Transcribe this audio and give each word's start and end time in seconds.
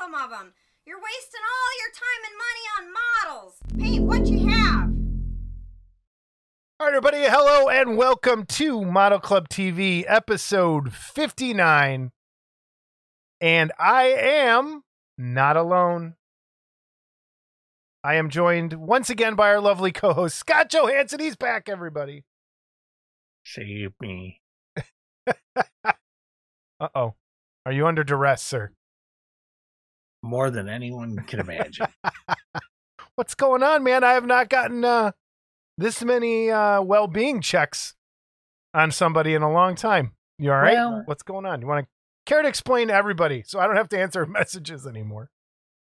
some 0.00 0.14
of 0.14 0.30
them. 0.30 0.54
You're 0.86 0.98
wasting 0.98 1.40
all 1.44 1.72
your 1.78 1.92
time 1.94 2.22
and 2.24 2.36
money 2.38 2.64
on 2.78 2.92
models. 3.28 3.58
Paint 3.78 4.04
what 4.04 4.26
you 4.26 4.48
have. 4.48 4.90
All 6.78 6.86
right, 6.86 6.96
everybody, 6.96 7.24
hello 7.28 7.68
and 7.68 7.98
welcome 7.98 8.46
to 8.46 8.84
Model 8.84 9.20
Club 9.20 9.50
TV, 9.50 10.04
episode 10.08 10.94
59. 10.94 12.12
And 13.42 13.72
I 13.78 14.04
am 14.04 14.84
not 15.18 15.58
alone. 15.58 16.14
I 18.02 18.14
am 18.14 18.30
joined 18.30 18.72
once 18.74 19.10
again 19.10 19.34
by 19.34 19.50
our 19.50 19.60
lovely 19.60 19.92
co 19.92 20.14
host, 20.14 20.36
Scott 20.36 20.70
Johansson. 20.70 21.20
He's 21.20 21.36
back, 21.36 21.68
everybody. 21.68 22.24
Save 23.44 23.92
me. 24.00 24.40
Uh 26.82 26.88
oh. 26.94 27.14
Are 27.66 27.72
you 27.72 27.86
under 27.86 28.02
duress, 28.02 28.40
sir? 28.40 28.72
More 30.22 30.50
than 30.50 30.68
anyone 30.68 31.16
can 31.26 31.40
imagine. 31.40 31.86
What's 33.14 33.34
going 33.34 33.62
on, 33.62 33.82
man? 33.82 34.04
I 34.04 34.12
have 34.12 34.26
not 34.26 34.48
gotten 34.48 34.84
uh, 34.84 35.12
this 35.78 36.02
many 36.02 36.50
uh, 36.50 36.82
well 36.82 37.06
being 37.06 37.40
checks 37.40 37.94
on 38.74 38.90
somebody 38.90 39.34
in 39.34 39.42
a 39.42 39.50
long 39.52 39.74
time. 39.74 40.12
You 40.38 40.52
all 40.52 40.58
right? 40.60 40.74
Well- 40.74 41.02
What's 41.06 41.22
going 41.22 41.46
on? 41.46 41.60
You 41.60 41.66
want 41.66 41.86
to 41.86 41.90
care 42.26 42.42
to 42.42 42.48
explain 42.48 42.88
to 42.88 42.94
everybody 42.94 43.42
so 43.46 43.58
I 43.58 43.66
don't 43.66 43.76
have 43.76 43.88
to 43.90 43.98
answer 44.00 44.24
messages 44.26 44.86
anymore? 44.86 45.30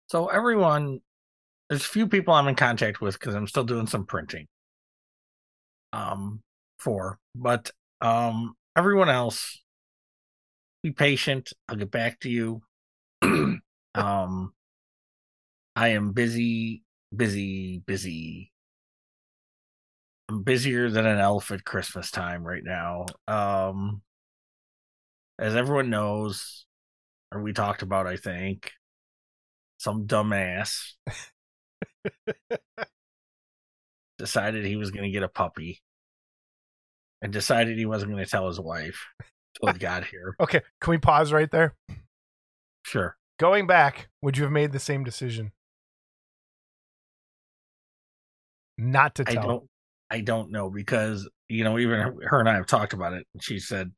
so 0.08 0.28
everyone, 0.28 1.00
there's 1.68 1.82
a 1.82 1.90
few 1.90 2.08
people 2.08 2.32
I'm 2.34 2.48
in 2.48 2.54
contact 2.56 3.02
with 3.02 3.18
because 3.20 3.34
I'm 3.34 3.48
still 3.48 3.64
doing 3.64 3.88
some 3.88 4.06
printing. 4.06 4.46
Um, 5.94 6.42
for 6.78 7.18
but 7.34 7.72
um, 8.02 8.54
everyone 8.78 9.10
else, 9.10 9.62
be 10.84 10.92
patient. 10.92 11.54
I'll 11.68 11.76
get 11.78 11.90
back 11.90 12.20
to 12.20 12.30
you. 12.30 12.62
um, 13.96 14.54
I 15.76 15.90
am 15.90 16.12
busy, 16.12 16.84
busy, 17.16 17.80
busy. 17.80 18.52
I'm 20.30 20.44
busier 20.44 20.90
than 20.90 21.06
an 21.06 21.20
elf 21.20 21.52
at 21.52 21.66
Christmas 21.66 22.12
time 22.12 22.44
right 22.44 22.64
now. 22.64 23.06
Um, 23.28 24.02
as 25.38 25.56
everyone 25.56 25.90
knows, 25.90 26.66
or 27.32 27.42
we 27.42 27.54
talked 27.54 27.82
about, 27.82 28.08
I 28.08 28.18
think, 28.18 28.72
some 29.78 30.08
dumbass 30.08 30.94
decided 34.18 34.66
he 34.66 34.78
was 34.78 34.92
going 34.92 35.04
to 35.04 35.12
get 35.12 35.24
a 35.24 35.28
puppy 35.28 35.82
and 37.22 37.34
decided 37.34 37.78
he 37.78 37.86
wasn't 37.86 38.12
going 38.12 38.24
to 38.24 38.30
tell 38.30 38.48
his 38.48 38.60
wife 38.60 39.06
until 39.62 39.74
he 39.74 39.80
got 39.80 40.06
here. 40.06 40.36
Okay, 40.40 40.62
can 40.80 40.92
we 40.92 40.98
pause 40.98 41.34
right 41.34 41.52
there? 41.52 41.76
Sure. 42.84 43.18
Going 43.38 43.68
back, 43.68 44.08
would 44.22 44.38
you 44.38 44.44
have 44.44 44.52
made 44.52 44.72
the 44.72 44.80
same 44.80 45.04
decision? 45.04 45.52
Not 48.78 49.16
to 49.16 49.26
I 49.26 49.34
tell. 49.34 49.44
don't 49.44 49.70
I 50.10 50.22
don't 50.22 50.52
know 50.52 50.70
because 50.70 51.28
you 51.50 51.64
know 51.64 51.78
even 51.80 52.00
her, 52.24 52.40
and 52.40 52.50
I 52.50 52.56
have 52.56 52.68
talked 52.68 52.94
about 52.94 53.14
it 53.14 53.26
and 53.34 53.44
she 53.44 53.60
said 53.60 53.92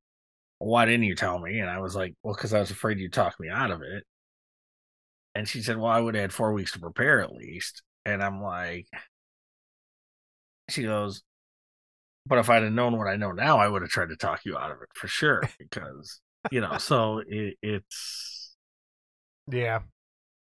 why 0.59 0.85
didn't 0.85 1.03
you 1.05 1.15
tell 1.15 1.39
me 1.39 1.59
and 1.59 1.69
I 1.69 1.79
was 1.79 1.95
like 1.95 2.15
well 2.23 2.35
cuz 2.35 2.53
I 2.53 2.59
was 2.59 2.71
afraid 2.71 2.99
you'd 2.99 3.13
talk 3.13 3.39
me 3.39 3.49
out 3.49 3.71
of 3.71 3.81
it 3.83 4.05
and 5.35 5.47
she 5.47 5.61
said 5.61 5.77
well 5.77 5.91
I 5.91 5.99
would 5.99 6.15
have 6.15 6.21
had 6.21 6.33
4 6.33 6.53
weeks 6.53 6.71
to 6.73 6.79
prepare 6.79 7.21
at 7.21 7.31
least 7.33 7.83
and 8.05 8.23
I'm 8.23 8.41
like 8.41 8.87
she 10.69 10.83
goes 10.83 11.23
but 12.25 12.39
if 12.39 12.49
I'd 12.49 12.63
have 12.63 12.71
known 12.71 12.97
what 12.97 13.07
I 13.07 13.15
know 13.15 13.31
now 13.31 13.57
I 13.59 13.67
would 13.67 13.81
have 13.81 13.91
tried 13.91 14.09
to 14.09 14.15
talk 14.15 14.41
you 14.45 14.57
out 14.57 14.71
of 14.71 14.81
it 14.81 14.89
for 14.93 15.07
sure 15.07 15.43
because 15.59 16.19
you 16.51 16.61
know 16.61 16.77
so 16.77 17.21
it, 17.27 17.55
it's 17.61 18.46
Yeah. 19.51 19.79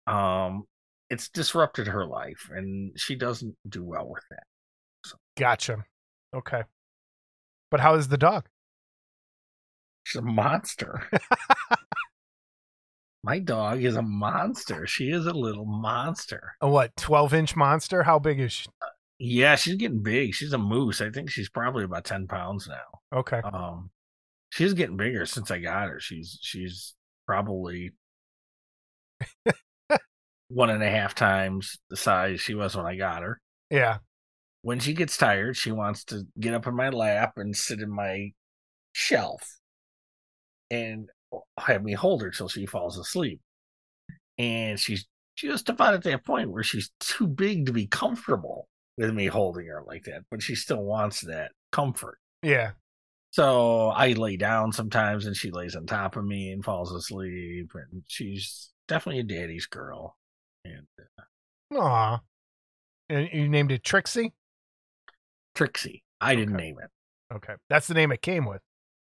um 0.07 0.65
it's 1.11 1.29
disrupted 1.31 1.87
her 1.87 2.05
life 2.07 2.51
and 2.53 2.93
she 2.99 3.17
doesn't 3.17 3.57
do 3.69 3.85
well 3.85 4.09
with 4.09 4.23
that 4.31 4.43
Gotcha. 5.39 5.85
Okay. 6.35 6.63
But 7.71 7.81
how 7.81 7.95
is 7.95 8.09
the 8.09 8.19
dog? 8.19 8.49
She's 10.05 10.19
a 10.19 10.23
monster. 10.23 11.09
My 13.25 13.39
dog 13.39 13.85
is 13.85 13.97
a 13.97 14.03
monster. 14.03 14.87
She 14.87 15.11
is 15.11 15.27
a 15.27 15.33
little 15.33 15.65
monster. 15.65 16.55
A 16.61 16.69
what, 16.69 16.97
12 16.97 17.35
inch 17.35 17.57
monster? 17.57 18.03
How 18.03 18.19
big 18.19 18.41
is 18.41 18.53
she? 18.53 18.69
Yeah, 19.19 19.57
she's 19.57 19.75
getting 19.75 20.03
big. 20.03 20.35
She's 20.35 20.53
a 20.53 20.59
moose. 20.59 21.01
I 21.01 21.11
think 21.11 21.31
she's 21.31 21.49
probably 21.49 21.85
about 21.85 22.05
ten 22.05 22.27
pounds 22.27 22.69
now. 22.69 23.19
Okay. 23.19 23.41
Um, 23.41 23.91
she's 24.51 24.75
getting 24.75 24.97
bigger 24.97 25.27
since 25.27 25.51
I 25.51 25.59
got 25.59 25.89
her. 25.89 26.01
She's 26.01 26.39
she's 26.41 26.95
probably 27.27 27.93
one 30.49 30.71
and 30.71 30.83
a 30.83 30.91
half 30.91 31.15
times 31.15 31.79
the 31.91 31.97
size 31.97 32.41
she 32.41 32.55
was 32.55 32.77
when 32.77 32.87
I 32.87 32.97
got 32.97 33.23
her. 33.23 33.41
Yeah. 33.71 33.99
When 34.63 34.81
she 34.81 34.93
gets 34.93 35.17
tired, 35.17 35.57
she 35.57 35.73
wants 35.73 36.05
to 36.05 36.25
get 36.39 36.55
up 36.55 36.67
in 36.67 36.75
my 36.75 36.89
lap 36.89 37.35
and 37.37 37.55
sit 37.55 37.81
in 37.81 37.91
my 37.91 38.33
shelf 38.93 39.43
and 40.71 41.09
have 41.59 41.83
me 41.83 41.93
hold 41.93 42.23
her 42.23 42.31
till 42.31 42.49
she 42.49 42.67
falls 42.67 42.99
asleep. 42.99 43.41
And 44.39 44.79
she's 44.79 45.07
just 45.37 45.69
about 45.69 45.95
at 45.95 46.03
that 46.05 46.25
point 46.25 46.51
where 46.51 46.63
she's 46.63 46.91
too 47.01 47.27
big 47.27 47.67
to 47.67 47.73
be 47.73 47.87
comfortable 47.87 48.69
with 48.97 49.15
me 49.15 49.27
holding 49.27 49.67
her 49.67 49.83
like 49.87 50.05
that, 50.05 50.23
but 50.31 50.43
she 50.43 50.55
still 50.55 50.83
wants 50.83 51.21
that 51.23 51.53
comfort. 51.71 52.19
Yeah. 52.43 52.73
So 53.31 53.89
I 53.89 54.13
lay 54.13 54.37
down 54.37 54.73
sometimes 54.73 55.27
and 55.27 55.37
she 55.37 55.51
lays 55.51 55.77
on 55.77 55.87
top 55.87 56.17
of 56.17 56.25
me 56.25 56.51
and 56.51 56.65
falls 56.65 56.93
asleep. 56.93 57.71
And 57.75 58.03
she's 58.09 58.71
definitely 58.89 59.21
a 59.21 59.25
daddy's 59.25 59.67
girl. 59.67 60.17
And 60.65 60.87
uh, 60.99 61.79
Aw. 61.79 62.21
And 63.09 63.29
you 63.33 63.49
named 63.49 63.73
it 63.73 63.85
Trixie? 63.85 64.33
Trixie, 65.55 66.03
I 66.21 66.35
didn't 66.35 66.57
name 66.57 66.77
it. 66.83 66.91
Okay. 67.35 67.55
That's 67.69 67.87
the 67.87 67.95
name 67.95 68.13
it 68.13 68.23
came 68.23 68.47
with. 68.47 68.61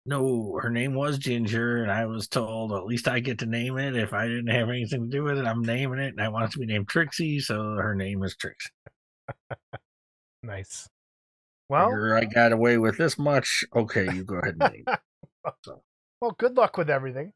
No, 0.04 0.58
her 0.60 0.70
name 0.70 0.94
was 0.94 1.16
Ginger, 1.18 1.82
and 1.82 1.92
I 1.92 2.06
was 2.06 2.26
told 2.26 2.72
at 2.72 2.86
least 2.86 3.06
I 3.06 3.20
get 3.20 3.38
to 3.38 3.46
name 3.46 3.78
it. 3.78 3.96
If 3.96 4.12
I 4.12 4.26
didn't 4.26 4.48
have 4.48 4.68
anything 4.68 5.02
to 5.02 5.08
do 5.08 5.22
with 5.22 5.38
it, 5.38 5.46
I'm 5.46 5.62
naming 5.62 6.00
it, 6.00 6.08
and 6.08 6.20
I 6.20 6.28
want 6.28 6.46
it 6.46 6.52
to 6.52 6.58
be 6.58 6.66
named 6.66 6.88
Trixie, 6.88 7.38
so 7.38 7.54
her 7.76 7.94
name 7.94 8.22
is 8.22 8.36
Trixie. 8.36 8.70
Nice. 10.42 10.88
Well, 11.68 11.86
Figure 11.86 12.16
I 12.16 12.24
got 12.24 12.52
away 12.52 12.76
with 12.78 12.98
this 12.98 13.18
much. 13.18 13.64
Okay, 13.74 14.12
you 14.12 14.24
go 14.24 14.36
ahead 14.36 14.56
and 14.58 14.72
name 14.72 14.84
it. 14.86 14.98
well, 16.20 16.36
good 16.36 16.56
luck 16.56 16.76
with 16.76 16.90
everything. 16.90 17.32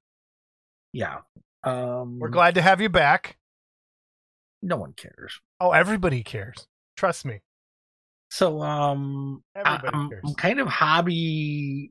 Yeah. 0.92 1.18
Um, 1.64 2.18
We're 2.18 2.28
glad 2.28 2.54
to 2.54 2.62
have 2.62 2.80
you 2.80 2.88
back. 2.88 3.36
No 4.62 4.76
one 4.76 4.92
cares. 4.92 5.40
Oh, 5.60 5.72
everybody 5.72 6.22
cares. 6.22 6.66
Trust 6.96 7.24
me. 7.24 7.40
So, 8.30 8.60
um, 8.62 9.42
I, 9.54 9.60
Everybody 9.60 9.96
I'm, 9.96 10.08
cares. 10.10 10.22
I'm 10.26 10.34
kind 10.34 10.60
of 10.60 10.68
hobby. 10.68 11.90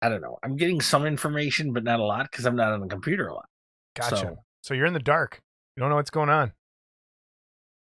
I 0.00 0.08
don't 0.08 0.20
know. 0.20 0.38
I'm 0.42 0.56
getting 0.56 0.80
some 0.80 1.06
information, 1.06 1.72
but 1.72 1.84
not 1.84 2.00
a 2.00 2.04
lot 2.04 2.30
because 2.30 2.44
I'm 2.44 2.56
not 2.56 2.72
on 2.72 2.80
the 2.80 2.88
computer 2.88 3.28
a 3.28 3.34
lot. 3.34 3.48
Gotcha. 3.96 4.16
So- 4.16 4.38
So, 4.62 4.74
you're 4.74 4.86
in 4.86 4.92
the 4.94 4.98
dark. 5.00 5.40
You 5.76 5.80
don't 5.80 5.90
know 5.90 5.96
what's 5.96 6.10
going 6.10 6.28
on. 6.28 6.52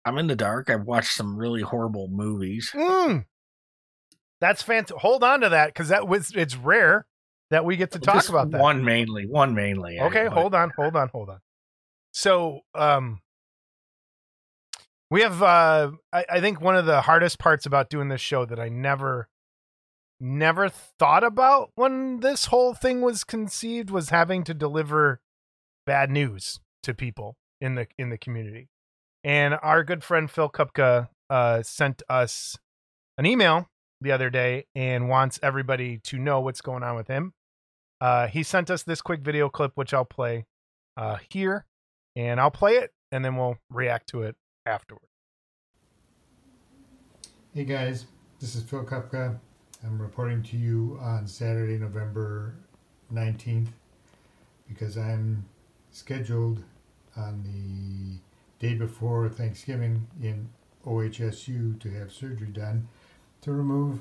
I'm 0.04 0.18
in 0.18 0.26
the 0.28 0.36
dark. 0.36 0.70
I've 0.70 0.84
watched 0.84 1.12
some 1.12 1.36
really 1.36 1.62
horrible 1.62 2.08
movies. 2.08 2.70
Mm. 2.74 3.24
That's 4.40 4.62
fantastic. 4.62 4.98
Hold 4.98 5.24
on 5.24 5.40
to 5.40 5.48
that 5.48 5.68
because 5.68 5.88
that 5.88 6.06
was 6.06 6.32
it's 6.34 6.56
rare 6.56 7.06
that 7.50 7.64
we 7.64 7.76
get 7.76 7.92
to 7.92 7.98
talk 7.98 8.16
Just 8.16 8.28
about 8.28 8.50
that. 8.50 8.60
One 8.60 8.84
mainly. 8.84 9.26
One 9.26 9.54
mainly. 9.54 9.98
I- 9.98 10.06
Okay, 10.06 10.24
but- 10.24 10.32
hold 10.32 10.54
on, 10.54 10.70
hold 10.76 10.96
on, 10.96 11.08
hold 11.08 11.30
on. 11.30 11.40
So, 12.12 12.60
um, 12.74 13.20
we 15.10 15.20
have, 15.22 15.42
uh, 15.42 15.92
I, 16.12 16.24
I 16.30 16.40
think 16.40 16.60
one 16.60 16.76
of 16.76 16.86
the 16.86 17.02
hardest 17.02 17.38
parts 17.38 17.66
about 17.66 17.90
doing 17.90 18.08
this 18.08 18.20
show 18.20 18.44
that 18.46 18.58
I 18.58 18.68
never, 18.68 19.28
never 20.18 20.68
thought 20.68 21.22
about 21.22 21.70
when 21.74 22.20
this 22.20 22.46
whole 22.46 22.74
thing 22.74 23.02
was 23.02 23.22
conceived 23.22 23.90
was 23.90 24.08
having 24.08 24.44
to 24.44 24.54
deliver 24.54 25.20
bad 25.84 26.10
news 26.10 26.58
to 26.82 26.94
people 26.94 27.36
in 27.60 27.74
the 27.74 27.86
in 27.98 28.10
the 28.10 28.18
community. 28.18 28.68
And 29.22 29.58
our 29.62 29.84
good 29.84 30.02
friend 30.02 30.30
Phil 30.30 30.48
Kupka 30.48 31.08
uh, 31.28 31.62
sent 31.62 32.02
us 32.08 32.56
an 33.18 33.26
email 33.26 33.68
the 34.00 34.12
other 34.12 34.30
day 34.30 34.66
and 34.74 35.08
wants 35.08 35.38
everybody 35.42 35.98
to 36.04 36.18
know 36.18 36.40
what's 36.40 36.60
going 36.60 36.82
on 36.82 36.96
with 36.96 37.08
him. 37.08 37.32
Uh, 38.00 38.26
he 38.26 38.42
sent 38.42 38.70
us 38.70 38.82
this 38.82 39.00
quick 39.00 39.20
video 39.20 39.48
clip, 39.48 39.72
which 39.74 39.94
I'll 39.94 40.04
play 40.04 40.46
uh, 40.96 41.16
here, 41.30 41.64
and 42.14 42.40
I'll 42.40 42.50
play 42.50 42.72
it, 42.72 42.92
and 43.10 43.24
then 43.24 43.36
we'll 43.36 43.56
react 43.70 44.08
to 44.10 44.22
it 44.22 44.36
afterward. 44.66 45.08
Hey 47.54 47.64
guys, 47.64 48.06
this 48.38 48.54
is 48.54 48.62
Phil 48.64 48.84
Kupka. 48.84 49.38
I'm 49.84 50.00
reporting 50.00 50.42
to 50.44 50.56
you 50.56 50.98
on 51.00 51.26
Saturday, 51.26 51.78
November 51.78 52.54
19th, 53.12 53.68
because 54.68 54.98
I'm 54.98 55.44
scheduled 55.90 56.62
on 57.16 57.42
the 57.44 58.66
day 58.66 58.74
before 58.74 59.28
Thanksgiving 59.28 60.06
in 60.22 60.48
OHSU 60.86 61.80
to 61.80 61.90
have 61.90 62.12
surgery 62.12 62.48
done 62.48 62.88
to 63.46 63.52
remove 63.52 64.00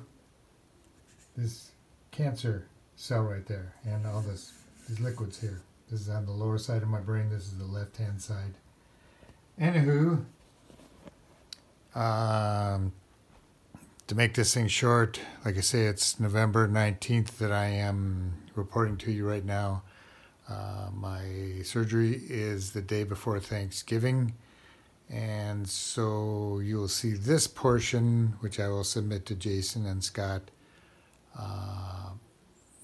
this 1.38 1.70
cancer 2.10 2.66
cell 2.96 3.22
right 3.22 3.46
there 3.46 3.76
and 3.86 4.04
all 4.08 4.20
this 4.22 4.54
these 4.90 5.00
liquids 5.00 5.40
here. 5.40 5.62
This 5.92 6.02
is 6.02 6.10
on 6.10 6.26
the 6.26 6.32
lower 6.32 6.58
side 6.58 6.82
of 6.82 6.88
my 6.88 7.00
brain. 7.00 7.30
This 7.30 7.44
is 7.44 7.60
the 7.60 7.66
left 7.66 7.98
hand 7.98 8.20
side. 8.20 8.56
Anywho, 9.62 10.26
um, 11.94 12.92
to 14.08 14.16
make 14.16 14.34
this 14.34 14.52
thing 14.52 14.68
short, 14.68 15.20
like 15.46 15.58
I 15.58 15.62
say, 15.62 15.82
it's 15.82 16.20
November 16.20 16.68
19th 16.68 17.38
that 17.38 17.52
I 17.52 17.68
am 17.68 18.34
reporting 18.56 18.98
to 18.98 19.12
you 19.12 19.30
right 19.30 19.46
now. 19.46 19.84
Uh, 20.50 20.90
my 20.92 21.62
surgery 21.64 22.20
is 22.28 22.72
the 22.72 22.82
day 22.82 23.04
before 23.04 23.40
Thanksgiving. 23.40 24.34
And 25.10 25.68
so 25.68 26.60
you 26.64 26.78
will 26.78 26.88
see 26.88 27.14
this 27.14 27.48
portion, 27.48 28.36
which 28.40 28.60
I 28.60 28.68
will 28.70 28.84
submit 28.84 29.26
to 29.28 29.36
Jason 29.36 29.86
and 29.86 30.04
Scott 30.04 30.50
uh, 31.38 32.10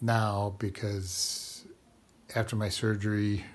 now 0.02 0.56
because 0.60 1.66
after 2.36 2.56
my 2.56 2.70
surgery, 2.70 3.46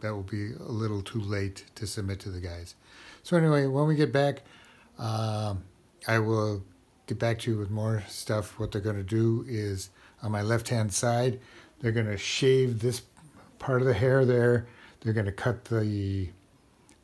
that 0.00 0.14
will 0.14 0.22
be 0.22 0.52
a 0.52 0.70
little 0.70 1.02
too 1.02 1.20
late 1.20 1.64
to 1.76 1.86
submit 1.86 2.20
to 2.20 2.30
the 2.30 2.40
guys. 2.40 2.74
So, 3.22 3.36
anyway, 3.36 3.66
when 3.66 3.86
we 3.86 3.94
get 3.94 4.12
back, 4.12 4.42
um, 4.98 5.64
I 6.06 6.18
will 6.18 6.62
get 7.06 7.18
back 7.18 7.38
to 7.40 7.52
you 7.52 7.58
with 7.58 7.70
more 7.70 8.04
stuff. 8.08 8.58
What 8.58 8.72
they're 8.72 8.80
going 8.80 8.96
to 8.96 9.02
do 9.02 9.44
is 9.48 9.90
on 10.22 10.32
my 10.32 10.42
left 10.42 10.68
hand 10.68 10.92
side, 10.92 11.40
they're 11.80 11.92
going 11.92 12.06
to 12.06 12.18
shave 12.18 12.80
this 12.80 13.02
part 13.58 13.80
of 13.80 13.86
the 13.86 13.94
hair 13.94 14.24
there. 14.24 14.66
They're 15.00 15.12
going 15.12 15.26
to 15.26 15.32
cut 15.32 15.66
the 15.66 16.28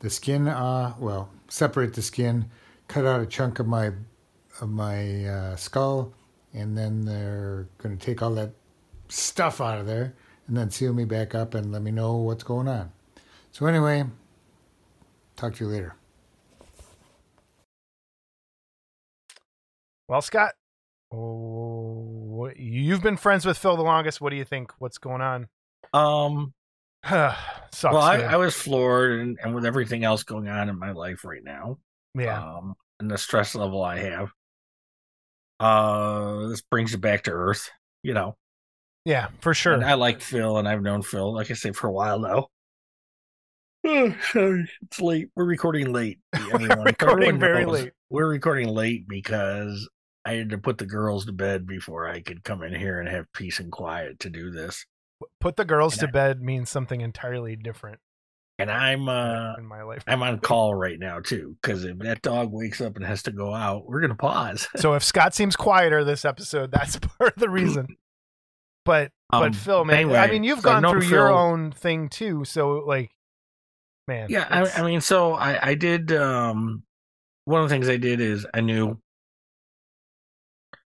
the 0.03 0.09
skin 0.09 0.47
uh 0.47 0.93
well 0.99 1.29
separate 1.47 1.93
the 1.93 2.01
skin 2.01 2.45
cut 2.87 3.05
out 3.05 3.21
a 3.21 3.25
chunk 3.25 3.57
of 3.57 3.65
my 3.65 3.89
of 4.61 4.69
my 4.69 5.25
uh, 5.25 5.55
skull 5.55 6.13
and 6.53 6.77
then 6.77 7.05
they're 7.05 7.67
going 7.79 7.97
to 7.97 8.05
take 8.05 8.21
all 8.21 8.35
that 8.35 8.51
stuff 9.09 9.59
out 9.59 9.79
of 9.79 9.87
there 9.87 10.13
and 10.47 10.55
then 10.55 10.69
seal 10.69 10.93
me 10.93 11.05
back 11.05 11.33
up 11.33 11.55
and 11.55 11.71
let 11.71 11.81
me 11.81 11.89
know 11.89 12.17
what's 12.17 12.43
going 12.43 12.67
on 12.67 12.91
so 13.51 13.65
anyway 13.65 14.03
talk 15.35 15.55
to 15.55 15.65
you 15.65 15.71
later 15.71 15.95
Well, 20.09 20.21
Scott, 20.21 20.51
oh, 21.11 22.51
you've 22.55 23.01
been 23.01 23.15
friends 23.15 23.45
with 23.45 23.57
Phil 23.57 23.77
the 23.77 23.83
longest. 23.83 24.19
What 24.19 24.31
do 24.31 24.35
you 24.35 24.43
think? 24.43 24.71
What's 24.77 24.97
going 24.97 25.21
on? 25.21 25.47
Um, 25.93 26.53
Sucks. 27.09 27.93
well, 27.93 28.01
I. 28.01 28.17
I 28.19 28.35
was 28.37 28.55
floored, 28.55 29.19
and, 29.19 29.37
and 29.43 29.55
with 29.55 29.65
everything 29.65 30.03
else 30.03 30.23
going 30.23 30.47
on 30.47 30.69
in 30.69 30.77
my 30.77 30.91
life 30.91 31.25
right 31.25 31.43
now, 31.43 31.79
yeah. 32.17 32.41
um, 32.41 32.75
and 32.99 33.09
the 33.09 33.17
stress 33.17 33.55
level 33.55 33.83
I 33.83 33.97
have, 33.99 34.31
uh, 35.59 36.47
this 36.47 36.61
brings 36.61 36.93
it 36.93 37.01
back 37.01 37.23
to 37.23 37.31
earth. 37.31 37.69
You 38.03 38.13
know, 38.13 38.37
yeah, 39.05 39.29
for 39.41 39.53
sure. 39.53 39.73
And 39.73 39.83
I 39.83 39.95
like 39.95 40.21
Phil, 40.21 40.57
and 40.57 40.67
I've 40.67 40.81
known 40.81 41.01
Phil, 41.01 41.33
like 41.33 41.51
I 41.51 41.55
say, 41.55 41.71
for 41.71 41.87
a 41.87 41.91
while 41.91 42.19
now. 42.19 42.47
Oh, 43.85 44.15
sorry, 44.31 44.69
it's 44.83 45.01
late. 45.01 45.29
We're 45.35 45.45
recording 45.45 45.91
late. 45.91 46.19
everyone. 46.33 46.83
recording 46.83 47.39
very 47.39 47.65
knows 47.65 47.81
late. 47.81 47.91
We're 48.09 48.29
recording 48.29 48.69
late 48.69 49.07
because 49.07 49.89
I 50.23 50.33
had 50.33 50.51
to 50.51 50.57
put 50.57 50.77
the 50.77 50.85
girls 50.85 51.25
to 51.25 51.33
bed 51.33 51.67
before 51.67 52.07
I 52.07 52.21
could 52.21 52.43
come 52.43 52.63
in 52.63 52.73
here 52.73 52.99
and 53.01 53.09
have 53.09 53.25
peace 53.33 53.59
and 53.59 53.71
quiet 53.71 54.19
to 54.19 54.29
do 54.29 54.51
this. 54.51 54.85
Put 55.39 55.55
the 55.57 55.65
girls 55.65 55.93
And 55.93 56.01
to 56.01 56.07
I- 56.07 56.11
bed 56.11 56.41
means 56.41 56.69
something 56.69 57.01
entirely 57.01 57.55
different 57.55 57.99
And 58.59 58.69
I'm 58.71 59.07
uh 59.09 59.55
in 59.57 59.65
my 59.65 59.83
life. 59.83 60.03
I'm 60.07 60.21
on 60.23 60.39
call 60.39 60.73
right 60.75 60.99
now 60.99 61.19
too 61.19 61.57
because 61.61 61.83
if 61.85 61.97
that 61.99 62.21
dog 62.21 62.51
wakes 62.51 62.81
up 62.81 62.95
and 62.95 63.05
has 63.05 63.23
to 63.23 63.31
go 63.31 63.53
out, 63.53 63.85
we're 63.87 64.01
gonna 64.01 64.15
pause. 64.15 64.67
So 64.77 64.93
if 64.93 65.03
Scott 65.03 65.33
seems 65.33 65.55
quieter 65.55 66.03
this 66.03 66.23
episode, 66.25 66.71
that's 66.71 66.97
part 67.19 67.33
of 67.35 67.39
the 67.39 67.49
reason. 67.49 67.87
But 68.85 69.11
but 69.31 69.43
Um, 69.43 69.53
Phil, 69.53 69.85
man, 69.85 70.11
I 70.15 70.27
mean, 70.27 70.43
you've 70.43 70.59
so 70.59 70.69
gone 70.81 70.83
through 70.91 71.07
your 71.07 71.31
own 71.31 71.71
thing 71.71 72.09
too. 72.09 72.43
So 72.45 72.83
like, 72.85 73.11
man, 74.07 74.27
Yeah, 74.29 74.45
I, 74.49 74.81
I 74.81 74.83
mean, 74.85 75.01
so 75.01 75.33
I, 75.33 75.69
I 75.69 75.73
did. 75.75 76.11
Um, 76.11 76.83
one 77.45 77.61
of 77.63 77.69
the 77.69 77.73
things 77.73 77.89
I 77.89 77.97
did 77.97 78.21
is 78.21 78.45
I 78.53 78.61
knew 78.61 78.99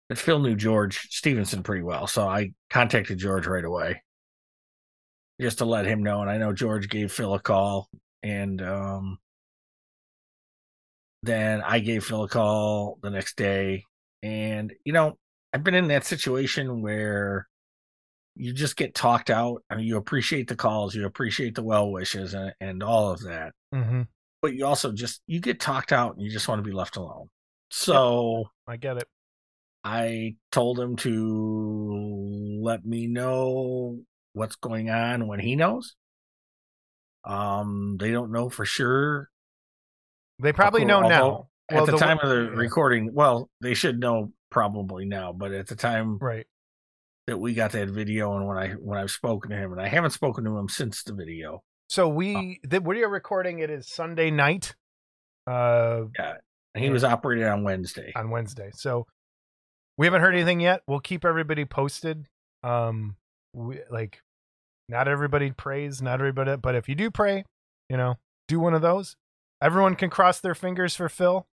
that 0.09 0.19
Phil 0.19 0.39
knew 0.41 0.55
George 0.57 1.09
Stevenson 1.11 1.63
pretty 1.63 1.83
well, 1.83 2.07
so 2.07 2.27
I 2.29 2.53
contacted 2.71 3.19
George 3.19 3.47
right 3.47 3.65
away 3.65 4.03
just 5.41 5.59
to 5.59 5.65
let 5.65 5.87
him 5.87 6.03
know. 6.03 6.21
And 6.21 6.31
I 6.31 6.39
know 6.39 6.53
George 6.53 6.89
gave 6.89 7.13
Phil 7.13 7.35
a 7.35 7.41
call, 7.41 7.89
and 8.23 8.61
um, 8.63 9.19
then 11.23 11.63
I 11.63 11.79
gave 11.81 12.05
Phil 12.05 12.25
a 12.25 12.29
call 12.29 12.99
the 13.03 13.11
next 13.11 13.37
day. 13.37 13.85
And 14.23 14.73
you 14.85 14.93
know, 14.93 15.19
I've 15.53 15.65
been 15.65 15.75
in 15.75 15.89
that 15.89 16.05
situation 16.05 16.83
where 16.83 17.47
you 18.37 18.53
just 18.53 18.77
get 18.77 18.95
talked 18.95 19.31
out. 19.31 19.63
I 19.71 19.77
mean, 19.77 19.87
you 19.87 19.97
appreciate 19.97 20.49
the 20.49 20.57
calls, 20.57 20.95
you 20.95 21.07
appreciate 21.07 21.55
the 21.55 21.63
well 21.63 21.91
wishes, 21.91 22.35
and, 22.35 22.53
and 22.61 22.83
all 22.83 23.11
of 23.11 23.23
that 23.25 23.53
Mhm, 23.75 24.07
but 24.43 24.55
you 24.55 24.67
also 24.67 24.93
just 24.93 25.23
you 25.27 25.41
get 25.41 25.61
talked 25.61 25.93
out 25.93 26.15
and 26.15 26.23
you 26.23 26.31
just 26.31 26.49
want 26.49 26.61
to 26.61 26.69
be 26.69 26.75
left 26.75 26.97
alone. 26.97 27.29
So 27.71 28.51
I 28.67 28.77
get 28.77 28.99
it. 28.99 29.09
I 29.83 30.37
told 30.53 30.79
him 30.79 30.97
to 30.97 32.59
let 32.63 32.85
me 32.85 33.07
know 33.07 33.99
what's 34.35 34.57
going 34.57 34.91
on 34.91 35.27
when 35.27 35.41
he 35.41 35.57
knows. 35.57 35.97
Um, 37.25 37.97
they 37.99 38.11
don't 38.13 38.33
know 38.33 38.51
for 38.51 38.67
sure 38.67 39.31
They 40.41 40.53
probably 40.53 40.85
know 40.85 41.01
now. 41.01 41.49
at 41.71 41.87
the, 41.87 41.93
the 41.93 41.99
time 41.99 42.19
w- 42.19 42.21
of 42.43 42.49
the 42.49 42.53
yeah. 42.53 42.59
recording. 42.61 43.15
Well, 43.15 43.49
they 43.63 43.73
should 43.75 43.99
know 43.99 44.33
probably 44.51 45.07
now, 45.07 45.33
but 45.33 45.53
at 45.53 45.67
the 45.67 45.77
time 45.77 46.19
Right. 46.19 46.47
that 47.27 47.39
we 47.39 47.55
got 47.55 47.73
that 47.73 47.89
video 47.89 48.37
and 48.37 48.47
when 48.47 48.59
I 48.59 48.69
when 48.73 48.99
I've 48.99 49.11
spoken 49.11 49.51
to 49.53 49.57
him, 49.57 49.73
and 49.73 49.81
I 49.81 49.89
haven't 49.89 50.11
spoken 50.11 50.45
to 50.45 50.59
him 50.59 50.69
since 50.69 51.03
the 51.03 51.15
video. 51.15 51.63
So 51.89 52.09
we 52.09 52.61
the, 52.63 52.81
we 52.83 53.03
are 53.03 53.09
recording. 53.09 53.61
It 53.61 53.71
is 53.71 53.89
Sunday 53.89 54.31
night, 54.31 54.75
uh, 55.47 56.03
And 56.75 56.85
he 56.85 56.91
was 56.91 57.05
operated 57.05 57.47
on 57.47 57.63
Wednesday. 57.65 58.13
on 58.17 58.29
Wednesday. 58.31 58.71
So 58.75 59.07
we 59.97 60.07
haven't 60.07 60.21
heard 60.21 60.35
anything 60.35 60.61
yet. 60.61 60.83
We'll 60.87 61.01
keep 61.01 61.25
everybody 61.25 61.65
posted. 61.65 62.27
Um, 62.63 63.17
we 63.55 63.81
like 63.91 64.21
not 64.89 65.09
everybody 65.09 65.51
prays, 65.51 66.03
not 66.03 66.15
everybody, 66.21 66.57
but 66.57 66.75
if 66.75 66.89
you 66.89 66.95
do 66.95 67.11
pray, 67.11 67.45
you 67.89 67.97
know, 67.97 68.19
do 68.49 68.61
one 68.61 68.75
of 68.75 68.83
those. 68.83 69.17
Everyone 69.63 69.95
can 69.95 70.11
cross 70.11 70.41
their 70.41 70.55
fingers 70.55 70.95
for 70.95 71.09
Phil. 71.09 71.47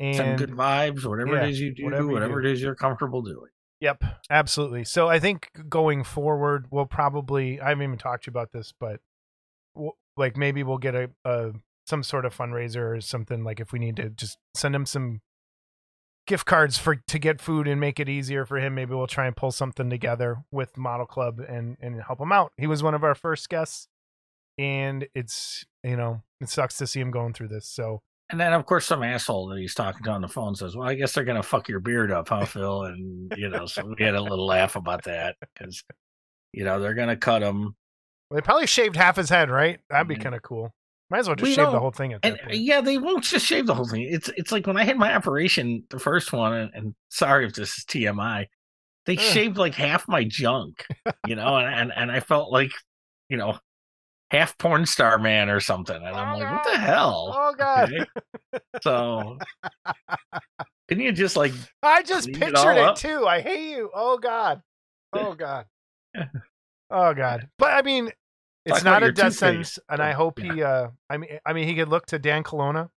Send 0.00 0.20
And 0.20 0.38
good 0.38 0.50
vibes, 0.50 1.04
whatever 1.04 1.34
yeah, 1.34 1.44
it 1.44 1.50
is 1.50 1.60
you 1.60 1.74
do, 1.74 1.84
whatever 1.84 2.06
whatever, 2.06 2.36
you 2.36 2.42
do. 2.42 2.48
it 2.48 2.52
is 2.52 2.62
you're 2.62 2.76
comfortable 2.76 3.20
doing. 3.20 3.50
Yep, 3.80 4.04
absolutely. 4.30 4.84
So 4.84 5.08
I 5.08 5.18
think 5.18 5.50
going 5.68 6.04
forward, 6.04 6.66
we'll 6.70 6.86
probably 6.86 7.60
I 7.60 7.70
haven't 7.70 7.82
even 7.82 7.98
talked 7.98 8.24
to 8.24 8.28
you 8.28 8.32
about 8.32 8.52
this, 8.52 8.72
but 8.78 9.00
we'll, 9.74 9.96
like 10.16 10.36
maybe 10.36 10.62
we'll 10.62 10.78
get 10.78 10.94
a, 10.94 11.10
a 11.24 11.52
some 11.86 12.02
sort 12.02 12.26
of 12.26 12.36
fundraiser 12.36 12.96
or 12.96 13.00
something. 13.00 13.42
Like 13.42 13.60
if 13.60 13.72
we 13.72 13.78
need 13.78 13.96
to 13.96 14.10
just 14.10 14.38
send 14.54 14.74
him 14.74 14.86
some 14.86 15.20
gift 16.28 16.46
cards 16.46 16.78
for 16.78 16.94
to 16.94 17.18
get 17.18 17.40
food 17.40 17.66
and 17.66 17.80
make 17.80 17.98
it 17.98 18.08
easier 18.08 18.46
for 18.46 18.58
him, 18.58 18.76
maybe 18.76 18.94
we'll 18.94 19.08
try 19.08 19.26
and 19.26 19.34
pull 19.36 19.50
something 19.50 19.90
together 19.90 20.44
with 20.52 20.76
Model 20.78 21.06
Club 21.06 21.40
and 21.40 21.76
and 21.80 22.00
help 22.02 22.20
him 22.20 22.30
out. 22.30 22.52
He 22.56 22.68
was 22.68 22.82
one 22.82 22.94
of 22.94 23.02
our 23.02 23.16
first 23.16 23.48
guests, 23.48 23.88
and 24.56 25.08
it's 25.14 25.64
you 25.82 25.96
know 25.96 26.22
it 26.40 26.48
sucks 26.48 26.76
to 26.78 26.86
see 26.86 27.00
him 27.00 27.10
going 27.10 27.32
through 27.32 27.48
this. 27.48 27.66
So 27.66 28.00
And 28.30 28.38
then, 28.38 28.52
of 28.52 28.66
course, 28.66 28.86
some 28.86 29.02
asshole 29.02 29.48
that 29.48 29.58
he's 29.58 29.74
talking 29.74 30.04
to 30.04 30.10
on 30.10 30.20
the 30.20 30.28
phone 30.28 30.54
says, 30.54 30.76
"Well, 30.76 30.88
I 30.88 30.94
guess 30.94 31.12
they're 31.12 31.24
gonna 31.24 31.42
fuck 31.42 31.68
your 31.68 31.80
beard 31.80 32.12
up, 32.12 32.28
huh, 32.28 32.44
Phil?" 32.44 32.84
And 32.84 33.32
you 33.36 33.48
know, 33.48 33.66
so 33.66 33.84
we 33.98 34.04
had 34.04 34.14
a 34.14 34.20
little 34.20 34.46
laugh 34.46 34.76
about 34.76 35.04
that 35.04 35.36
because 35.40 35.82
you 36.52 36.64
know 36.64 36.78
they're 36.80 36.94
gonna 36.94 37.16
cut 37.16 37.42
him. 37.42 37.74
they 38.30 38.42
probably 38.42 38.66
shaved 38.66 38.94
half 38.96 39.16
his 39.16 39.30
head, 39.30 39.48
right? 39.50 39.80
That'd 39.88 40.06
be 40.08 40.16
Mhm. 40.16 40.22
kind 40.24 40.34
of 40.34 40.42
cool. 40.42 40.70
Might 41.10 41.20
as 41.20 41.26
well 41.26 41.36
just 41.36 41.48
We 41.48 41.54
shave 41.54 41.70
the 41.70 41.80
whole 41.80 41.90
thing 41.90 42.12
at 42.12 42.20
And 42.22 42.34
that 42.34 42.42
uh, 42.42 42.46
point. 42.48 42.58
yeah, 42.58 42.80
they 42.82 42.98
won't 42.98 43.24
just 43.24 43.46
shave 43.46 43.66
the 43.66 43.74
whole 43.74 43.86
thing. 43.88 44.02
It's 44.02 44.28
it's 44.36 44.52
like 44.52 44.66
when 44.66 44.76
I 44.76 44.84
had 44.84 44.98
my 44.98 45.14
operation, 45.14 45.84
the 45.88 45.98
first 45.98 46.32
one, 46.32 46.52
and, 46.52 46.70
and 46.74 46.94
sorry 47.08 47.46
if 47.46 47.54
this 47.54 47.78
is 47.78 47.84
TMI, 47.86 48.46
they 49.06 49.14
Ugh. 49.14 49.20
shaved 49.20 49.56
like 49.56 49.74
half 49.74 50.06
my 50.06 50.24
junk, 50.24 50.84
you 51.26 51.34
know, 51.34 51.56
and, 51.56 51.74
and 51.74 51.92
and 51.96 52.12
I 52.12 52.20
felt 52.20 52.52
like, 52.52 52.72
you 53.30 53.38
know, 53.38 53.58
half 54.30 54.58
porn 54.58 54.84
star 54.84 55.18
man 55.18 55.48
or 55.48 55.60
something, 55.60 55.96
and 55.96 56.06
I'm 56.14 56.34
Oh, 56.34 56.38
like, 56.38 56.52
what 56.52 56.72
the 56.72 56.78
hell? 56.78 57.34
Oh 57.34 57.54
God. 57.56 57.90
Okay? 57.90 58.04
So, 58.82 59.38
can 60.88 61.00
you 61.00 61.12
just 61.12 61.36
like 61.36 61.52
I 61.82 62.02
just 62.02 62.26
Clean 62.26 62.42
it 62.42 62.52
pictured 62.54 62.76
it, 62.76 62.96
too. 62.96 63.26
I 63.26 63.40
hate 63.40 63.70
you. 63.70 63.90
Oh 63.94 64.18
God. 64.18 64.60
Oh 65.14 65.34
God. 65.34 65.64
oh 66.90 67.14
God. 67.14 67.48
But 67.58 67.72
I 67.72 67.80
mean, 67.82 68.10
it's 68.68 68.84
not 68.84 69.02
a 69.02 69.12
death 69.12 69.34
sentence, 69.34 69.78
and 69.88 70.00
I 70.02 70.12
hope 70.12 70.38
Yeah. 70.38 70.52
he. 70.54 70.62
uh 70.62 70.88
I 71.10 71.16
mean, 71.16 71.38
I 71.44 71.52
mean, 71.52 71.66
he 71.68 71.74
could 71.74 71.88
look 71.88 72.06
to 72.06 72.18
Dan 72.18 72.42
Colonna, 72.42 72.90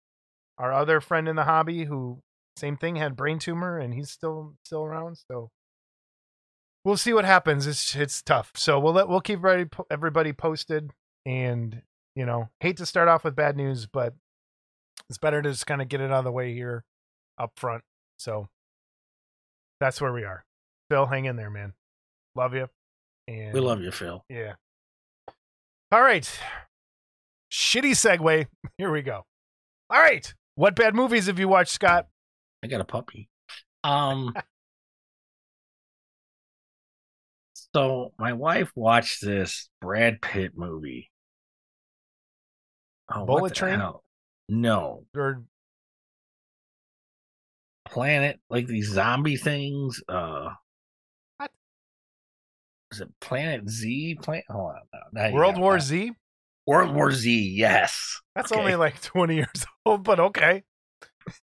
our 0.58 0.72
other 0.74 1.02
friend 1.02 1.28
in 1.28 1.36
the 1.36 1.44
hobby, 1.46 1.86
who 1.86 2.22
same 2.58 2.78
thing 2.78 2.96
had 2.98 3.16
brain 3.16 3.40
tumor, 3.40 3.80
and 3.80 3.94
he's 3.94 4.12
still 4.12 4.56
still 4.64 4.84
around. 4.84 5.18
So 5.30 5.50
we'll 6.84 6.98
see 6.98 7.14
what 7.14 7.26
happens. 7.26 7.68
It's 7.68 7.96
it's 7.96 8.22
tough. 8.22 8.52
So 8.56 8.80
we'll 8.80 8.94
let 8.94 9.08
we'll 9.08 9.22
keep 9.22 9.40
everybody 9.40 9.70
everybody 9.90 10.34
posted, 10.34 10.92
and 11.26 11.82
you 12.16 12.26
know, 12.26 12.50
hate 12.60 12.78
to 12.78 12.86
start 12.86 13.08
off 13.08 13.24
with 13.24 13.36
bad 13.36 13.56
news, 13.56 13.86
but 13.86 14.14
it's 15.10 15.18
better 15.18 15.42
to 15.42 15.50
just 15.52 15.66
kind 15.66 15.82
of 15.82 15.88
get 15.88 16.02
it 16.02 16.12
out 16.12 16.20
of 16.20 16.24
the 16.26 16.32
way 16.32 16.54
here 16.54 16.84
up 17.38 17.54
front. 17.58 17.84
So 18.18 18.50
that's 19.80 20.02
where 20.02 20.12
we 20.14 20.24
are. 20.26 20.44
Phil, 20.90 21.06
hang 21.06 21.26
in 21.26 21.38
there, 21.38 21.50
man. 21.50 21.74
Love 22.36 22.54
you. 22.54 22.68
And 23.28 23.54
we 23.54 23.62
love 23.62 23.82
you, 23.82 23.92
Phil. 23.92 24.24
Yeah. 24.30 24.54
All 25.92 26.02
right. 26.02 26.30
Shitty 27.52 27.92
segue. 27.92 28.48
Here 28.78 28.92
we 28.92 29.02
go. 29.02 29.26
All 29.90 30.00
right. 30.00 30.34
What 30.56 30.76
bad 30.76 30.96
movies 30.96 31.28
have 31.28 31.40
you 31.40 31.48
watched, 31.48 31.72
Scott? 31.72 32.08
I 32.64 32.68
got 32.68 32.82
a 32.82 32.86
puppy. 32.86 33.30
Um. 33.84 34.34
so 37.76 38.14
my 38.18 38.34
wife 38.34 38.72
watched 38.76 39.22
this 39.22 39.70
Brad 39.82 40.22
Pitt 40.22 40.52
movie. 40.56 41.10
Oh, 43.14 43.26
Bullet 43.26 43.54
Train? 43.54 43.80
hell? 43.80 44.04
No, 44.48 45.06
Or 45.16 45.44
Planet 47.86 48.40
like 48.50 48.68
these 48.68 48.90
zombie 48.90 49.36
things. 49.36 50.02
Uh? 50.08 50.50
Is 52.92 53.02
it 53.02 53.10
Planet 53.22 53.70
Z? 53.70 54.18
Planet. 54.22 54.46
Hold 54.50 54.74
on. 55.16 55.32
World 55.34 55.58
War 55.58 55.76
that. 55.76 55.82
Z? 55.82 56.12
World 56.68 56.94
War 56.94 57.12
Z. 57.12 57.50
Yes. 57.56 58.22
That's 58.36 58.52
Okay. 58.52 58.60
only 58.60 58.76
like 58.76 59.02
20 59.04 59.36
years 59.36 59.66
old, 59.86 60.04
but 60.04 60.20
okay. 60.20 60.64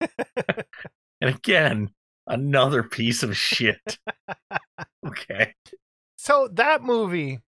And 1.20 1.34
again, 1.34 1.90
another 2.28 2.84
piece 2.84 3.24
of 3.24 3.36
shit. 3.36 3.98
okay. 5.06 5.52
So 6.16 6.48
that 6.52 6.82
movie 6.82 7.40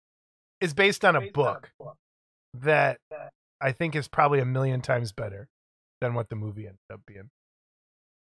is 0.61 0.75
based 0.75 1.05
on 1.05 1.15
a 1.15 1.31
book 1.31 1.71
that 2.55 2.99
I 3.61 3.71
think 3.71 3.95
is 3.95 4.09
probably 4.09 4.41
a 4.41 4.45
million 4.45 4.81
times 4.81 5.13
better 5.13 5.47
than 6.01 6.15
what 6.15 6.31
the 6.31 6.35
movie 6.35 6.63
ended 6.67 6.81
up 6.93 7.01
being. 7.07 7.31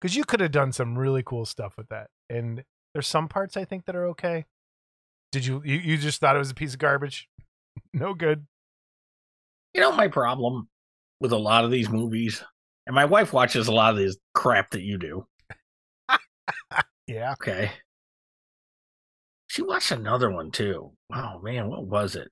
Because 0.00 0.14
you 0.14 0.24
could 0.24 0.38
have 0.38 0.52
done 0.52 0.70
some 0.72 0.96
really 0.96 1.24
cool 1.24 1.44
stuff 1.44 1.76
with 1.76 1.88
that. 1.88 2.10
And 2.28 2.62
there's 2.94 3.08
some 3.08 3.26
parts 3.26 3.56
I 3.56 3.64
think 3.64 3.86
that 3.86 3.96
are 3.96 4.06
okay. 4.10 4.44
Did 5.32 5.46
you 5.46 5.62
you, 5.64 5.76
you 5.76 5.96
just 5.96 6.20
thought 6.20 6.34
it 6.36 6.40
was 6.40 6.50
a 6.50 6.54
piece 6.54 6.72
of 6.72 6.78
garbage? 6.78 7.28
no 7.94 8.14
good. 8.14 8.46
You 9.74 9.80
know 9.80 9.92
my 9.92 10.08
problem 10.08 10.68
with 11.20 11.32
a 11.32 11.38
lot 11.38 11.64
of 11.64 11.70
these 11.70 11.88
movies, 11.88 12.42
and 12.86 12.94
my 12.94 13.04
wife 13.04 13.32
watches 13.32 13.68
a 13.68 13.72
lot 13.72 13.92
of 13.92 13.98
this 13.98 14.16
crap 14.34 14.70
that 14.70 14.82
you 14.82 14.98
do. 14.98 15.26
Yeah. 17.06 17.32
Okay. 17.32 17.72
She 19.48 19.62
watched 19.62 19.90
another 19.90 20.30
one 20.30 20.52
too. 20.52 20.92
Oh 21.12 21.40
man, 21.42 21.68
what 21.68 21.84
was 21.84 22.14
it? 22.14 22.28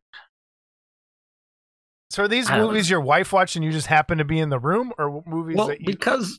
So 2.11 2.23
are 2.25 2.29
these 2.29 2.49
movies 2.49 2.89
your 2.89 3.01
wife 3.01 3.33
watched 3.33 3.57
and 3.57 3.65
you 3.65 3.73
just 3.73 3.89
happen 3.89 4.19
to 4.19 4.25
be 4.25 4.39
in 4.39 4.51
the 4.51 4.59
room, 4.61 4.93
or 4.97 5.23
movies 5.27 5.57
Well, 5.57 5.67
that 5.69 5.81
you 5.81 5.87
because 5.87 6.39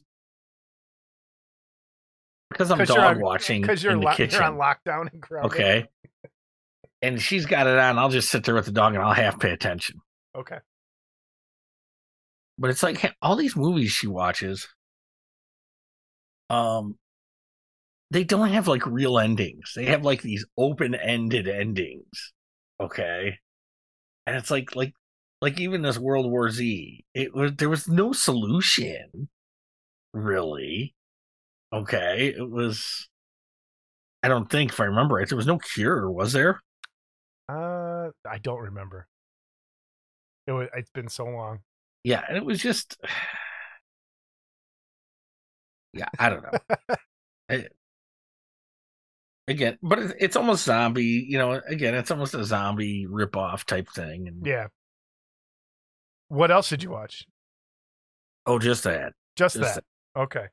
because 2.49 2.71
I'm 2.71 2.79
dog 2.85 3.17
on- 3.17 3.21
watching 3.21 3.61
because 3.61 3.83
you're, 3.83 3.91
in 3.93 3.99
the 3.99 4.05
lo- 4.05 4.13
kitchen. 4.15 4.39
you're 4.39 4.43
on 4.49 4.55
lockdown 4.57 5.11
and 5.11 5.19
grounded? 5.21 5.51
okay. 5.51 5.87
And 7.01 7.21
she's 7.21 7.45
got 7.45 7.67
it 7.67 7.77
on. 7.77 7.97
I'll 7.97 8.09
just 8.09 8.29
sit 8.29 8.43
there 8.43 8.55
with 8.55 8.65
the 8.65 8.71
dog 8.71 8.93
and 8.93 9.03
I'll 9.03 9.13
half 9.13 9.39
pay 9.39 9.51
attention. 9.51 10.01
Okay. 10.35 10.57
But 12.57 12.69
it's 12.71 12.83
like 12.83 13.15
all 13.21 13.37
these 13.37 13.55
movies 13.55 13.91
she 13.91 14.07
watches, 14.07 14.67
um, 16.49 16.97
they 18.11 18.23
don't 18.23 18.49
have 18.49 18.67
like 18.67 18.85
real 18.85 19.17
endings. 19.17 19.71
They 19.75 19.85
have 19.85 20.03
like 20.03 20.21
these 20.21 20.45
open-ended 20.57 21.47
endings. 21.47 22.33
Okay. 22.79 23.37
And 24.25 24.35
it's 24.35 24.51
like 24.51 24.75
like 24.75 24.93
like 25.41 25.59
even 25.59 25.83
this 25.83 25.97
World 25.97 26.29
War 26.29 26.49
Z, 26.49 27.05
it 27.13 27.33
was 27.33 27.53
there 27.55 27.69
was 27.69 27.87
no 27.87 28.11
solution, 28.11 29.29
really. 30.13 30.95
Okay. 31.71 32.33
It 32.35 32.49
was 32.49 33.07
I 34.21 34.27
don't 34.27 34.49
think 34.49 34.73
if 34.73 34.79
I 34.81 34.85
remember 34.85 35.15
right, 35.15 35.29
there 35.29 35.37
was 35.37 35.47
no 35.47 35.59
cure, 35.59 36.11
was 36.11 36.33
there? 36.33 36.59
Uh, 37.49 38.11
I 38.29 38.37
don't 38.37 38.59
remember. 38.59 39.07
It 40.45 40.51
was, 40.51 40.67
it's 40.75 40.91
been 40.91 41.09
so 41.09 41.25
long. 41.25 41.59
Yeah, 42.03 42.23
and 42.27 42.37
it 42.37 42.45
was 42.45 42.61
just 42.61 42.97
Yeah, 45.93 46.07
I 46.19 46.29
don't 46.29 46.43
know. 46.43 46.59
I- 47.49 47.67
again, 49.47 49.77
but 49.81 49.97
it's, 49.99 50.13
it's 50.19 50.35
almost 50.35 50.63
zombie, 50.65 51.25
you 51.27 51.39
know, 51.39 51.53
again, 51.67 51.95
it's 51.95 52.11
almost 52.11 52.35
a 52.35 52.43
zombie 52.45 53.07
rip-off 53.07 53.65
type 53.65 53.89
thing 53.89 54.27
and 54.27 54.45
Yeah. 54.45 54.67
What 56.27 56.51
else 56.51 56.69
did 56.69 56.83
you 56.83 56.91
watch? 56.91 57.25
oh 58.45 58.59
just 58.59 58.83
that. 58.83 59.13
Just, 59.35 59.55
Just 59.55 59.75
that. 59.75 59.83
Okay. 60.15 60.45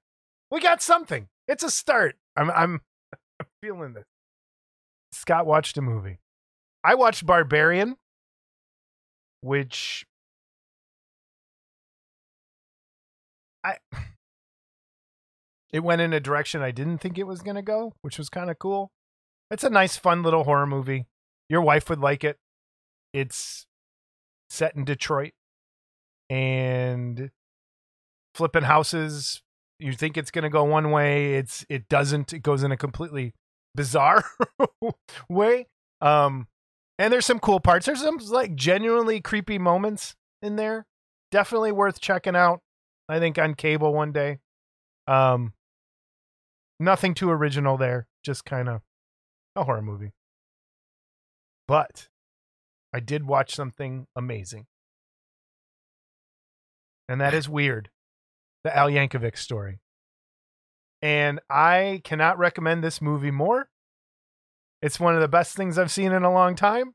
We 0.50 0.60
got 0.60 0.80
something. 0.82 1.28
It's 1.48 1.62
a 1.62 1.70
start. 1.70 2.16
I'm 2.36 2.50
I'm 2.50 2.80
I'm 3.40 3.46
feeling 3.62 3.92
this. 3.92 4.04
Scott 5.12 5.44
watched 5.46 5.76
a 5.76 5.82
movie. 5.82 6.18
I 6.86 6.94
watched 6.94 7.26
Barbarian, 7.26 7.96
which 9.40 10.06
I 13.64 13.78
it 15.72 15.80
went 15.80 16.00
in 16.00 16.12
a 16.12 16.20
direction 16.20 16.62
I 16.62 16.70
didn't 16.70 16.98
think 16.98 17.18
it 17.18 17.26
was 17.26 17.42
going 17.42 17.56
to 17.56 17.62
go, 17.62 17.94
which 18.02 18.18
was 18.18 18.28
kind 18.28 18.50
of 18.50 18.60
cool. 18.60 18.92
It's 19.50 19.64
a 19.64 19.70
nice 19.70 19.96
fun 19.96 20.22
little 20.22 20.44
horror 20.44 20.66
movie. 20.66 21.06
Your 21.48 21.60
wife 21.60 21.90
would 21.90 21.98
like 21.98 22.22
it. 22.22 22.38
It's 23.12 23.66
set 24.48 24.76
in 24.76 24.84
Detroit 24.84 25.32
and 26.30 27.30
flipping 28.32 28.62
houses 28.62 29.42
you 29.80 29.92
think 29.92 30.16
it's 30.16 30.30
going 30.30 30.44
to 30.44 30.50
go 30.50 30.62
one 30.62 30.92
way 30.92 31.34
it's 31.34 31.66
it 31.68 31.88
doesn't 31.88 32.32
it 32.32 32.40
goes 32.40 32.62
in 32.62 32.70
a 32.70 32.76
completely 32.76 33.32
bizarre 33.74 34.24
way 35.28 35.66
um 36.00 36.46
and 36.98 37.12
there's 37.12 37.26
some 37.26 37.38
cool 37.38 37.60
parts. 37.60 37.86
There's 37.86 38.00
some 38.00 38.18
like 38.28 38.54
genuinely 38.54 39.20
creepy 39.20 39.58
moments 39.58 40.16
in 40.42 40.56
there. 40.56 40.86
Definitely 41.30 41.72
worth 41.72 42.00
checking 42.00 42.36
out 42.36 42.60
i 43.08 43.20
think 43.20 43.38
on 43.38 43.54
cable 43.54 43.92
one 43.92 44.12
day. 44.12 44.38
Um 45.06 45.52
nothing 46.80 47.14
too 47.14 47.30
original 47.30 47.76
there. 47.76 48.06
Just 48.24 48.44
kind 48.44 48.68
of 48.68 48.82
a 49.54 49.64
horror 49.64 49.82
movie. 49.82 50.12
But 51.68 52.08
i 52.92 53.00
did 53.00 53.26
watch 53.26 53.54
something 53.54 54.06
amazing. 54.16 54.66
And 57.08 57.20
that 57.20 57.34
is 57.34 57.48
weird. 57.48 57.90
The 58.64 58.76
Al 58.76 58.88
Yankovic 58.88 59.38
story. 59.38 59.78
And 61.02 61.40
I 61.48 62.00
cannot 62.02 62.38
recommend 62.38 62.82
this 62.82 63.00
movie 63.00 63.30
more. 63.30 63.68
It's 64.86 65.00
one 65.00 65.16
of 65.16 65.20
the 65.20 65.26
best 65.26 65.56
things 65.56 65.78
I've 65.78 65.90
seen 65.90 66.12
in 66.12 66.22
a 66.22 66.32
long 66.32 66.54
time. 66.54 66.94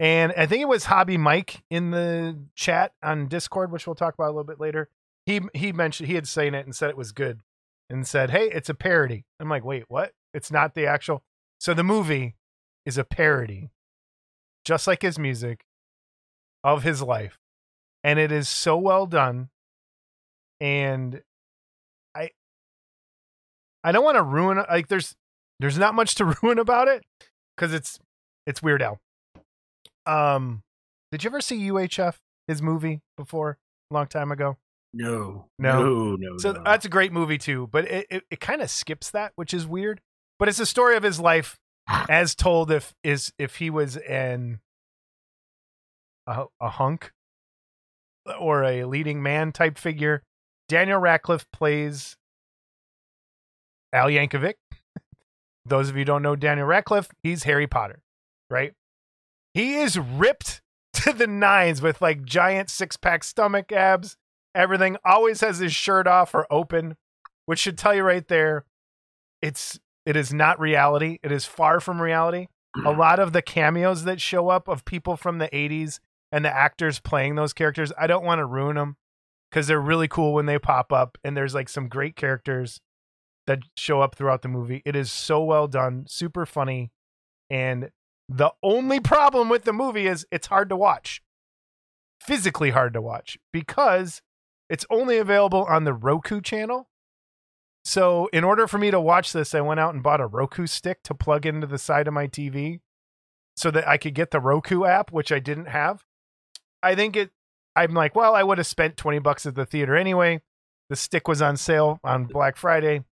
And 0.00 0.32
I 0.36 0.46
think 0.46 0.62
it 0.62 0.68
was 0.68 0.86
Hobby 0.86 1.16
Mike 1.16 1.62
in 1.70 1.92
the 1.92 2.36
chat 2.56 2.90
on 3.04 3.28
Discord, 3.28 3.70
which 3.70 3.86
we'll 3.86 3.94
talk 3.94 4.14
about 4.14 4.26
a 4.26 4.34
little 4.34 4.42
bit 4.42 4.58
later. 4.58 4.88
He 5.24 5.40
he 5.54 5.72
mentioned 5.72 6.08
he 6.08 6.16
had 6.16 6.26
seen 6.26 6.56
it 6.56 6.66
and 6.66 6.74
said 6.74 6.90
it 6.90 6.96
was 6.96 7.12
good 7.12 7.38
and 7.88 8.04
said, 8.04 8.30
Hey, 8.30 8.50
it's 8.50 8.68
a 8.68 8.74
parody. 8.74 9.26
I'm 9.38 9.48
like, 9.48 9.64
wait, 9.64 9.84
what? 9.86 10.10
It's 10.32 10.50
not 10.50 10.74
the 10.74 10.86
actual. 10.86 11.22
So 11.60 11.72
the 11.72 11.84
movie 11.84 12.34
is 12.84 12.98
a 12.98 13.04
parody, 13.04 13.70
just 14.64 14.88
like 14.88 15.02
his 15.02 15.16
music, 15.16 15.64
of 16.64 16.82
his 16.82 17.00
life. 17.00 17.38
And 18.02 18.18
it 18.18 18.32
is 18.32 18.48
so 18.48 18.76
well 18.76 19.06
done 19.06 19.50
and 20.60 21.22
I 22.12 22.30
I 23.84 23.92
don't 23.92 24.04
want 24.04 24.16
to 24.16 24.22
ruin 24.22 24.64
like 24.68 24.88
there's 24.88 25.14
there's 25.60 25.78
not 25.78 25.94
much 25.94 26.14
to 26.16 26.24
ruin 26.42 26.58
about 26.58 26.88
it 26.88 27.04
because 27.56 27.72
it's 27.72 27.98
it's 28.46 28.62
Weird 28.62 28.82
Al. 28.82 29.00
Um, 30.06 30.62
did 31.12 31.24
you 31.24 31.30
ever 31.30 31.40
see 31.40 31.68
UHF 31.68 32.16
his 32.46 32.60
movie 32.60 33.00
before 33.16 33.58
a 33.90 33.94
long 33.94 34.06
time 34.06 34.30
ago? 34.30 34.58
No. 34.92 35.46
No. 35.58 35.82
No, 35.82 36.16
no. 36.16 36.38
So 36.38 36.52
no. 36.52 36.62
that's 36.64 36.84
a 36.84 36.88
great 36.90 37.12
movie 37.12 37.38
too, 37.38 37.68
but 37.72 37.86
it 37.90 38.06
it, 38.10 38.24
it 38.30 38.40
kind 38.40 38.62
of 38.62 38.70
skips 38.70 39.10
that, 39.10 39.32
which 39.36 39.54
is 39.54 39.66
weird. 39.66 40.00
But 40.38 40.48
it's 40.48 40.60
a 40.60 40.66
story 40.66 40.96
of 40.96 41.02
his 41.02 41.20
life 41.20 41.58
as 42.08 42.34
told 42.34 42.70
if 42.70 42.94
is 43.02 43.32
if 43.38 43.56
he 43.56 43.70
was 43.70 43.96
an 43.96 44.60
a, 46.26 46.44
a 46.60 46.70
hunk 46.70 47.12
or 48.38 48.64
a 48.64 48.84
leading 48.84 49.22
man 49.22 49.52
type 49.52 49.78
figure. 49.78 50.22
Daniel 50.68 50.98
Radcliffe 50.98 51.46
plays 51.52 52.16
Al 53.92 54.08
Yankovic. 54.08 54.54
Those 55.66 55.88
of 55.88 55.96
you 55.96 56.00
who 56.00 56.06
don't 56.06 56.22
know 56.22 56.36
Daniel 56.36 56.66
Radcliffe, 56.66 57.10
he's 57.22 57.44
Harry 57.44 57.66
Potter, 57.66 58.02
right? 58.50 58.72
He 59.54 59.76
is 59.76 59.98
ripped 59.98 60.60
to 60.94 61.12
the 61.12 61.26
nines 61.26 61.80
with 61.80 62.02
like 62.02 62.24
giant 62.24 62.70
six 62.70 62.96
pack 62.96 63.24
stomach 63.24 63.72
abs, 63.72 64.16
everything. 64.54 64.96
Always 65.04 65.40
has 65.40 65.58
his 65.58 65.74
shirt 65.74 66.06
off 66.06 66.34
or 66.34 66.46
open, 66.52 66.96
which 67.46 67.60
should 67.60 67.78
tell 67.78 67.94
you 67.94 68.02
right 68.02 68.26
there, 68.28 68.64
it's 69.40 69.78
it 70.06 70.16
is 70.16 70.32
not 70.32 70.60
reality. 70.60 71.18
It 71.22 71.32
is 71.32 71.44
far 71.44 71.80
from 71.80 72.00
reality. 72.00 72.48
A 72.84 72.90
lot 72.92 73.18
of 73.18 73.32
the 73.32 73.42
cameos 73.42 74.04
that 74.04 74.20
show 74.20 74.48
up 74.48 74.68
of 74.68 74.84
people 74.84 75.16
from 75.16 75.38
the 75.38 75.48
80s 75.48 76.00
and 76.30 76.44
the 76.44 76.54
actors 76.54 76.98
playing 76.98 77.36
those 77.36 77.52
characters, 77.52 77.92
I 77.98 78.06
don't 78.06 78.24
want 78.24 78.40
to 78.40 78.46
ruin 78.46 78.76
them 78.76 78.96
because 79.50 79.66
they're 79.66 79.80
really 79.80 80.08
cool 80.08 80.34
when 80.34 80.46
they 80.46 80.58
pop 80.58 80.92
up. 80.92 81.16
And 81.24 81.36
there's 81.36 81.54
like 81.54 81.68
some 81.68 81.88
great 81.88 82.16
characters 82.16 82.80
that 83.46 83.60
show 83.76 84.00
up 84.00 84.14
throughout 84.14 84.42
the 84.42 84.48
movie. 84.48 84.82
It 84.84 84.96
is 84.96 85.10
so 85.12 85.42
well 85.42 85.68
done, 85.68 86.04
super 86.08 86.46
funny. 86.46 86.90
And 87.50 87.90
the 88.28 88.50
only 88.62 89.00
problem 89.00 89.48
with 89.48 89.64
the 89.64 89.72
movie 89.72 90.06
is 90.06 90.26
it's 90.30 90.46
hard 90.46 90.68
to 90.70 90.76
watch. 90.76 91.22
physically 92.20 92.70
hard 92.70 92.94
to 92.94 93.02
watch 93.02 93.38
because 93.52 94.22
it's 94.70 94.86
only 94.88 95.18
available 95.18 95.64
on 95.64 95.84
the 95.84 95.92
Roku 95.92 96.40
channel. 96.40 96.88
So, 97.84 98.28
in 98.32 98.44
order 98.44 98.66
for 98.66 98.78
me 98.78 98.90
to 98.90 99.00
watch 99.00 99.32
this, 99.34 99.54
I 99.54 99.60
went 99.60 99.78
out 99.78 99.92
and 99.92 100.02
bought 100.02 100.22
a 100.22 100.26
Roku 100.26 100.66
stick 100.66 101.02
to 101.04 101.14
plug 101.14 101.44
into 101.44 101.66
the 101.66 101.76
side 101.76 102.08
of 102.08 102.14
my 102.14 102.26
TV 102.26 102.80
so 103.56 103.70
that 103.70 103.86
I 103.86 103.98
could 103.98 104.14
get 104.14 104.30
the 104.30 104.40
Roku 104.40 104.84
app, 104.84 105.12
which 105.12 105.30
I 105.30 105.38
didn't 105.38 105.66
have. 105.66 106.02
I 106.82 106.94
think 106.94 107.14
it, 107.14 107.30
I'm 107.76 107.92
like, 107.92 108.14
well, 108.14 108.34
I 108.34 108.42
would 108.42 108.56
have 108.56 108.66
spent 108.66 108.96
20 108.96 109.18
bucks 109.18 109.44
at 109.44 109.54
the 109.54 109.66
theater 109.66 109.94
anyway. 109.96 110.40
The 110.88 110.96
stick 110.96 111.28
was 111.28 111.42
on 111.42 111.58
sale 111.58 112.00
on 112.02 112.24
Black 112.24 112.56
Friday. 112.56 113.04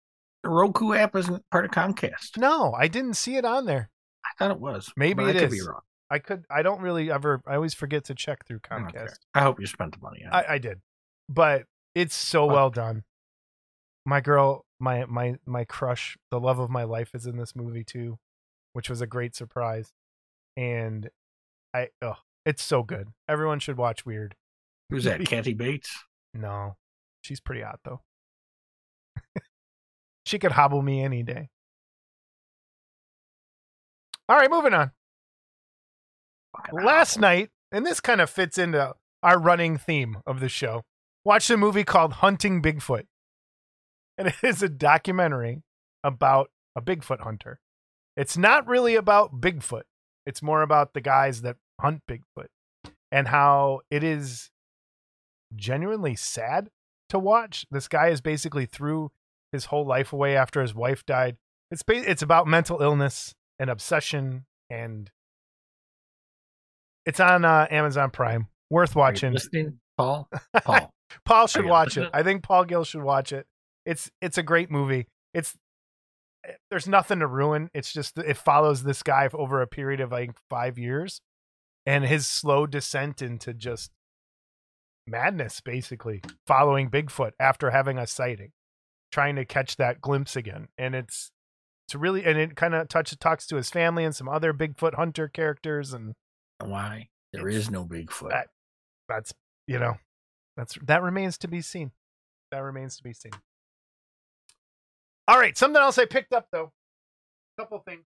The 0.43 0.49
Roku 0.49 0.95
app 0.95 1.15
isn't 1.17 1.43
part 1.51 1.65
of 1.67 1.71
Comcast. 1.71 2.39
No, 2.39 2.73
I 2.73 2.89
didn't 2.89 3.15
see 3.15 3.37
it 3.37 3.45
on 3.45 3.67
there. 3.67 3.91
I 4.25 4.29
thought 4.39 4.51
it 4.51 4.61
was. 4.61 4.91
Maybe 4.97 5.23
it 5.25 5.29
I 5.29 5.33
could 5.35 5.43
is. 5.45 5.51
be 5.53 5.61
wrong. 5.69 5.81
I 6.11 6.19
could, 6.19 6.45
I 6.51 6.63
don't 6.63 6.81
really 6.81 7.11
ever, 7.11 7.41
I 7.47 7.55
always 7.55 7.75
forget 7.75 8.05
to 8.07 8.15
check 8.15 8.47
through. 8.47 8.61
Comcast. 8.61 9.17
I 9.35 9.43
hope 9.43 9.61
you 9.61 9.67
spent 9.67 9.93
the 9.93 9.99
money 10.03 10.25
on 10.25 10.33
it. 10.33 10.47
I, 10.49 10.55
I 10.55 10.59
did, 10.59 10.81
but 11.29 11.65
it's 11.95 12.15
so 12.15 12.47
Well- 12.47 12.57
well 12.57 12.71
done. 12.71 13.05
My 14.07 14.21
girl, 14.23 14.65
my 14.81 15.05
my 15.05 15.37
my 15.45 15.65
crush, 15.65 16.17
the 16.31 16.41
love 16.41 16.59
of 16.59 16.71
my 16.71 16.85
life, 16.85 17.11
is 17.15 17.27
in 17.27 17.37
this 17.37 17.55
movie 17.55 17.85
too, 17.85 18.19
which 18.73 18.89
was 18.89 19.03
a 19.03 19.07
great 19.07 19.37
surprise. 19.37 19.93
And 20.57 21.11
I, 21.75 21.89
oh, 22.01 22.15
it's 22.47 22.63
so 22.63 22.83
good. 22.83 23.09
Everyone 23.29 23.61
should 23.61 23.77
watch 23.77 24.07
Weird. 24.07 24.37
Who's 24.89 25.05
that? 25.05 25.21
Kathy 25.27 25.53
Bates? 25.53 25.95
No, 26.33 26.77
she's 27.23 27.41
pretty 27.41 27.61
hot 27.61 27.81
though. 27.85 28.01
She 30.31 30.39
could 30.39 30.53
hobble 30.53 30.81
me 30.81 31.03
any 31.03 31.25
day. 31.25 31.49
All 34.29 34.37
right, 34.37 34.51
moving 34.51 34.73
on. 34.73 34.93
Last 36.73 37.19
night, 37.19 37.51
and 37.73 37.85
this 37.85 38.01
kind 38.01 38.21
of 38.21 38.31
fits 38.31 38.57
into 38.57 38.95
our 39.25 39.41
running 39.41 39.77
theme 39.77 40.19
of 40.25 40.39
the 40.39 40.49
show, 40.49 40.85
watched 41.25 41.51
a 41.51 41.57
movie 41.57 41.83
called 41.83 42.15
Hunting 42.15 42.63
Bigfoot. 42.63 43.07
And 44.17 44.29
it 44.29 44.37
is 44.43 44.63
a 44.63 44.69
documentary 44.69 45.63
about 46.05 46.51
a 46.77 46.81
Bigfoot 46.81 47.21
hunter. 47.21 47.59
It's 48.17 48.37
not 48.37 48.69
really 48.69 48.95
about 48.95 49.41
Bigfoot, 49.41 49.83
it's 50.25 50.43
more 50.43 50.63
about 50.63 50.95
the 50.95 51.01
guys 51.01 51.43
that 51.43 51.57
hunt 51.81 52.03
Bigfoot 52.09 52.49
and 53.11 53.27
how 53.29 53.81
it 53.91 54.05
is 54.05 54.51
genuinely 55.57 56.15
sad 56.15 56.69
to 57.09 57.19
watch. 57.19 57.67
This 57.71 57.89
guy 57.89 58.09
is 58.09 58.21
basically 58.21 58.67
threw 58.67 59.11
his 59.53 59.67
whole 59.67 59.87
life 59.87 60.13
away 60.13 60.37
after 60.37 60.61
his 60.61 60.75
wife 60.75 61.05
died. 61.07 61.37
It's 61.71 61.83
it's 61.89 62.23
about 62.23 62.47
mental 62.47 62.81
illness 62.81 63.35
and 63.59 63.71
obsession 63.71 64.47
and 64.69 65.11
it's 67.07 67.21
on 67.21 67.45
uh, 67.45 67.67
Amazon 67.71 68.11
Prime. 68.11 68.49
Worth 68.71 68.95
watching. 68.95 69.33
listening, 69.33 69.81
Paul? 69.97 70.29
Paul. 70.65 70.91
Paul 71.25 71.47
should 71.49 71.67
watch 71.67 71.97
it. 71.97 72.09
I 72.13 72.23
think 72.23 72.43
Paul 72.43 72.65
Gill 72.65 72.85
should 72.85 73.03
watch 73.03 73.33
it. 73.33 73.47
It's 73.85 74.11
it's 74.21 74.39
a 74.39 74.43
great 74.43 74.71
movie. 74.71 75.07
It's 75.35 75.57
eh, 76.47 76.53
there's 76.71 76.87
nothing 76.87 77.19
to 77.19 77.27
ruin. 77.27 77.71
It's 77.75 77.93
just 77.93 78.17
it 78.19 78.37
follows 78.37 78.85
this 78.85 79.03
guy 79.03 79.29
over 79.33 79.61
a 79.61 79.67
period 79.67 80.01
of 80.01 80.13
like 80.13 80.33
5 80.51 80.79
years 80.79 81.21
and 81.87 82.05
his 82.05 82.27
slow 82.27 82.67
descent 82.67 83.23
into 83.23 83.53
just 83.53 83.91
madness 85.07 85.61
basically, 85.61 86.23
following 86.47 86.91
Bigfoot 86.91 87.33
after 87.41 87.71
having 87.71 87.99
a 87.99 88.07
sighting, 88.07 88.53
trying 89.11 89.37
to 89.37 89.45
catch 89.45 89.77
that 89.77 90.01
glimpse 90.01 90.37
again. 90.37 90.69
And 90.79 90.95
it's 90.95 91.31
it's 91.87 91.95
really 91.95 92.25
and 92.25 92.39
it 92.39 92.57
kind 92.57 92.75
of 92.75 92.89
touches 92.89 93.19
talks 93.19 93.47
to 93.49 93.57
his 93.57 93.71
family 93.71 94.05
and 94.05 94.15
some 94.15 94.29
other 94.29 94.53
Bigfoot 94.53 94.95
hunter 94.95 95.29
characters 95.29 95.93
and 95.93 96.15
oh, 96.61 96.69
Why? 96.69 97.09
there 97.33 97.49
is 97.49 97.71
no 97.71 97.85
Bigfoot. 97.85 98.31
that- 98.31 98.49
that's 99.09 99.35
you 99.67 99.79
know 99.81 99.97
that's 100.57 100.79
that 100.87 101.03
remains 101.03 101.37
to 101.39 101.49
be 101.49 101.61
seen 101.61 101.91
that 102.53 102.61
remains 102.61 102.97
to 102.97 103.03
be 103.03 103.13
seen 103.13 103.33
all 105.27 105.37
right 105.39 105.59
something 105.59 105.83
else 105.83 105.99
i 105.99 106.05
picked 106.05 106.33
up 106.33 106.47
though 106.53 106.71
a 107.59 107.63
couple 107.63 107.81
things 107.81 108.05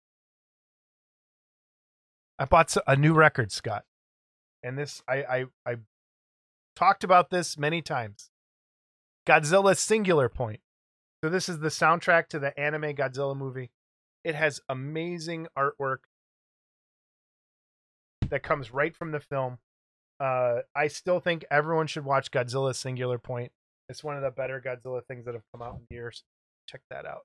i 2.38 2.46
bought 2.46 2.74
a 2.87 2.96
new 2.96 3.12
record 3.12 3.52
scott 3.52 3.85
and 4.62 4.78
this 4.78 5.02
i 5.06 5.16
i 5.24 5.44
i 5.66 5.74
talked 6.74 7.04
about 7.04 7.28
this 7.30 7.59
many 7.59 7.82
times 7.82 8.30
godzilla 9.26 9.76
singular 9.76 10.28
point 10.30 10.61
so 11.22 11.31
this 11.31 11.48
is 11.48 11.59
the 11.59 11.68
soundtrack 11.68 12.29
to 12.29 12.38
the 12.38 12.59
anime 12.59 12.94
godzilla 12.94 13.37
movie 13.37 13.70
it 14.24 14.35
has 14.35 14.61
amazing 14.68 15.46
artwork 15.59 15.98
that 18.31 18.42
comes 18.42 18.72
right 18.72 18.96
from 18.96 19.12
the 19.12 19.20
film 19.20 19.59
uh, 20.18 20.61
I 20.74 20.88
still 20.88 21.20
think 21.20 21.44
everyone 21.50 21.87
should 21.87 22.05
watch 22.05 22.31
Godzilla 22.31 22.74
Singular 22.74 23.18
Point. 23.18 23.52
It's 23.88 24.02
one 24.02 24.16
of 24.16 24.22
the 24.22 24.31
better 24.31 24.62
Godzilla 24.64 25.05
things 25.07 25.26
that 25.26 25.35
have 25.35 25.42
come 25.52 25.62
out 25.62 25.74
in 25.74 25.94
years. 25.94 26.24
Check 26.66 26.81
that 26.90 27.05
out. 27.05 27.20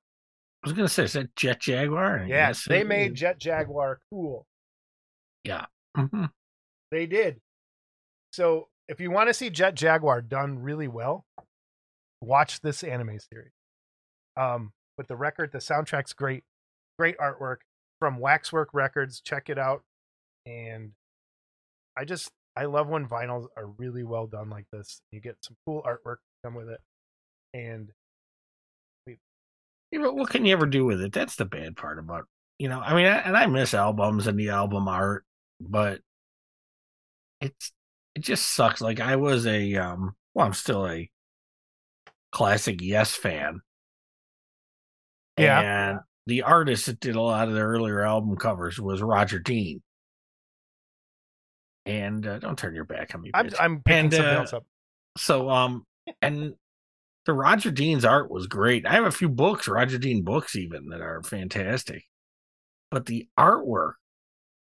I 0.63 0.67
was 0.67 0.73
gonna 0.73 0.89
say, 0.89 1.05
is 1.05 1.13
that 1.13 1.35
Jet 1.35 1.59
Jaguar? 1.59 2.25
Yes, 2.27 2.65
they 2.67 2.83
made. 2.83 3.15
Jet 3.15 3.39
Jaguar 3.39 3.99
cool. 4.11 4.45
Mhm. 5.97 6.29
They 6.91 7.05
did. 7.07 7.39
So 8.31 8.69
if 8.87 8.99
you 8.99 9.09
want 9.09 9.29
to 9.29 9.33
see 9.33 9.49
Jet 9.49 9.75
Jaguar 9.75 10.21
done 10.21 10.59
really 10.59 10.87
well, 10.87 11.25
watch 12.21 12.61
this 12.61 12.83
anime 12.83 13.19
series. 13.19 13.51
Um, 14.41 14.71
but 14.97 15.07
the 15.07 15.15
record, 15.15 15.51
the 15.51 15.59
soundtrack's 15.59 16.13
great, 16.13 16.43
great 16.97 17.17
artwork 17.17 17.57
from 17.99 18.19
Waxwork 18.19 18.69
Records. 18.73 19.21
Check 19.21 19.49
it 19.49 19.57
out. 19.57 19.83
And 20.45 20.91
I 21.97 22.05
just 22.05 22.31
I 22.55 22.65
love 22.65 22.89
when 22.89 23.07
vinyls 23.07 23.45
are 23.55 23.67
really 23.77 24.03
well 24.03 24.27
done 24.27 24.49
like 24.49 24.65
this. 24.71 25.01
You 25.11 25.21
get 25.21 25.37
some 25.41 25.55
cool 25.65 25.83
artwork 25.83 26.17
come 26.43 26.55
with 26.55 26.69
it. 26.69 26.79
And 27.53 27.89
we... 29.05 29.17
Yeah, 29.91 29.99
but 29.99 30.15
what 30.15 30.29
can 30.29 30.45
you 30.45 30.53
ever 30.53 30.65
do 30.65 30.85
with 30.85 31.01
it? 31.01 31.13
That's 31.13 31.35
the 31.35 31.45
bad 31.45 31.75
part 31.77 31.99
about 31.99 32.25
you 32.57 32.69
know. 32.69 32.79
I 32.79 32.95
mean, 32.95 33.05
I, 33.05 33.17
and 33.19 33.37
I 33.37 33.45
miss 33.45 33.73
albums 33.73 34.27
and 34.27 34.39
the 34.39 34.49
album 34.49 34.87
art, 34.87 35.25
but 35.59 36.01
it's 37.39 37.71
it 38.15 38.21
just 38.21 38.49
sucks. 38.53 38.81
Like 38.81 38.99
I 38.99 39.15
was 39.17 39.45
a 39.45 39.75
um, 39.75 40.15
well, 40.33 40.45
I'm 40.45 40.53
still 40.53 40.87
a 40.87 41.09
classic 42.31 42.81
Yes 42.81 43.15
fan. 43.15 43.61
Yeah. 45.41 45.89
and 45.89 45.99
the 46.27 46.43
artist 46.43 46.85
that 46.85 46.99
did 46.99 47.15
a 47.15 47.21
lot 47.21 47.47
of 47.47 47.53
the 47.53 47.61
earlier 47.61 48.01
album 48.01 48.35
covers 48.37 48.79
was 48.79 49.01
Roger 49.01 49.39
Dean. 49.39 49.81
And 51.85 52.25
uh, 52.27 52.39
don't 52.39 52.57
turn 52.57 52.75
your 52.75 52.85
back 52.85 53.15
on 53.15 53.21
me. 53.21 53.31
I'm 53.33 53.47
bitch. 53.47 53.55
I'm 53.59 53.81
picking 53.83 53.99
And, 54.05 54.13
something 54.13 54.35
uh, 54.35 54.39
else 54.39 54.53
up. 54.53 54.65
So 55.17 55.49
um 55.49 55.83
and 56.21 56.53
the 57.25 57.33
Roger 57.33 57.71
Dean's 57.71 58.05
art 58.05 58.31
was 58.31 58.47
great. 58.47 58.85
I 58.85 58.93
have 58.93 59.05
a 59.05 59.11
few 59.11 59.29
books, 59.29 59.67
Roger 59.67 59.97
Dean 59.97 60.23
books 60.23 60.55
even 60.55 60.89
that 60.89 61.01
are 61.01 61.21
fantastic. 61.23 62.03
But 62.89 63.05
the 63.05 63.27
artwork, 63.37 63.93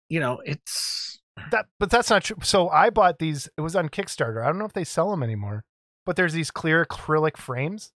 you 0.08 0.20
know, 0.20 0.40
it's 0.44 1.20
That 1.50 1.66
but 1.78 1.90
that's 1.90 2.10
not 2.10 2.24
true. 2.24 2.38
So 2.42 2.68
I 2.68 2.90
bought 2.90 3.18
these. 3.18 3.48
It 3.56 3.60
was 3.60 3.76
on 3.76 3.88
Kickstarter. 3.88 4.42
I 4.42 4.46
don't 4.46 4.58
know 4.58 4.64
if 4.64 4.72
they 4.72 4.84
sell 4.84 5.10
them 5.10 5.22
anymore. 5.22 5.64
But 6.06 6.16
there's 6.16 6.32
these 6.34 6.50
clear 6.50 6.84
acrylic 6.84 7.36
frames 7.36 7.92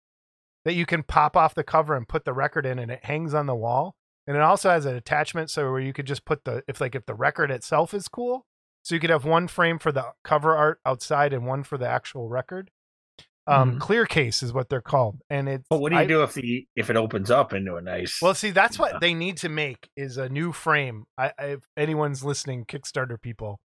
that 0.67 0.75
you 0.75 0.85
can 0.85 1.03
pop 1.03 1.37
off 1.37 1.55
the 1.55 1.65
cover 1.65 1.97
and 1.97 2.07
put 2.07 2.25
the 2.27 2.35
record 2.35 2.67
in, 2.67 2.79
and 2.79 2.91
it 2.91 3.05
hangs 3.05 3.33
on 3.33 3.47
the 3.47 3.55
wall. 3.55 3.95
And 4.27 4.37
it 4.37 4.43
also 4.43 4.69
has 4.69 4.85
an 4.85 4.97
attachment 4.97 5.49
so 5.51 5.71
where 5.71 5.81
you 5.81 5.93
could 5.93 6.07
just 6.07 6.25
put 6.27 6.45
the 6.45 6.63
if 6.69 6.81
like 6.81 6.95
if 6.97 7.07
the 7.07 7.15
record 7.15 7.51
itself 7.53 7.95
is 7.95 8.09
cool, 8.09 8.45
so 8.83 8.95
you 8.95 9.01
could 9.01 9.11
have 9.11 9.25
one 9.25 9.47
frame 9.49 9.79
for 9.79 9.93
the 9.93 10.07
cover 10.25 10.55
art 10.57 10.81
outside 10.85 11.33
and 11.33 11.47
one 11.47 11.63
for 11.63 11.79
the 11.79 11.89
actual 11.89 12.29
record. 12.29 12.71
Um, 13.49 13.77
Mhm. 13.77 13.81
Clear 13.81 14.07
case 14.07 14.43
is 14.43 14.53
what 14.53 14.69
they're 14.69 14.81
called, 14.81 15.21
and 15.31 15.49
it's. 15.49 15.69
but 15.71 15.79
what 15.81 15.91
do 15.91 15.95
you 15.95 16.03
I- 16.03 16.07
do 16.07 16.25
if 16.25 16.35
the 16.35 16.67
if 16.75 16.91
it 16.91 16.97
opens 16.97 17.31
up 17.31 17.53
into 17.53 17.77
a 17.77 17.81
nice 17.81 18.21
Well, 18.21 18.35
see, 18.35 18.51
that's 18.51 18.77
what 18.77 19.01
they 19.01 19.15
need 19.15 19.37
to 19.37 19.49
make 19.49 19.89
is 19.97 20.17
a 20.17 20.29
new 20.29 20.51
frame. 20.51 21.05
I, 21.17 21.33
I, 21.39 21.45
if 21.53 21.61
anyone's 21.77 22.25
listening, 22.25 22.65
Kickstarter 22.65 23.23
people, 23.23 23.61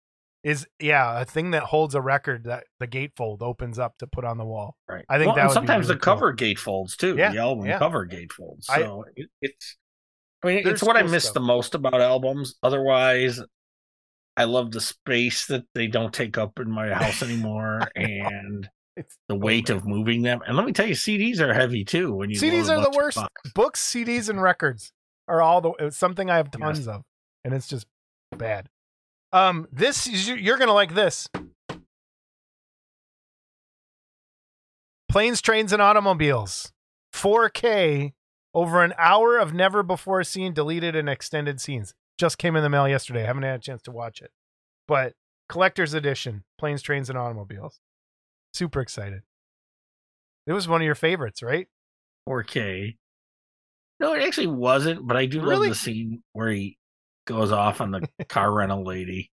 is 0.45 0.67
yeah, 0.79 1.21
a 1.21 1.25
thing 1.25 1.51
that 1.51 1.65
holds 1.65 1.95
a 1.95 2.01
record 2.01 2.45
that 2.45 2.65
the 2.79 2.87
gatefold 2.87 3.43
opens 3.43 3.79
up 3.79 3.99
to 3.99 4.07
put 4.07 4.25
on 4.25 4.39
the 4.39 4.45
wall. 4.45 4.77
right? 4.89 5.05
I 5.09 5.19
think 5.19 5.27
Well, 5.29 5.35
that 5.37 5.41
and 5.43 5.49
would 5.49 5.53
be 5.53 5.55
sometimes 5.55 5.87
really 5.87 5.97
the 5.97 6.01
cool. 6.01 6.15
cover 6.15 6.35
gatefolds 6.35 6.97
too. 6.97 7.17
Yeah, 7.17 7.33
The 7.33 7.39
album 7.39 7.67
yeah. 7.67 7.79
cover 7.79 8.05
gate 8.05 8.33
folds. 8.33 8.69
I- 8.71 8.79
So 8.81 9.05
it, 9.17 9.29
it's 9.43 9.77
I 10.43 10.47
mean 10.47 10.69
it's 10.69 10.83
what 10.83 10.97
I 10.97 11.03
miss 11.03 11.25
stuff. 11.25 11.35
the 11.35 11.41
most 11.41 11.75
about 11.75 12.01
albums. 12.01 12.55
Otherwise 12.63 13.41
I 14.37 14.45
love 14.45 14.71
the 14.71 14.81
space 14.81 15.47
that 15.47 15.65
they 15.75 15.89
don't 15.89 16.15
take 16.15 16.39
up 16.39 16.61
in 16.61 16.71
my 16.71 16.89
house 16.95 17.23
anymore 17.25 17.81
and 17.97 18.69
It's 18.97 19.17
the 19.29 19.35
weight 19.35 19.69
of 19.71 19.85
moving 19.87 20.23
them. 20.23 20.41
And 20.47 20.57
let 20.57 20.65
me 20.65 20.73
tell 20.73 20.87
you, 20.87 20.95
CDs 20.95 21.41
are 21.41 21.53
heavy 21.53 21.85
too. 21.85 22.15
When 22.15 22.31
you 22.31 22.41
CDs 22.41 22.69
are 22.71 22.81
the 22.81 22.97
worst. 22.97 23.17
box. 23.17 23.33
Books, 23.55 23.81
CDs, 23.93 24.29
and 24.29 24.41
records 24.41 24.93
are 25.27 25.43
all 25.43 25.61
the 25.61 25.71
it's 25.81 25.97
something 25.97 26.31
I 26.31 26.37
have 26.37 26.51
tons 26.53 26.87
of, 26.87 27.03
and 27.45 27.53
it's 27.53 27.67
just 27.69 27.87
bad. 28.37 28.69
Um, 29.33 29.69
this 29.73 30.07
is 30.07 30.29
you're 30.29 30.57
gonna 30.59 30.73
like 30.73 30.95
this. 30.95 31.29
Planes, 35.09 35.41
trains, 35.41 35.73
and 35.73 35.81
automobiles, 35.81 36.73
4K, 37.15 38.13
over 38.55 38.83
an 38.85 38.93
hour 38.99 39.39
of 39.39 39.55
never 39.55 39.83
before 39.83 40.23
seen 40.23 40.53
deleted 40.53 40.95
and 40.95 41.09
extended 41.09 41.61
scenes. 41.61 41.95
Just 42.19 42.37
came 42.37 42.57
in 42.57 42.63
the 42.63 42.69
mail 42.69 42.87
yesterday. 42.89 43.23
I 43.23 43.27
haven't 43.27 43.45
had 43.45 43.61
a 43.61 43.63
chance 43.63 43.81
to 43.83 43.91
watch 43.91 44.21
it, 44.21 44.31
but 44.87 45.15
collector's 45.49 45.95
edition, 45.95 46.45
planes, 46.59 46.83
trains, 46.83 47.09
and 47.09 47.19
automobiles. 47.19 47.81
Super 48.53 48.81
excited. 48.81 49.23
It 50.47 50.53
was 50.53 50.69
one 50.69 50.81
of 50.83 50.85
your 50.87 50.95
favorites, 50.95 51.43
right? 51.43 51.69
4K. 52.29 52.97
No, 54.01 54.15
it 54.15 54.23
actually 54.23 54.47
wasn't, 54.49 55.07
but 55.07 55.17
I 55.17 55.27
do 55.27 55.41
Really? 55.41 55.69
love 55.69 55.69
the 55.71 55.75
scene 55.75 56.23
where 56.33 56.51
he 56.51 56.77
goes 57.29 57.53
off 57.53 57.81
on 57.81 57.93
the 57.93 58.09
car 58.29 58.51
rental 58.51 58.83
lady. 58.83 59.31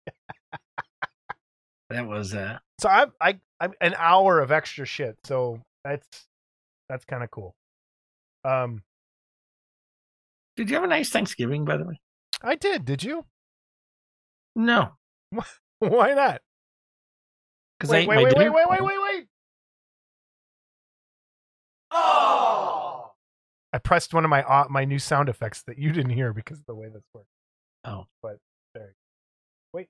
That 1.90 2.08
was 2.08 2.36
uh 2.36 2.58
So 2.80 2.90
I, 2.90 3.06
I, 3.22 3.40
I'm 3.60 3.74
an 3.82 3.96
hour 3.98 4.40
of 4.40 4.52
extra 4.52 4.86
shit. 4.86 5.18
So 5.24 5.62
that's 5.84 6.06
that's 6.90 7.06
kind 7.06 7.24
of 7.24 7.32
cool. 7.32 7.56
Um, 8.44 8.84
Did 10.58 10.70
you 10.70 10.76
have 10.76 10.84
a 10.84 10.88
nice 10.88 11.10
Thanksgiving 11.10 11.66
by 11.66 11.78
the 11.78 11.86
way? 11.86 12.00
I 12.44 12.56
did. 12.56 12.86
Did 12.86 13.04
you? 13.04 13.26
No. 14.56 14.92
Why 15.80 16.14
not? 16.14 16.42
Because 17.80 17.92
Wait, 17.92 18.08
wait, 18.08 18.24
wait, 18.24 18.38
wait, 18.38 18.50
wait, 18.50 18.70
wait, 18.70 18.82
wait, 18.82 18.98
wait. 19.02 19.28
Oh! 21.92 23.12
I 23.74 23.78
pressed 23.78 24.14
one 24.14 24.24
of 24.24 24.30
my 24.30 24.44
uh, 24.44 24.66
my 24.70 24.86
new 24.86 25.00
sound 25.00 25.28
effects 25.28 25.64
that 25.64 25.78
you 25.78 25.92
didn't 25.92 26.12
hear 26.12 26.34
because 26.34 26.60
of 26.60 26.66
the 26.66 26.76
way 26.76 26.88
this 26.88 27.04
works. 27.14 27.28
Oh. 27.86 28.06
but 28.22 28.38
there. 28.74 28.96
Wait. 29.74 29.88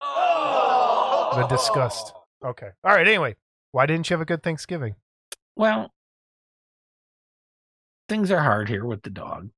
The 0.00 1.46
disgust. 1.48 2.12
Okay. 2.44 2.68
All 2.84 2.94
right. 2.94 3.06
Anyway, 3.06 3.36
why 3.72 3.86
didn't 3.86 4.08
you 4.08 4.14
have 4.14 4.20
a 4.20 4.26
good 4.26 4.42
Thanksgiving? 4.42 4.94
Well, 5.56 5.92
things 8.08 8.30
are 8.30 8.42
hard 8.42 8.68
here 8.68 8.84
with 8.84 9.02
the 9.02 9.10
dog. 9.10 9.50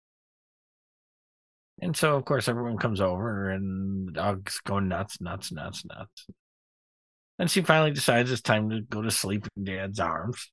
And 1.80 1.96
so, 1.96 2.16
of 2.16 2.24
course, 2.24 2.48
everyone 2.48 2.78
comes 2.78 3.00
over 3.00 3.50
and 3.50 4.08
the 4.08 4.12
dog's 4.12 4.60
going 4.60 4.88
nuts, 4.88 5.20
nuts, 5.20 5.52
nuts, 5.52 5.84
nuts. 5.84 6.26
And 7.38 7.48
she 7.48 7.62
finally 7.62 7.92
decides 7.92 8.32
it's 8.32 8.42
time 8.42 8.70
to 8.70 8.80
go 8.80 9.02
to 9.02 9.10
sleep 9.10 9.46
in 9.56 9.64
dad's 9.64 10.00
arms. 10.00 10.50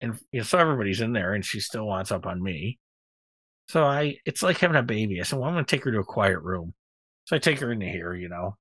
And 0.00 0.18
you 0.32 0.40
know, 0.40 0.44
so 0.44 0.58
everybody's 0.58 1.00
in 1.00 1.12
there 1.12 1.34
and 1.34 1.44
she 1.44 1.60
still 1.60 1.86
wants 1.86 2.10
up 2.10 2.26
on 2.26 2.42
me. 2.42 2.78
So 3.68 3.84
I, 3.84 4.18
it's 4.24 4.42
like 4.42 4.58
having 4.58 4.76
a 4.76 4.82
baby. 4.82 5.20
I 5.20 5.24
said, 5.24 5.38
well, 5.38 5.48
I'm 5.48 5.54
going 5.54 5.64
to 5.64 5.76
take 5.76 5.84
her 5.84 5.92
to 5.92 5.98
a 5.98 6.04
quiet 6.04 6.40
room. 6.40 6.74
So 7.24 7.36
I 7.36 7.38
take 7.40 7.58
her 7.60 7.72
into 7.72 7.86
here, 7.86 8.14
you 8.14 8.28
know. 8.28 8.56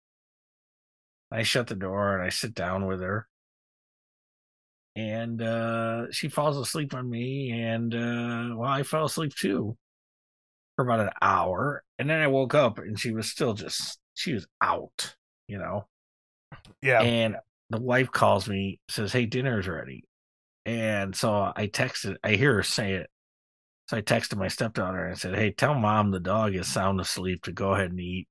I 1.31 1.43
shut 1.43 1.67
the 1.67 1.75
door 1.75 2.15
and 2.15 2.23
I 2.23 2.29
sit 2.29 2.53
down 2.53 2.87
with 2.87 3.01
her 3.01 3.27
and 4.95 5.41
uh, 5.41 6.11
she 6.11 6.29
falls 6.29 6.57
asleep 6.57 6.93
on 6.93 7.09
me, 7.09 7.51
and 7.51 7.93
uh, 7.93 8.55
well, 8.55 8.69
I 8.69 8.83
fell 8.83 9.05
asleep 9.05 9.35
too 9.35 9.77
for 10.75 10.85
about 10.85 11.01
an 11.01 11.09
hour, 11.21 11.83
and 11.99 12.09
then 12.09 12.21
I 12.21 12.27
woke 12.27 12.53
up, 12.53 12.77
and 12.79 12.99
she 12.99 13.11
was 13.11 13.29
still 13.29 13.53
just 13.53 13.99
she 14.13 14.33
was 14.33 14.47
out, 14.61 15.15
you 15.47 15.57
know. 15.57 15.87
Yeah. 16.81 17.01
And 17.01 17.35
the 17.69 17.81
wife 17.81 18.11
calls 18.11 18.47
me, 18.47 18.79
says, 18.89 19.11
"Hey, 19.11 19.25
dinner's 19.25 19.67
ready," 19.67 20.05
and 20.65 21.13
so 21.15 21.51
I 21.55 21.67
texted. 21.67 22.15
I 22.23 22.31
hear 22.31 22.55
her 22.55 22.63
say 22.63 22.93
it, 22.93 23.09
so 23.87 23.97
I 23.97 24.01
texted 24.01 24.37
my 24.37 24.47
stepdaughter 24.47 25.05
and 25.05 25.17
said, 25.17 25.35
"Hey, 25.35 25.51
tell 25.51 25.75
mom 25.75 26.11
the 26.11 26.19
dog 26.19 26.55
is 26.55 26.67
sound 26.67 26.99
asleep 26.99 27.43
to 27.43 27.51
go 27.51 27.73
ahead 27.73 27.91
and 27.91 27.99
eat, 27.99 28.27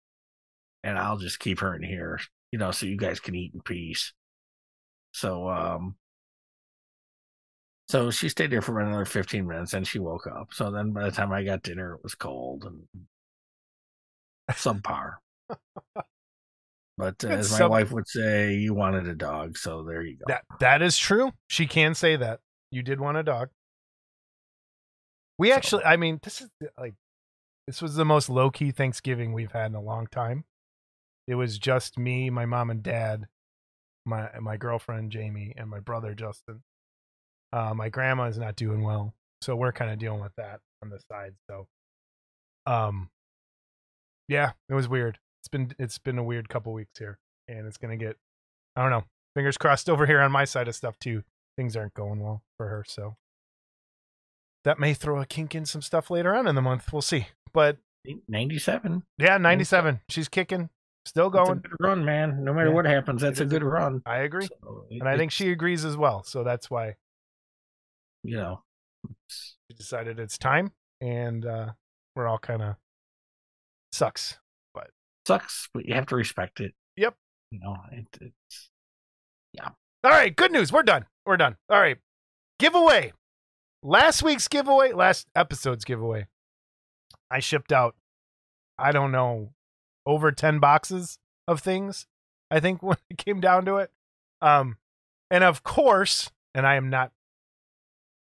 and 0.83 0.99
I'll 0.99 1.19
just 1.19 1.39
keep 1.39 1.61
her 1.61 1.75
in 1.75 1.83
here, 1.83 2.21
you 2.51 2.59
know, 2.59 2.71
so 2.71 2.87
you 2.87 2.97
guys 2.97 3.21
can 3.21 3.35
eat 3.35 3.55
in 3.55 3.61
peace." 3.61 4.13
So, 5.13 5.49
um, 5.49 5.97
so 7.89 8.11
she 8.11 8.29
stayed 8.29 8.51
there 8.51 8.63
for 8.63 8.81
another 8.81 9.05
15 9.05 9.47
minutes 9.47 9.75
and 9.75 9.87
she 9.87 9.99
woke 9.99 10.27
up. 10.27 10.53
So 10.53 10.71
then 10.71 10.93
by 10.93 11.05
the 11.05 11.11
time 11.11 11.33
I 11.33 11.45
got 11.45 11.63
dinner, 11.63 11.95
it 11.95 12.01
was 12.03 12.15
cold 12.15 12.65
and 12.65 13.07
subpar. 14.51 15.15
But 16.97 17.25
uh, 17.25 17.29
as 17.29 17.51
my 17.51 17.59
sub- 17.59 17.71
wife 17.71 17.91
would 17.93 18.09
say, 18.09 18.55
you 18.55 18.73
wanted 18.73 19.09
a 19.09 19.15
dog. 19.15 19.59
So 19.59 19.83
there 19.83 20.03
you 20.03 20.17
go. 20.17 20.25
That 20.29 20.45
that 20.61 20.83
is 20.83 20.97
true. 20.97 21.33
She 21.49 21.67
can 21.67 21.95
say 21.95 22.17
that. 22.17 22.41
You 22.71 22.83
did 22.83 23.01
want 23.01 23.17
a 23.17 23.23
dog. 23.23 23.49
We 25.39 25.51
So- 25.51 25.57
actually 25.57 25.85
I 25.85 25.97
mean, 25.97 26.21
this 26.23 26.41
is 26.41 26.51
like 26.79 26.95
this 27.67 27.81
was 27.81 27.95
the 27.97 28.05
most 28.05 28.29
low 28.29 28.51
key 28.51 28.71
Thanksgiving 28.71 29.33
we've 29.33 29.53
had 29.53 29.67
in 29.67 29.75
a 29.75 29.81
long 29.81 30.07
time. 30.07 30.45
It 31.27 31.35
was 31.37 31.59
just 31.59 31.99
me, 31.99 32.29
my 32.31 32.45
mom 32.47 32.71
and 32.71 32.83
dad, 32.83 33.27
my 34.05 34.31
my 34.41 34.57
girlfriend 34.57 35.11
Jamie, 35.13 35.55
and 35.57 35.69
my 35.71 35.81
brother 35.81 36.15
Justin. 36.15 36.63
Uh, 37.53 37.73
my 37.73 37.89
grandma 37.89 38.25
is 38.25 38.37
not 38.39 38.57
doing 38.57 38.83
well, 38.83 39.15
so 39.41 39.55
we're 39.57 39.73
kind 39.73 39.91
of 39.91 39.99
dealing 39.99 40.21
with 40.21 40.35
that 40.37 40.61
on 40.83 40.91
the 40.91 40.99
side. 41.11 41.35
So, 41.49 41.69
um, 42.67 43.11
yeah, 44.29 44.53
it 44.69 44.75
was 44.75 44.89
weird. 44.89 45.19
It's 45.41 45.49
been 45.49 45.73
it's 45.79 45.99
been 45.99 46.19
a 46.19 46.25
weird 46.25 46.49
couple 46.49 46.73
weeks 46.73 46.99
here, 46.99 47.19
and 47.49 47.67
it's 47.67 47.77
gonna 47.79 47.97
get. 47.97 48.17
I 48.77 48.83
don't 48.83 48.91
know. 48.91 49.05
Fingers 49.35 49.57
crossed 49.57 49.89
over 49.89 50.05
here 50.07 50.21
on 50.21 50.33
my 50.33 50.45
side 50.45 50.69
of 50.69 50.75
stuff 50.75 50.99
too. 50.99 51.23
Things 51.57 51.77
aren't 51.77 51.95
going 51.95 52.21
well 52.21 52.43
for 52.57 52.69
her, 52.69 52.85
so 52.87 53.17
that 54.65 54.79
may 54.79 54.95
throw 54.95 55.21
a 55.21 55.27
kink 55.27 55.55
in 55.55 55.65
some 55.67 55.83
stuff 55.83 56.11
later 56.11 56.35
on 56.35 56.47
in 56.47 56.55
the 56.55 56.63
month. 56.63 56.93
We'll 56.93 57.03
see. 57.03 57.29
But 57.53 57.79
97. 58.29 59.03
yeah, 59.19 59.39
ninety-seven. 59.39 60.01
She's 60.09 60.29
kicking, 60.29 60.69
still 61.07 61.31
going. 61.31 61.63
run, 61.81 62.05
man. 62.05 62.45
No 62.45 62.53
matter 62.53 62.69
Yeah. 62.69 62.75
what 62.75 62.85
happens, 62.87 63.23
that's 63.23 63.41
a 63.41 63.45
good 63.47 63.63
run. 63.63 64.03
I 64.05 64.19
agree, 64.19 64.47
So 64.47 64.87
and 64.91 65.09
I 65.09 65.17
think 65.17 65.33
she 65.33 65.51
agrees 65.51 65.85
as 65.85 65.97
well. 65.97 66.23
So 66.25 66.45
that's 66.45 66.71
why 66.71 66.97
you 68.23 68.37
know, 68.37 68.63
we 69.69 69.75
decided 69.77 70.19
it's 70.19 70.39
time, 70.39 70.73
and 71.01 71.45
uh, 71.47 71.73
we're 72.17 72.27
all 72.27 72.39
kind 72.39 72.63
of 72.63 72.75
sucks. 73.93 74.39
But 74.75 74.91
sucks, 75.27 75.69
but 75.75 75.85
you 75.87 75.95
have 75.95 76.07
to 76.07 76.17
respect 76.17 76.61
it. 76.61 76.75
Yep. 76.97 77.15
You 77.51 77.61
know, 77.61 77.77
it, 77.93 78.07
it's 78.21 78.71
yeah. 79.53 79.69
All 80.03 80.11
right, 80.11 80.35
good 80.35 80.53
news. 80.53 80.73
We're 80.73 80.83
done. 80.83 81.05
We're 81.25 81.37
done. 81.37 81.57
All 81.71 81.81
right, 81.81 81.99
giveaway. 82.59 83.13
Last 83.87 84.23
week's 84.23 84.49
giveaway, 84.49 84.93
last 84.93 85.29
episode's 85.37 85.85
giveaway. 85.85 86.27
I 87.31 87.41
shipped 87.41 87.71
out, 87.71 87.95
I 88.79 88.93
don't 88.93 89.13
know, 89.13 89.53
over 90.07 90.33
ten 90.33 90.59
boxes 90.59 91.19
of 91.47 91.61
things. 91.61 92.07
I 92.51 92.61
think 92.61 92.83
when 92.83 92.97
it 93.11 93.19
came 93.19 93.41
down 93.41 93.67
to 93.67 93.77
it, 93.77 93.91
um, 94.41 94.79
and 95.31 95.45
of 95.45 95.63
course, 95.63 96.31
and 96.55 96.67
I 96.67 96.77
am 96.77 96.89
not 96.89 97.13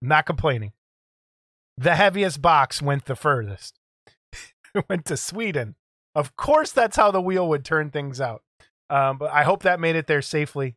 not 0.01 0.25
complaining. 0.25 0.73
The 1.77 1.97
heaviest 1.97 2.41
box 2.41 2.81
went 2.81 3.07
the 3.07 3.17
furthest. 3.17 3.81
it 4.75 4.85
went 4.89 5.05
to 5.07 5.17
Sweden. 5.17 5.75
Of 6.15 6.37
course, 6.37 6.71
that's 6.71 6.97
how 6.97 7.11
the 7.11 7.21
wheel 7.21 7.49
would 7.49 7.65
turn 7.65 7.91
things 7.91 8.21
out. 8.21 8.43
Um, 8.89 9.19
but 9.19 9.33
I 9.33 9.43
hope 9.43 9.65
that 9.65 9.81
made 9.81 9.97
it 9.97 10.07
there 10.07 10.23
safely. 10.23 10.77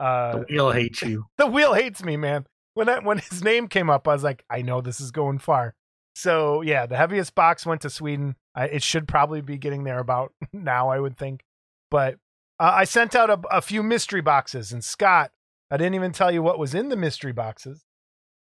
Uh, 0.00 0.38
the 0.38 0.46
wheel 0.48 0.70
hates 0.70 1.02
you. 1.02 1.26
the 1.38 1.46
wheel 1.46 1.74
hates 1.74 2.02
me, 2.02 2.16
man. 2.16 2.46
When 2.74 2.88
when 3.04 3.18
his 3.30 3.42
name 3.42 3.68
came 3.68 3.90
up, 3.90 4.06
I 4.06 4.12
was 4.12 4.24
like, 4.24 4.44
I 4.50 4.62
know 4.62 4.80
this 4.80 5.00
is 5.00 5.10
going 5.10 5.38
far. 5.38 5.74
So 6.14 6.60
yeah, 6.60 6.86
the 6.86 6.96
heaviest 6.96 7.34
box 7.34 7.66
went 7.66 7.80
to 7.82 7.90
Sweden. 7.90 8.36
I, 8.54 8.66
it 8.66 8.82
should 8.82 9.08
probably 9.08 9.40
be 9.40 9.58
getting 9.58 9.84
there 9.84 9.98
about 9.98 10.32
now, 10.52 10.90
I 10.90 11.00
would 11.00 11.16
think. 11.16 11.44
But 11.90 12.14
uh, 12.60 12.72
I 12.74 12.84
sent 12.84 13.14
out 13.16 13.30
a, 13.30 13.40
a 13.50 13.60
few 13.60 13.82
mystery 13.82 14.20
boxes, 14.20 14.72
and 14.72 14.84
Scott, 14.84 15.32
I 15.70 15.76
didn't 15.76 15.94
even 15.94 16.12
tell 16.12 16.30
you 16.30 16.42
what 16.42 16.58
was 16.58 16.74
in 16.74 16.88
the 16.88 16.96
mystery 16.96 17.32
boxes. 17.32 17.84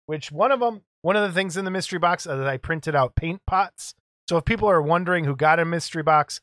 Which 0.05 0.31
one 0.31 0.51
of 0.51 0.59
them? 0.59 0.81
One 1.01 1.15
of 1.15 1.27
the 1.27 1.33
things 1.33 1.55
in 1.55 1.65
the 1.65 1.71
mystery 1.71 1.99
box 1.99 2.25
that 2.25 2.47
I 2.47 2.57
printed 2.57 2.95
out 2.95 3.15
paint 3.15 3.41
pots. 3.45 3.93
So 4.27 4.37
if 4.37 4.45
people 4.45 4.69
are 4.69 4.81
wondering 4.81 5.23
who 5.23 5.35
got 5.35 5.59
a 5.59 5.65
mystery 5.65 6.03
box, 6.03 6.41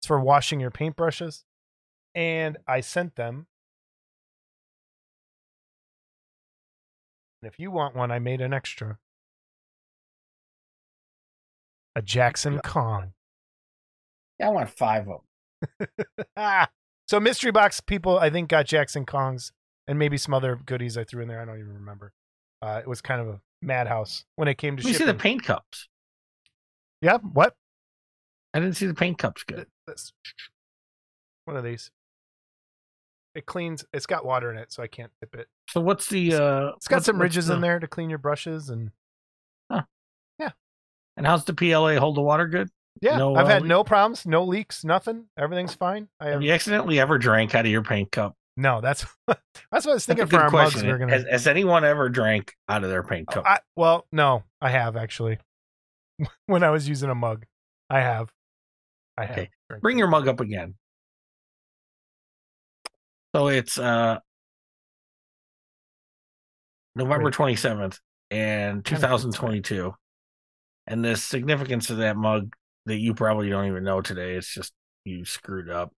it's 0.00 0.06
for 0.06 0.20
washing 0.20 0.60
your 0.60 0.70
paintbrushes, 0.70 1.44
and 2.14 2.58
I 2.66 2.80
sent 2.80 3.16
them 3.16 3.46
And 7.42 7.50
if 7.52 7.58
you 7.58 7.70
want 7.70 7.94
one, 7.94 8.10
I 8.10 8.18
made 8.18 8.40
an 8.40 8.52
extra. 8.52 8.98
A 11.94 12.02
Jackson 12.02 12.60
Kong. 12.60 13.12
Yeah, 14.38 14.48
I 14.48 14.50
want 14.50 14.70
five 14.70 15.08
of 15.08 15.20
them. 15.78 16.08
So 17.08 17.18
mystery 17.18 17.50
box 17.50 17.80
people, 17.80 18.18
I 18.18 18.28
think, 18.28 18.50
got 18.50 18.66
Jackson 18.66 19.06
Kongs 19.06 19.50
and 19.86 19.98
maybe 19.98 20.18
some 20.18 20.34
other 20.34 20.56
goodies 20.66 20.98
I 20.98 21.04
threw 21.04 21.22
in 21.22 21.28
there. 21.28 21.40
I 21.40 21.46
don't 21.46 21.58
even 21.58 21.72
remember. 21.72 22.12
Uh, 22.60 22.80
it 22.82 22.86
was 22.86 23.00
kind 23.00 23.20
of 23.22 23.28
a 23.28 23.40
madhouse 23.62 24.26
when 24.36 24.46
it 24.46 24.58
came 24.58 24.76
to 24.76 24.84
me 24.84 24.92
see 24.92 25.04
the 25.04 25.14
paint 25.14 25.42
cups. 25.42 25.88
yeah, 27.00 27.16
what? 27.18 27.56
I 28.52 28.60
didn't 28.60 28.76
see 28.76 28.86
the 28.86 28.94
paint 28.94 29.16
cups 29.16 29.42
good. 29.42 29.66
One 31.46 31.56
of 31.56 31.64
these. 31.64 31.90
It 33.34 33.46
cleans. 33.46 33.84
It's 33.92 34.06
got 34.06 34.24
water 34.24 34.50
in 34.50 34.58
it, 34.58 34.72
so 34.72 34.82
I 34.82 34.86
can't 34.88 35.12
tip 35.20 35.34
it. 35.34 35.48
So 35.70 35.80
what's 35.80 36.08
the 36.08 36.34
uh 36.34 36.68
It's 36.76 36.88
got 36.88 37.04
some 37.04 37.20
ridges 37.20 37.46
the- 37.46 37.54
in 37.54 37.60
there 37.60 37.78
to 37.78 37.86
clean 37.86 38.08
your 38.10 38.18
brushes, 38.18 38.68
and 38.70 38.90
huh. 39.70 39.82
yeah 40.38 40.50
And 41.16 41.26
how's 41.26 41.44
the 41.44 41.54
PLA 41.54 41.96
hold 41.98 42.16
the 42.16 42.22
water 42.22 42.46
good? 42.48 42.68
yeah, 43.00 43.16
No, 43.18 43.36
I've 43.36 43.46
uh, 43.46 43.48
had 43.50 43.62
leak- 43.62 43.68
no 43.68 43.84
problems, 43.84 44.26
no 44.26 44.44
leaks, 44.44 44.84
nothing. 44.84 45.26
Everything's 45.38 45.74
fine. 45.74 46.08
I 46.20 46.24
have 46.26 46.32
Have 46.34 46.42
you 46.42 46.52
accidentally 46.52 46.98
ever 46.98 47.16
drank 47.18 47.54
out 47.54 47.64
of 47.64 47.70
your 47.70 47.82
paint 47.84 48.10
cup? 48.10 48.34
No, 48.56 48.80
that's 48.80 49.06
that's 49.28 49.86
what 49.86 49.88
I 49.88 49.94
was 49.94 50.04
thinking 50.06 50.26
for 50.26 50.40
our 50.40 50.50
question. 50.50 50.80
mugs. 50.80 50.84
We 50.84 50.90
are 50.90 50.98
gonna. 50.98 51.12
has, 51.12 51.24
has 51.30 51.46
anyone 51.46 51.84
ever 51.84 52.08
drank 52.08 52.54
out 52.68 52.82
of 52.82 52.90
their 52.90 53.04
paint 53.04 53.28
cup? 53.28 53.44
I, 53.46 53.60
well, 53.76 54.06
no, 54.10 54.42
I 54.60 54.70
have 54.70 54.96
actually. 54.96 55.38
when 56.46 56.64
I 56.64 56.70
was 56.70 56.88
using 56.88 57.08
a 57.08 57.14
mug, 57.14 57.44
I 57.88 58.00
have. 58.00 58.32
I 59.16 59.26
have. 59.26 59.30
Okay. 59.38 59.50
drank 59.68 59.82
Bring 59.82 59.98
your 59.98 60.08
mug 60.08 60.26
up 60.26 60.40
again. 60.40 60.74
So 63.34 63.48
it's 63.48 63.78
uh 63.78 64.18
November 66.94 67.30
twenty 67.30 67.56
seventh 67.56 67.98
and 68.30 68.84
two 68.84 68.96
thousand 68.96 69.32
twenty 69.32 69.60
two. 69.60 69.94
And 70.86 71.04
the 71.04 71.16
significance 71.16 71.90
of 71.90 71.98
that 71.98 72.16
mug 72.16 72.54
that 72.86 72.96
you 72.96 73.12
probably 73.12 73.50
don't 73.50 73.66
even 73.66 73.84
know 73.84 74.00
today, 74.00 74.34
it's 74.34 74.52
just 74.52 74.72
you 75.04 75.26
screwed 75.26 75.68
up, 75.68 75.92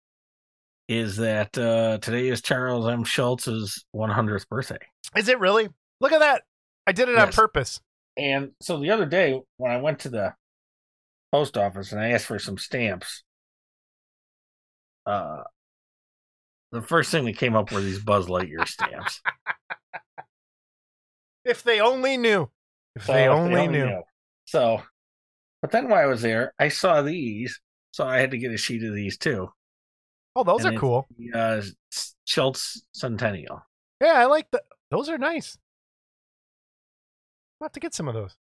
is 0.88 1.18
that 1.18 1.56
uh 1.58 1.98
today 1.98 2.28
is 2.28 2.40
Charles 2.40 2.88
M. 2.88 3.04
Schulz's 3.04 3.84
one 3.92 4.10
hundredth 4.10 4.48
birthday. 4.48 4.78
Is 5.14 5.28
it 5.28 5.38
really? 5.38 5.68
Look 6.00 6.12
at 6.12 6.20
that. 6.20 6.42
I 6.86 6.92
did 6.92 7.10
it 7.10 7.18
on 7.18 7.30
purpose. 7.30 7.80
And 8.16 8.52
so 8.60 8.80
the 8.80 8.90
other 8.90 9.06
day 9.06 9.38
when 9.58 9.70
I 9.70 9.76
went 9.76 10.00
to 10.00 10.08
the 10.08 10.34
post 11.30 11.58
office 11.58 11.92
and 11.92 12.00
I 12.00 12.10
asked 12.10 12.26
for 12.26 12.38
some 12.38 12.56
stamps, 12.56 13.22
uh 15.04 15.42
the 16.72 16.82
first 16.82 17.10
thing 17.10 17.24
that 17.24 17.36
came 17.36 17.56
up 17.56 17.70
were 17.72 17.80
these 17.80 17.98
Buzz 18.02 18.26
Lightyear 18.26 18.66
stamps. 18.66 19.20
If 21.44 21.62
they 21.62 21.80
only 21.80 22.16
knew. 22.16 22.50
If 22.96 23.06
So 23.06 23.12
they 23.12 23.24
if 23.24 23.30
only 23.30 23.66
knew. 23.68 23.86
knew. 23.86 24.02
So, 24.44 24.82
but 25.62 25.70
then 25.70 25.88
while 25.88 26.02
I 26.02 26.06
was 26.06 26.22
there, 26.22 26.52
I 26.58 26.68
saw 26.68 27.02
these, 27.02 27.58
so 27.92 28.06
I 28.06 28.18
had 28.18 28.30
to 28.32 28.38
get 28.38 28.52
a 28.52 28.56
sheet 28.58 28.82
of 28.84 28.94
these 28.94 29.16
too. 29.18 29.48
Oh, 30.36 30.44
those 30.44 30.64
And 30.64 30.76
are 30.76 30.80
cool. 30.80 31.08
the, 31.16 31.32
Uh, 31.38 31.62
Schulz 32.24 32.82
Centennial. 32.92 33.62
Yeah, 34.00 34.12
I 34.14 34.26
like 34.26 34.50
the. 34.50 34.62
Those 34.90 35.08
are 35.08 35.18
nice. 35.18 35.56
I'll 37.60 37.66
have 37.66 37.72
to 37.72 37.80
get 37.80 37.94
some 37.94 38.08
of 38.08 38.14
those. 38.14 38.36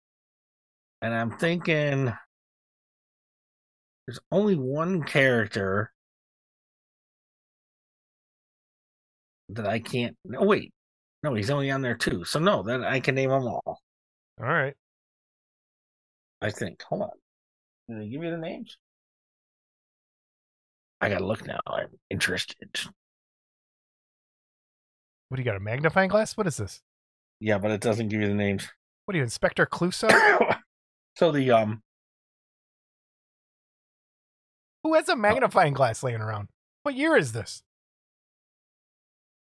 And 1.03 1.13
I'm 1.13 1.37
thinking 1.37 2.13
there's 4.07 4.21
only 4.31 4.55
one 4.57 5.03
character 5.03 5.92
that 9.55 9.67
I 9.67 9.79
can't. 9.79 10.17
No, 10.25 10.43
wait. 10.43 10.73
No, 11.23 11.35
he's 11.35 11.51
only 11.51 11.71
on 11.71 11.83
there 11.83 11.97
too. 11.97 12.25
So, 12.25 12.39
no, 12.39 12.63
then 12.63 12.83
I 12.85 13.01
can 13.01 13.15
name 13.15 13.31
them 13.31 13.47
all. 13.47 13.63
All 13.67 14.47
right. 14.47 14.75
I 16.41 16.51
think. 16.51 16.83
Hold 16.83 17.03
on. 17.03 17.11
Did 17.89 18.01
they 18.01 18.09
give 18.09 18.23
you 18.23 18.31
the 18.31 18.39
names? 18.39 18.77
I 21.01 21.09
gotta 21.09 21.27
look 21.27 21.47
now. 21.47 21.61
I'm 21.67 21.89
interested. 22.11 22.81
What 25.29 25.37
do 25.37 25.43
you 25.43 25.45
got? 25.45 25.57
A 25.57 25.61
magnifying 25.61 26.09
glass? 26.09 26.37
What 26.37 26.47
is 26.47 26.57
this? 26.57 26.81
Yeah, 27.41 27.59
but 27.59 27.71
it 27.71 27.81
doesn't 27.81 28.09
give 28.09 28.21
you 28.21 28.29
the 28.29 28.35
names. 28.35 28.69
What 29.05 29.15
are 29.15 29.19
you, 29.19 29.25
Inspector 29.25 29.65
Clouseau? 29.67 30.57
so 31.17 31.33
the 31.33 31.51
um 31.51 31.83
Who 34.85 34.95
has 34.95 35.09
a 35.09 35.17
magnifying 35.17 35.75
glass 35.75 36.03
laying 36.03 36.21
around? 36.21 36.49
What 36.83 36.95
year 36.95 37.17
is 37.17 37.33
this? 37.33 37.63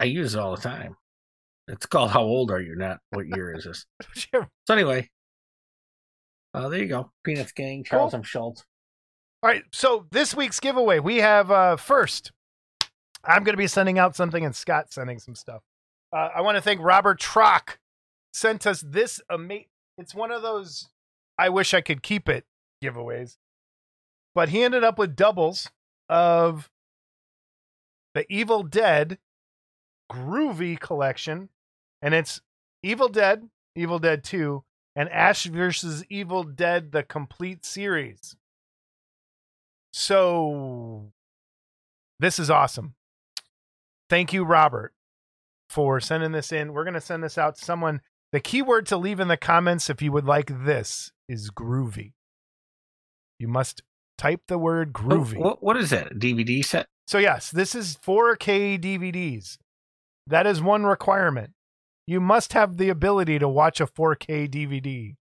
I 0.01 0.05
use 0.05 0.33
it 0.33 0.39
all 0.39 0.55
the 0.55 0.61
time. 0.61 0.97
It's 1.67 1.85
called 1.85 2.09
How 2.09 2.23
Old 2.23 2.49
Are 2.49 2.59
You? 2.59 2.75
Not 2.75 2.99
What 3.11 3.27
Year 3.27 3.55
Is 3.55 3.65
This? 3.65 3.85
Sure. 4.15 4.49
So 4.65 4.73
anyway, 4.73 5.09
uh, 6.55 6.69
there 6.69 6.79
you 6.79 6.87
go. 6.87 7.11
Peanuts 7.23 7.51
Gang, 7.51 7.83
Charles 7.83 8.11
Cool. 8.11 8.17
M. 8.17 8.23
Schulz. 8.23 8.65
All 9.43 9.49
right. 9.49 9.63
So 9.71 10.07
this 10.11 10.35
week's 10.35 10.59
giveaway, 10.59 10.97
we 10.99 11.17
have 11.17 11.51
uh 11.51 11.75
first. 11.77 12.31
I'm 13.23 13.43
going 13.43 13.53
to 13.53 13.57
be 13.57 13.67
sending 13.67 13.99
out 13.99 14.15
something, 14.15 14.43
and 14.43 14.55
Scott 14.55 14.91
sending 14.91 15.19
some 15.19 15.35
stuff. 15.35 15.61
Uh, 16.11 16.29
I 16.35 16.41
want 16.41 16.57
to 16.57 16.61
thank 16.61 16.81
Robert 16.81 17.19
Trock 17.21 17.77
sent 18.33 18.65
us 18.65 18.83
this 18.85 19.21
amazing. 19.29 19.65
It's 19.99 20.15
one 20.15 20.31
of 20.31 20.41
those 20.41 20.89
I 21.37 21.49
wish 21.49 21.75
I 21.75 21.81
could 21.81 22.01
keep 22.01 22.27
it 22.27 22.45
giveaways, 22.83 23.37
but 24.33 24.49
he 24.49 24.63
ended 24.63 24.83
up 24.83 24.97
with 24.97 25.15
doubles 25.15 25.69
of 26.09 26.71
the 28.15 28.25
Evil 28.33 28.63
Dead 28.63 29.19
Groovy 30.11 30.79
collection, 30.79 31.49
and 32.01 32.13
it's 32.13 32.41
Evil 32.83 33.07
Dead, 33.07 33.49
Evil 33.75 33.99
Dead 33.99 34.23
Two, 34.23 34.63
and 34.95 35.09
Ash 35.09 35.45
versus 35.45 36.03
Evil 36.09 36.43
Dead: 36.43 36.91
The 36.91 37.03
Complete 37.03 37.65
Series. 37.65 38.35
So 39.93 41.11
this 42.19 42.39
is 42.39 42.49
awesome. 42.49 42.95
Thank 44.09 44.33
you, 44.33 44.43
Robert, 44.43 44.93
for 45.69 45.99
sending 45.99 46.33
this 46.33 46.51
in. 46.51 46.73
We're 46.73 46.83
going 46.83 46.93
to 46.93 47.01
send 47.01 47.23
this 47.23 47.37
out 47.37 47.55
to 47.55 47.63
someone. 47.63 48.01
The 48.31 48.39
keyword 48.39 48.85
to 48.87 48.97
leave 48.97 49.19
in 49.19 49.27
the 49.27 49.37
comments 49.37 49.89
if 49.89 50.01
you 50.01 50.11
would 50.11 50.25
like 50.25 50.65
this 50.65 51.11
is 51.27 51.49
groovy. 51.49 52.13
You 53.39 53.47
must 53.47 53.81
type 54.17 54.41
the 54.47 54.57
word 54.57 54.91
oh, 54.95 54.99
groovy. 54.99 55.37
What, 55.37 55.63
what 55.63 55.77
is 55.77 55.89
that? 55.89 56.11
A 56.11 56.15
DVD 56.15 56.63
set? 56.63 56.87
So, 57.07 57.17
yes, 57.17 57.51
this 57.51 57.73
is 57.73 57.97
4K 58.05 58.79
DVDs. 58.79 59.57
That 60.27 60.47
is 60.47 60.61
one 60.61 60.83
requirement. 60.83 61.51
You 62.07 62.19
must 62.19 62.53
have 62.53 62.77
the 62.77 62.89
ability 62.89 63.39
to 63.39 63.47
watch 63.47 63.79
a 63.79 63.87
4K 63.87 64.49
DVD. 64.49 65.15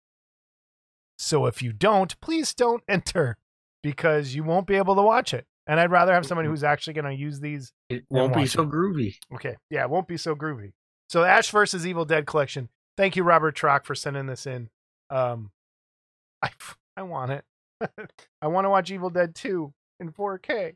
So, 1.17 1.45
if 1.45 1.61
you 1.61 1.73
don't, 1.73 2.19
please 2.21 2.53
don't 2.53 2.83
enter 2.87 3.37
because 3.83 4.35
you 4.35 4.43
won't 4.43 4.67
be 4.67 4.75
able 4.75 4.95
to 4.95 5.01
watch 5.01 5.33
it. 5.33 5.45
And 5.67 5.79
I'd 5.79 5.91
rather 5.91 6.13
have 6.13 6.25
somebody 6.25 6.47
who's 6.47 6.63
actually 6.63 6.93
going 6.93 7.05
to 7.05 7.13
use 7.13 7.39
these. 7.39 7.71
It 7.89 8.03
won't 8.09 8.33
be 8.33 8.47
so 8.47 8.63
it. 8.63 8.69
groovy. 8.69 9.17
Okay. 9.35 9.55
Yeah, 9.69 9.83
it 9.83 9.89
won't 9.89 10.07
be 10.07 10.17
so 10.17 10.35
groovy. 10.35 10.71
So, 11.09 11.23
Ash 11.23 11.51
versus 11.51 11.85
Evil 11.85 12.05
Dead 12.05 12.25
collection. 12.25 12.69
Thank 12.97 13.15
you, 13.15 13.23
Robert 13.23 13.55
Trock, 13.55 13.85
for 13.85 13.95
sending 13.95 14.25
this 14.25 14.47
in. 14.47 14.69
Um, 15.09 15.51
I, 16.41 16.49
I 16.97 17.03
want 17.03 17.31
it. 17.31 17.43
I 18.41 18.47
want 18.47 18.65
to 18.65 18.69
watch 18.69 18.91
Evil 18.91 19.09
Dead 19.09 19.35
2 19.35 19.73
in 19.99 20.11
4K. 20.11 20.75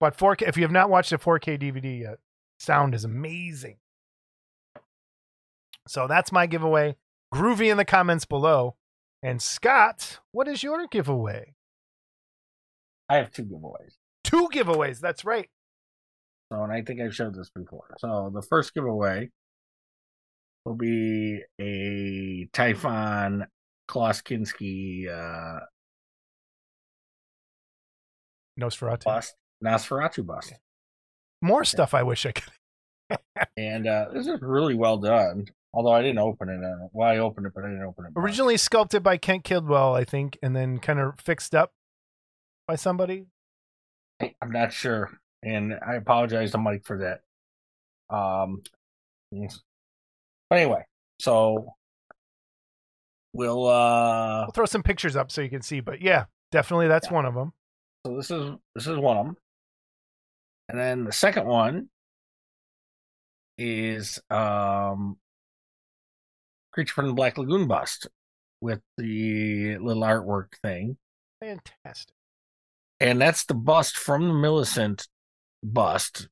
But 0.00 0.16
4K, 0.16 0.48
if 0.48 0.56
you 0.56 0.62
have 0.62 0.72
not 0.72 0.90
watched 0.90 1.12
a 1.12 1.18
4K 1.18 1.60
DVD 1.60 2.00
yet, 2.00 2.18
sound 2.64 2.94
is 2.94 3.04
amazing. 3.04 3.76
So 5.86 6.06
that's 6.08 6.32
my 6.32 6.46
giveaway. 6.46 6.96
Groovy 7.32 7.70
in 7.70 7.76
the 7.76 7.84
comments 7.84 8.24
below. 8.24 8.76
And 9.22 9.40
Scott, 9.40 10.20
what 10.32 10.48
is 10.48 10.62
your 10.62 10.86
giveaway? 10.86 11.54
I 13.08 13.16
have 13.16 13.32
two 13.32 13.44
giveaways. 13.44 13.94
Two 14.22 14.48
giveaways. 14.52 15.00
That's 15.00 15.24
right. 15.24 15.48
So, 16.52 16.62
and 16.62 16.72
I 16.72 16.82
think 16.82 17.00
I've 17.00 17.14
showed 17.14 17.34
this 17.34 17.50
before. 17.50 17.94
So, 17.98 18.30
the 18.34 18.42
first 18.42 18.74
giveaway 18.74 19.30
will 20.64 20.74
be 20.74 21.42
a 21.60 22.48
Typhon 22.52 23.46
Kloskinski 23.88 25.08
uh, 25.08 25.60
Nosferatu. 28.60 29.04
bust, 29.04 29.34
Nosferatu 29.62 30.24
bust. 30.26 30.54
More 31.44 31.64
stuff 31.64 31.92
I 31.92 32.02
wish 32.02 32.24
I 32.26 32.32
could. 32.32 32.50
And 33.58 33.86
uh, 33.86 34.06
this 34.14 34.26
is 34.26 34.40
really 34.40 34.74
well 34.74 34.96
done. 34.96 35.44
Although 35.74 35.92
I 35.92 36.00
didn't 36.00 36.18
open 36.18 36.48
it. 36.48 36.64
Uh, 36.64 36.88
well, 36.92 37.08
I 37.08 37.18
opened 37.18 37.46
it, 37.46 37.52
but 37.54 37.64
I 37.64 37.68
didn't 37.68 37.82
open 37.84 38.06
it. 38.06 38.12
Originally 38.16 38.56
sculpted 38.56 39.02
by 39.02 39.18
Kent 39.18 39.44
Kidwell, 39.44 39.94
I 39.94 40.04
think, 40.04 40.38
and 40.42 40.56
then 40.56 40.78
kind 40.78 40.98
of 40.98 41.20
fixed 41.20 41.54
up 41.54 41.72
by 42.66 42.76
somebody. 42.76 43.26
I- 44.22 44.34
I'm 44.40 44.50
not 44.50 44.72
sure, 44.72 45.10
and 45.42 45.74
I 45.86 45.96
apologize 45.96 46.52
to 46.52 46.58
Mike 46.58 46.84
for 46.86 46.98
that. 46.98 48.16
Um, 48.16 48.62
but 49.30 50.56
anyway, 50.58 50.84
so 51.20 51.74
we'll. 53.34 53.66
uh 53.66 54.42
We'll 54.46 54.52
throw 54.52 54.64
some 54.66 54.82
pictures 54.82 55.14
up 55.16 55.30
so 55.30 55.42
you 55.42 55.50
can 55.50 55.62
see, 55.62 55.80
but 55.80 56.00
yeah, 56.00 56.24
definitely 56.52 56.88
that's 56.88 57.08
Yeah. 57.08 57.14
one 57.14 57.26
of 57.26 57.34
them. 57.34 57.52
So 58.06 58.16
this 58.16 58.30
is 58.30 58.52
this 58.74 58.86
is 58.86 58.96
one 58.98 59.16
of 59.18 59.26
them, 59.26 59.36
and 60.68 60.78
then 60.78 61.04
the 61.04 61.12
second 61.12 61.46
one 61.46 61.88
is 63.56 64.20
um 64.30 65.16
creature 66.72 66.94
from 66.94 67.06
the 67.06 67.12
Black 67.14 67.38
Lagoon 67.38 67.68
bust 67.68 68.08
with 68.60 68.80
the 68.98 69.76
little 69.78 70.02
artwork 70.02 70.54
thing. 70.62 70.96
Fantastic. 71.40 72.14
and 73.00 73.20
that's 73.20 73.44
the 73.44 73.54
bust 73.54 73.96
from 73.96 74.22
the 74.26 74.34
Milicent 74.34 75.06
bust, 75.62 76.28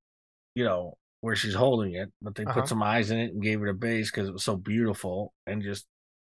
you 0.55 0.64
know, 0.64 0.95
where 1.21 1.37
she's 1.37 1.55
holding 1.55 1.95
it, 1.95 2.11
but 2.23 2.35
they 2.35 2.45
Uh-huh. 2.45 2.61
put 2.61 2.68
some 2.68 2.83
eyes 2.83 3.11
in 3.11 3.18
it 3.18 3.33
and 3.33 3.42
gave 3.42 3.62
it 3.62 3.68
a 3.68 3.75
base 3.75 4.11
because 4.11 4.29
it 4.29 4.33
was 4.33 4.42
so 4.45 4.57
beautiful 4.57 5.33
and 5.47 5.62
just 5.62 5.87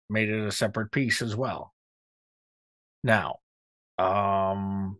made 0.09 0.29
it 0.29 0.39
a 0.47 0.51
separate 0.51 0.91
piece 0.91 1.21
as 1.21 1.35
well. 1.35 1.73
Now, 3.03 3.39
um, 3.97 4.97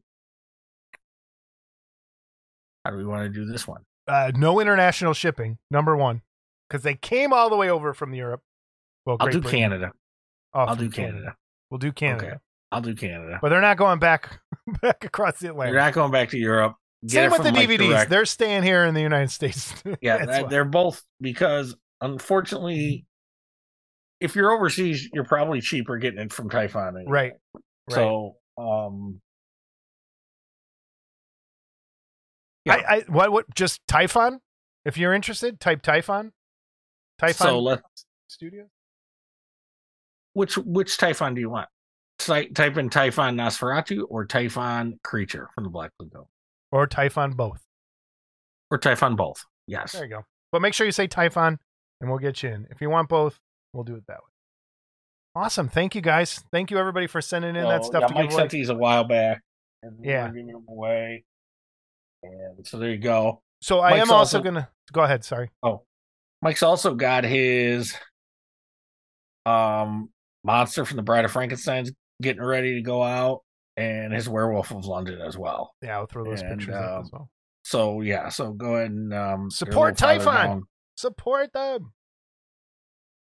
how 2.86 2.92
do 2.92 2.98
we 2.98 3.06
want 3.06 3.24
to 3.24 3.30
do 3.30 3.46
this 3.46 3.68
one? 3.68 3.82
Uh, 4.08 4.32
no 4.36 4.60
international 4.60 5.14
shipping, 5.14 5.58
number 5.70 5.96
one, 5.96 6.22
because 6.70 6.84
they 6.84 6.96
came 6.96 7.32
all 7.34 7.50
the 7.50 7.56
way 7.56 7.70
over 7.70 7.94
from 7.94 8.14
Europe. 8.14 8.42
Well, 9.06 9.18
I'll 9.20 9.28
Great 9.28 9.34
do 9.34 9.42
Britain. 9.42 9.60
Canada. 9.60 9.92
Oh, 10.54 10.62
I'll 10.62 10.76
do 10.76 10.90
Canada. 10.90 11.36
We'll 11.70 11.78
do 11.78 11.92
Canada, 11.92 12.26
Okay. 12.26 12.36
I'll 12.72 12.82
do 12.82 12.96
Canada. 12.96 13.40
but 13.42 13.50
they're 13.50 13.62
not 13.62 13.78
going 13.78 14.00
back 14.00 14.40
back 14.82 15.04
across 15.04 15.40
the 15.40 15.50
Atlantic. 15.50 15.74
You're 15.74 15.82
not 15.82 15.94
going 15.94 16.12
back 16.12 16.30
to 16.30 16.38
Europe. 16.38 16.76
Get 17.06 17.12
Same 17.12 17.32
with 17.32 17.44
the 17.44 17.52
DVDs. 17.52 17.88
Direct. 17.90 18.10
They're 18.10 18.26
staying 18.26 18.64
here 18.64 18.84
in 18.86 18.94
the 18.94 19.02
United 19.02 19.30
States. 19.32 19.74
Yeah, 20.02 20.26
that- 20.26 20.50
they're 20.50 20.66
both 20.66 21.04
because 21.22 21.76
unfortunately, 22.02 23.06
if 24.20 24.36
you're 24.36 24.52
overseas, 24.52 25.08
you're 25.14 25.24
probably 25.24 25.62
cheaper 25.62 25.98
getting 25.98 26.20
it 26.20 26.34
from 26.34 26.50
Typhon. 26.50 26.96
anyway. 26.98 27.04
right. 27.08 27.32
Right. 27.90 27.96
So, 27.96 28.36
um, 28.58 29.22
yeah. 32.70 32.86
I, 32.88 32.96
I 32.96 33.04
what 33.08 33.32
what 33.32 33.54
just 33.56 33.82
Typhon? 33.88 34.40
if 34.86 34.98
you're 34.98 35.14
interested, 35.14 35.60
type 35.60 35.82
Typhon. 35.82 36.32
Typhon 37.20 37.48
So 37.48 37.60
let 37.60 37.82
Studios. 38.28 38.68
which 40.34 40.58
which 40.58 40.98
Typhon 40.98 41.34
do 41.36 41.42
you 41.42 41.50
want? 41.50 41.68
Type, 42.20 42.54
type 42.54 42.78
in 42.78 42.90
Typhon 42.90 43.36
Nosferatu 43.38 44.04
or 44.10 44.26
Typhon 44.26 45.00
Creature 45.04 45.50
from 45.56 45.64
the 45.64 45.70
Black 45.70 45.92
Lagoon 46.00 46.26
Or 46.72 46.86
Typhon 46.86 47.32
both. 47.32 47.62
or 48.70 48.78
Typhon 48.78 49.16
both. 49.16 49.46
Yes. 49.68 49.94
There 49.94 50.04
you 50.04 50.10
go. 50.10 50.26
But 50.52 50.62
make 50.62 50.74
sure 50.74 50.86
you 50.86 50.92
say 50.92 51.08
Typhon 51.08 51.60
and 52.02 52.10
we'll 52.10 52.20
get 52.20 52.44
you 52.44 52.50
in. 52.50 52.68
If 52.72 52.82
you 52.82 52.90
want 52.90 53.08
both, 53.10 53.40
we'll 53.74 53.84
do 53.86 53.96
it 53.96 54.04
that 54.08 54.18
way. 54.18 54.32
Awesome. 55.36 55.70
Thank 55.70 55.96
you 55.96 56.02
guys. 56.02 56.42
Thank 56.52 56.72
you 56.72 56.78
everybody 56.78 57.08
for 57.08 57.22
sending 57.22 57.56
in 57.56 57.64
that 57.64 57.86
stuff 57.86 58.02
yeah, 58.02 58.08
to 58.08 58.14
Mike 58.14 58.30
give 58.30 58.38
sent 58.38 58.50
these 58.52 58.70
a 58.70 58.76
while 58.76 59.04
back. 59.06 59.42
And 59.84 60.04
Yeah. 60.04 60.28
giving 60.28 60.48
them 60.48 60.66
away. 60.68 61.24
And 62.24 62.66
so 62.68 62.78
there 62.80 62.90
you 62.92 62.98
go. 62.98 63.42
So 63.62 63.82
I 63.82 63.92
Mike's 63.92 64.02
am 64.04 64.12
also 64.12 64.38
also- 64.38 64.42
gonna 64.42 64.70
go 64.92 65.02
ahead, 65.04 65.24
sorry. 65.24 65.50
Oh, 65.64 65.84
Mike's 66.42 66.64
also 66.64 66.96
got 66.96 67.24
his 67.24 67.96
um 69.46 70.10
monster 70.44 70.86
from 70.86 70.98
the 70.98 71.04
Bride 71.04 71.26
of 71.26 71.32
Frankenstein's 71.32 71.92
getting 72.22 72.44
ready 72.44 72.76
to 72.76 72.82
go 72.82 73.02
out, 73.04 73.42
and 73.78 74.14
his 74.14 74.28
Werewolf 74.30 74.72
of 74.72 74.86
London 74.86 75.22
as 75.22 75.38
well. 75.38 75.74
Yeah, 75.82 75.98
I'll 75.98 76.06
throw 76.06 76.24
those 76.26 76.42
And, 76.42 76.58
pictures 76.60 76.76
up 76.76 76.92
um, 76.98 77.02
as 77.04 77.12
well. 77.12 77.30
So 77.64 78.02
yeah, 78.02 78.30
so 78.30 78.52
go 78.52 78.76
ahead 78.76 78.92
and 78.92 79.14
um, 79.14 79.50
Support 79.52 79.98
Typhon! 79.98 80.64
Support 80.98 81.54
them. 81.54 81.94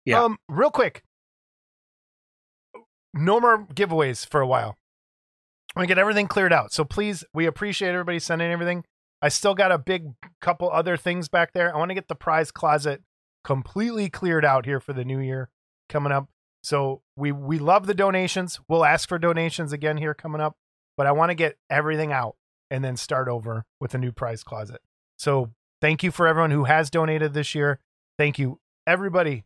Yeah. 0.06 0.24
Um, 0.24 0.38
real 0.48 0.70
quick. 0.70 1.02
No 3.12 3.40
more 3.40 3.66
giveaways 3.66 4.26
for 4.26 4.40
a 4.40 4.46
while. 4.46 4.77
Gonna 5.74 5.86
get 5.86 5.98
everything 5.98 6.26
cleared 6.26 6.52
out. 6.52 6.72
So 6.72 6.84
please, 6.84 7.24
we 7.32 7.46
appreciate 7.46 7.90
everybody 7.90 8.18
sending 8.18 8.50
everything. 8.50 8.84
I 9.22 9.28
still 9.28 9.54
got 9.54 9.72
a 9.72 9.78
big 9.78 10.12
couple 10.40 10.70
other 10.70 10.96
things 10.96 11.28
back 11.28 11.52
there. 11.52 11.74
I 11.74 11.78
want 11.78 11.90
to 11.90 11.94
get 11.94 12.08
the 12.08 12.14
prize 12.14 12.50
closet 12.50 13.02
completely 13.44 14.08
cleared 14.10 14.44
out 14.44 14.64
here 14.64 14.80
for 14.80 14.92
the 14.92 15.04
new 15.04 15.18
year 15.20 15.50
coming 15.88 16.12
up. 16.12 16.28
So 16.62 17.02
we 17.16 17.32
we 17.32 17.58
love 17.58 17.86
the 17.86 17.94
donations. 17.94 18.60
We'll 18.68 18.84
ask 18.84 19.08
for 19.08 19.18
donations 19.18 19.72
again 19.72 19.96
here 19.96 20.14
coming 20.14 20.40
up, 20.40 20.56
but 20.96 21.06
I 21.06 21.12
want 21.12 21.30
to 21.30 21.34
get 21.34 21.56
everything 21.70 22.12
out 22.12 22.36
and 22.70 22.84
then 22.84 22.96
start 22.96 23.28
over 23.28 23.64
with 23.80 23.94
a 23.94 23.98
new 23.98 24.12
prize 24.12 24.42
closet. 24.42 24.80
So 25.18 25.52
thank 25.80 26.02
you 26.02 26.10
for 26.10 26.26
everyone 26.26 26.50
who 26.50 26.64
has 26.64 26.90
donated 26.90 27.32
this 27.34 27.54
year. 27.54 27.80
Thank 28.18 28.38
you 28.38 28.60
everybody 28.86 29.44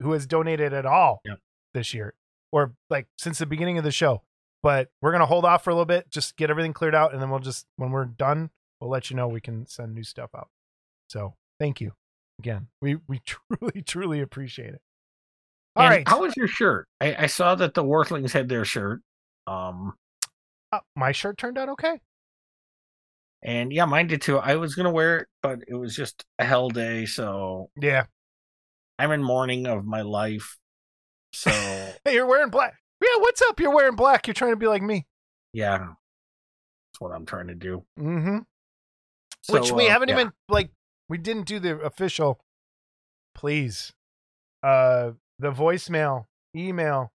who 0.00 0.12
has 0.12 0.26
donated 0.26 0.72
at 0.72 0.86
all 0.86 1.20
Yep. 1.24 1.38
this 1.74 1.92
year 1.94 2.14
or 2.52 2.72
like 2.90 3.06
since 3.18 3.38
the 3.38 3.46
beginning 3.46 3.78
of 3.78 3.84
the 3.84 3.90
show. 3.92 4.22
But 4.64 4.88
we're 5.02 5.12
gonna 5.12 5.26
hold 5.26 5.44
off 5.44 5.62
for 5.62 5.70
a 5.70 5.74
little 5.74 5.84
bit, 5.86 6.10
just 6.10 6.36
get 6.36 6.50
everything 6.50 6.72
cleared 6.72 6.96
out, 6.96 7.12
and 7.12 7.22
then 7.22 7.30
we'll 7.30 7.38
just 7.40 7.66
when 7.76 7.92
we're 7.92 8.06
done, 8.06 8.50
we'll 8.80 8.90
let 8.90 9.10
you 9.10 9.16
know 9.16 9.28
we 9.28 9.40
can 9.40 9.66
send 9.66 9.94
new 9.94 10.02
stuff 10.02 10.30
out. 10.34 10.48
So 11.08 11.34
thank 11.60 11.80
you 11.80 11.92
again. 12.40 12.68
We 12.82 12.96
we 13.06 13.20
truly 13.26 13.82
truly 13.82 14.20
appreciate 14.22 14.74
it. 14.74 14.82
All 15.76 15.84
And 15.84 15.90
right, 15.90 16.08
How 16.08 16.22
was 16.22 16.36
your 16.36 16.48
shirt? 16.48 16.88
I, 17.00 17.14
I 17.24 17.26
saw 17.26 17.54
that 17.56 17.74
the 17.74 17.84
Worthlings 17.84 18.32
had 18.32 18.48
their 18.48 18.64
shirt. 18.64 19.02
Um, 19.46 19.94
Uh, 20.72 20.80
my 20.96 21.12
shirt 21.12 21.36
turned 21.38 21.58
out 21.58 21.68
okay. 21.68 22.00
and 23.42 23.72
yeah, 23.72 23.84
mine 23.84 24.06
did 24.06 24.22
too. 24.22 24.38
I 24.38 24.56
was 24.56 24.74
gonna 24.74 24.90
wear 24.90 25.18
it, 25.18 25.28
but 25.42 25.60
it 25.68 25.74
was 25.74 25.94
just 25.94 26.24
a 26.38 26.44
hell 26.44 26.70
day, 26.70 27.06
so 27.06 27.70
Yeah, 27.80 28.06
I'm 28.98 29.10
in 29.10 29.22
mourning 29.22 29.66
of 29.66 29.84
my 29.84 30.02
life. 30.02 30.56
So 31.34 31.50
hey, 31.50 31.96
you're 32.14 32.26
wearing 32.26 32.50
black. 32.50 32.76
Yeah, 33.04 33.20
what's 33.20 33.42
up? 33.42 33.60
You're 33.60 33.74
wearing 33.74 33.96
black. 33.96 34.26
You're 34.26 34.34
trying 34.34 34.52
to 34.52 34.56
be 34.56 34.66
like 34.66 34.82
me. 34.82 35.06
yeah, 35.52 35.78
that's 35.78 37.00
what 37.00 37.12
I'm 37.12 37.26
trying 37.26 37.48
to 37.48 37.54
do. 37.54 37.84
Mm-hmm. 37.98 38.38
Which 39.50 39.72
we 39.72 39.88
uh, 39.88 39.90
haven't 39.90 40.08
yeah. 40.08 40.20
even 40.20 40.32
like 40.48 40.70
we 41.08 41.18
didn't 41.18 41.46
do 41.46 41.58
the 41.58 41.78
official 41.80 42.40
please 43.34 43.92
uh 44.62 45.10
the 45.38 45.50
voicemail 45.50 46.24
email 46.56 47.12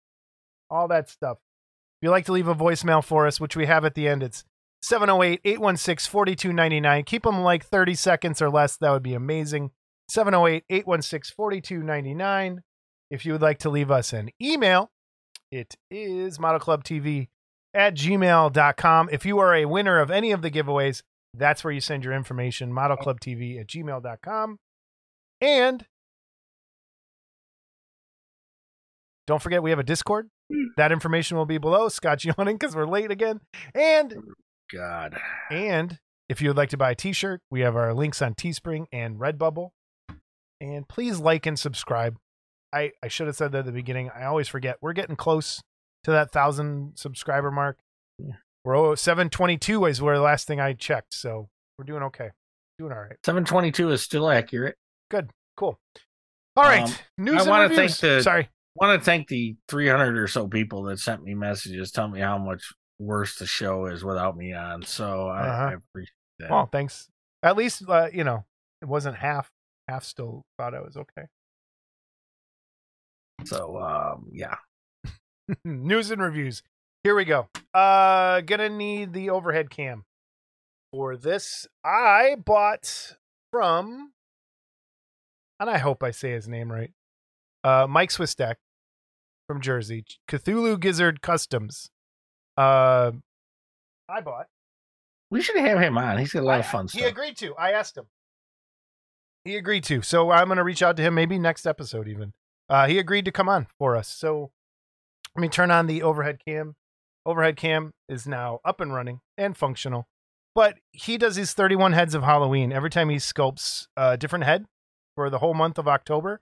all 0.69 0.88
that 0.88 1.10
stuff 1.10 1.39
if 1.39 2.06
you'd 2.06 2.12
like 2.12 2.25
to 2.25 2.32
leave 2.32 2.47
a 2.47 2.56
voicemail 2.56 3.04
for 3.04 3.25
us 3.25 3.39
which 3.39 3.56
we 3.56 3.65
have 3.65 3.84
at 3.86 3.95
the 3.95 4.08
end 4.08 4.21
it's 4.21 4.45
708-816-4299 4.86 7.06
keep 7.06 7.23
them 7.23 7.41
like 7.41 7.65
30 7.65 7.95
seconds 7.95 8.41
or 8.41 8.49
less 8.49 8.78
that 8.78 8.91
would 8.91 9.04
be 9.04 9.13
amazing 9.13 9.71
708-816-4299 10.12 12.60
if 13.10 13.25
you 13.25 13.34
would 13.34 13.41
like 13.41 13.58
to 13.60 13.69
leave 13.69 13.91
us 13.91 14.13
an 14.13 14.30
email 14.41 14.89
it 15.51 15.75
is 15.89 16.38
modelclubtv 16.38 17.27
at 17.73 17.95
gmail.com 17.95 19.09
if 19.12 19.25
you 19.25 19.39
are 19.39 19.55
a 19.55 19.65
winner 19.65 19.99
of 19.99 20.09
any 20.09 20.31
of 20.31 20.41
the 20.41 20.51
giveaways 20.51 21.03
that's 21.33 21.63
where 21.63 21.73
you 21.73 21.81
send 21.81 22.03
your 22.03 22.13
information, 22.13 22.71
modelclubtv 22.71 23.59
at 23.59 23.67
gmail.com. 23.67 24.59
And 25.41 25.85
don't 29.27 29.41
forget, 29.41 29.62
we 29.62 29.69
have 29.69 29.79
a 29.79 29.83
Discord. 29.83 30.29
Hmm. 30.51 30.63
That 30.77 30.91
information 30.91 31.38
will 31.38 31.45
be 31.45 31.57
below. 31.57 31.89
Scott 31.89 32.23
yawning 32.23 32.57
because 32.59 32.75
we're 32.75 32.88
late 32.88 33.12
again. 33.12 33.41
And 33.75 34.15
oh, 34.17 34.33
God, 34.73 35.17
and 35.51 35.99
if 36.27 36.41
you 36.41 36.49
would 36.49 36.57
like 36.57 36.69
to 36.69 36.77
buy 36.77 36.91
a 36.91 36.95
t-shirt, 36.95 37.41
we 37.49 37.62
have 37.62 37.75
our 37.75 37.93
links 37.93 38.21
on 38.21 38.33
Teespring 38.35 38.85
and 38.91 39.17
Redbubble. 39.17 39.69
And 40.62 40.88
please 40.88 41.19
like 41.19 41.45
and 41.45 41.57
subscribe. 41.57 42.17
I, 42.73 42.91
I 43.03 43.08
should 43.08 43.27
have 43.27 43.36
said 43.36 43.51
that 43.53 43.60
at 43.60 43.65
the 43.65 43.71
beginning. 43.71 44.10
I 44.15 44.25
always 44.25 44.47
forget. 44.47 44.77
We're 44.82 44.93
getting 44.93 45.15
close 45.15 45.62
to 46.03 46.12
that 46.12 46.32
thousand 46.32 46.93
subscriber 46.97 47.51
mark. 47.51 47.77
Yeah. 48.19 48.36
We're 48.63 48.75
oh, 48.75 48.95
722 48.95 49.86
is 49.86 50.01
where 50.01 50.15
the 50.15 50.21
last 50.21 50.47
thing 50.47 50.60
I 50.60 50.73
checked. 50.73 51.13
So 51.13 51.49
we're 51.77 51.86
doing 51.86 52.03
okay. 52.03 52.29
Doing 52.77 52.91
all 52.91 52.99
right. 52.99 53.15
722 53.25 53.91
is 53.91 54.01
still 54.01 54.29
accurate. 54.29 54.75
Good. 55.10 55.32
Cool. 55.58 55.79
All 56.55 56.63
right. 56.63 56.84
Um, 56.84 56.93
News 57.17 57.45
I 57.45 57.49
wanna 57.49 57.63
reviews. 57.69 57.99
thank 57.99 58.17
the- 58.17 58.23
Sorry. 58.23 58.43
I 58.79 58.86
want 58.88 58.99
to 59.01 59.03
thank 59.05 59.27
the 59.27 59.55
300 59.67 60.17
or 60.17 60.27
so 60.27 60.47
people 60.47 60.84
that 60.84 60.99
sent 60.99 61.23
me 61.23 61.34
messages 61.34 61.91
telling 61.91 62.12
me 62.13 62.21
how 62.21 62.38
much 62.38 62.71
worse 62.97 63.36
the 63.38 63.45
show 63.45 63.88
is 63.88 64.05
without 64.05 64.38
me 64.38 64.53
on. 64.53 64.84
So 64.84 65.27
I, 65.27 65.47
Uh-huh. 65.47 65.63
I 65.63 65.73
appreciate 65.73 66.13
that. 66.39 66.49
Well, 66.51 66.69
thanks. 66.71 67.10
At 67.43 67.58
least, 67.58 67.84
uh, 67.89 68.08
you 68.13 68.23
know, 68.23 68.45
it 68.82 68.86
wasn't 68.88 69.17
half. 69.17 69.49
Half 69.89 70.03
still 70.05 70.45
thought 70.58 70.73
I 70.75 70.82
was 70.82 70.95
okay. 70.95 71.27
So 73.45 73.78
um, 73.78 74.28
yeah, 74.32 74.56
News 75.63 76.12
and 76.12 76.21
reviews. 76.21 76.63
Here 77.04 77.15
we 77.15 77.25
go. 77.25 77.47
Uh 77.73 78.41
gonna 78.41 78.69
need 78.69 79.13
the 79.13 79.30
overhead 79.30 79.69
cam 79.69 80.04
for 80.91 81.15
this. 81.15 81.67
I 81.84 82.36
bought 82.43 83.15
from 83.52 84.12
and 85.60 85.69
I 85.69 85.78
hope 85.78 86.04
I 86.04 86.12
say 86.12 86.32
his 86.32 86.47
name 86.47 86.71
right. 86.71 86.91
Uh 87.63 87.88
Mike 87.89 88.10
Swistak 88.10 88.56
from 89.47 89.62
Jersey. 89.62 90.04
Cthulhu 90.30 90.80
Gizzard 90.80 91.21
Customs. 91.21 91.89
Uh 92.58 93.12
I 94.10 94.21
bought. 94.21 94.47
we 95.32 95.41
should 95.41 95.58
have 95.58 95.80
him 95.80 95.97
on. 95.97 96.17
He's 96.17 96.34
got 96.34 96.43
a 96.43 96.45
lot 96.45 96.60
of 96.60 96.65
I- 96.65 96.69
fun 96.69 96.88
He 96.91 97.04
agreed 97.04 97.38
to. 97.38 97.56
I 97.56 97.71
asked 97.71 97.95
him. 97.97 98.06
He 99.45 99.56
agreed 99.56 99.84
to. 99.86 100.02
So 100.02 100.32
I'm 100.32 100.47
going 100.47 100.58
to 100.58 100.63
reach 100.63 100.84
out 100.84 100.97
to 100.97 101.04
him 101.04 101.13
maybe 101.15 101.39
next 101.39 101.65
episode 101.65 102.08
even. 102.10 102.34
Uh, 102.69 102.88
he 102.88 102.99
agreed 102.99 103.25
to 103.25 103.32
come 103.32 103.49
on 103.49 103.67
for 103.77 103.95
us. 103.95 104.08
So 104.08 104.51
let 105.36 105.41
me 105.41 105.49
turn 105.49 105.71
on 105.71 105.88
the 105.88 106.03
overhead 106.03 106.39
cam. 106.45 106.75
Overhead 107.25 107.58
cam 107.58 107.93
is 108.08 108.27
now 108.27 108.60
up 108.63 108.79
and 108.79 108.93
running 108.93 109.21
and 109.38 109.58
functional. 109.58 110.08
But 110.55 110.77
he 110.91 111.17
does 111.17 111.36
these 111.36 111.53
31 111.53 111.93
heads 111.93 112.15
of 112.15 112.23
Halloween 112.23 112.71
every 112.71 112.89
time 112.89 113.10
he 113.10 113.17
sculpts 113.17 113.88
a 113.95 114.17
different 114.17 114.45
head 114.45 114.65
for 115.15 115.30
the 115.30 115.39
whole 115.39 115.53
month 115.53 115.78
of 115.78 115.88
October. 115.88 116.41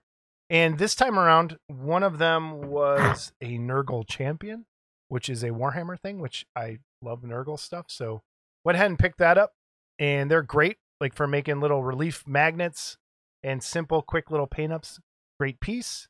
And 0.50 0.78
this 0.78 0.94
time 0.94 1.18
around, 1.18 1.58
one 1.66 2.02
of 2.02 2.18
them 2.18 2.62
was 2.62 3.32
a 3.40 3.58
Nurgle 3.58 4.06
champion, 4.08 4.64
which 5.08 5.28
is 5.28 5.42
a 5.42 5.50
Warhammer 5.50 5.98
thing, 5.98 6.20
which 6.20 6.46
I 6.56 6.78
love 7.02 7.22
Nurgle 7.22 7.58
stuff. 7.58 7.86
So 7.88 8.22
went 8.64 8.76
ahead 8.76 8.90
and 8.90 8.98
picked 8.98 9.18
that 9.18 9.36
up. 9.36 9.52
And 9.98 10.30
they're 10.30 10.42
great, 10.42 10.78
like 11.00 11.14
for 11.14 11.26
making 11.26 11.60
little 11.60 11.82
relief 11.82 12.24
magnets 12.26 12.96
and 13.42 13.62
simple, 13.62 14.00
quick 14.00 14.30
little 14.30 14.46
paint 14.46 14.72
ups. 14.72 15.00
Great 15.38 15.60
piece. 15.60 16.08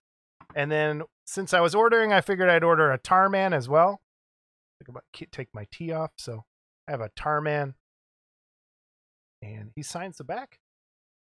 And 0.54 0.70
then 0.72 1.02
since 1.26 1.52
I 1.52 1.60
was 1.60 1.74
ordering, 1.74 2.12
I 2.12 2.20
figured 2.20 2.48
I'd 2.48 2.64
order 2.64 2.90
a 2.92 2.98
Tarman 2.98 3.52
as 3.54 3.68
well. 3.68 4.00
Take 5.32 5.48
my 5.52 5.66
T 5.72 5.92
off. 5.92 6.12
So 6.16 6.44
I 6.86 6.92
have 6.92 7.00
a 7.00 7.10
Tarman. 7.18 7.74
And 9.42 9.70
he 9.76 9.82
signs 9.82 10.16
the 10.16 10.24
back. 10.24 10.58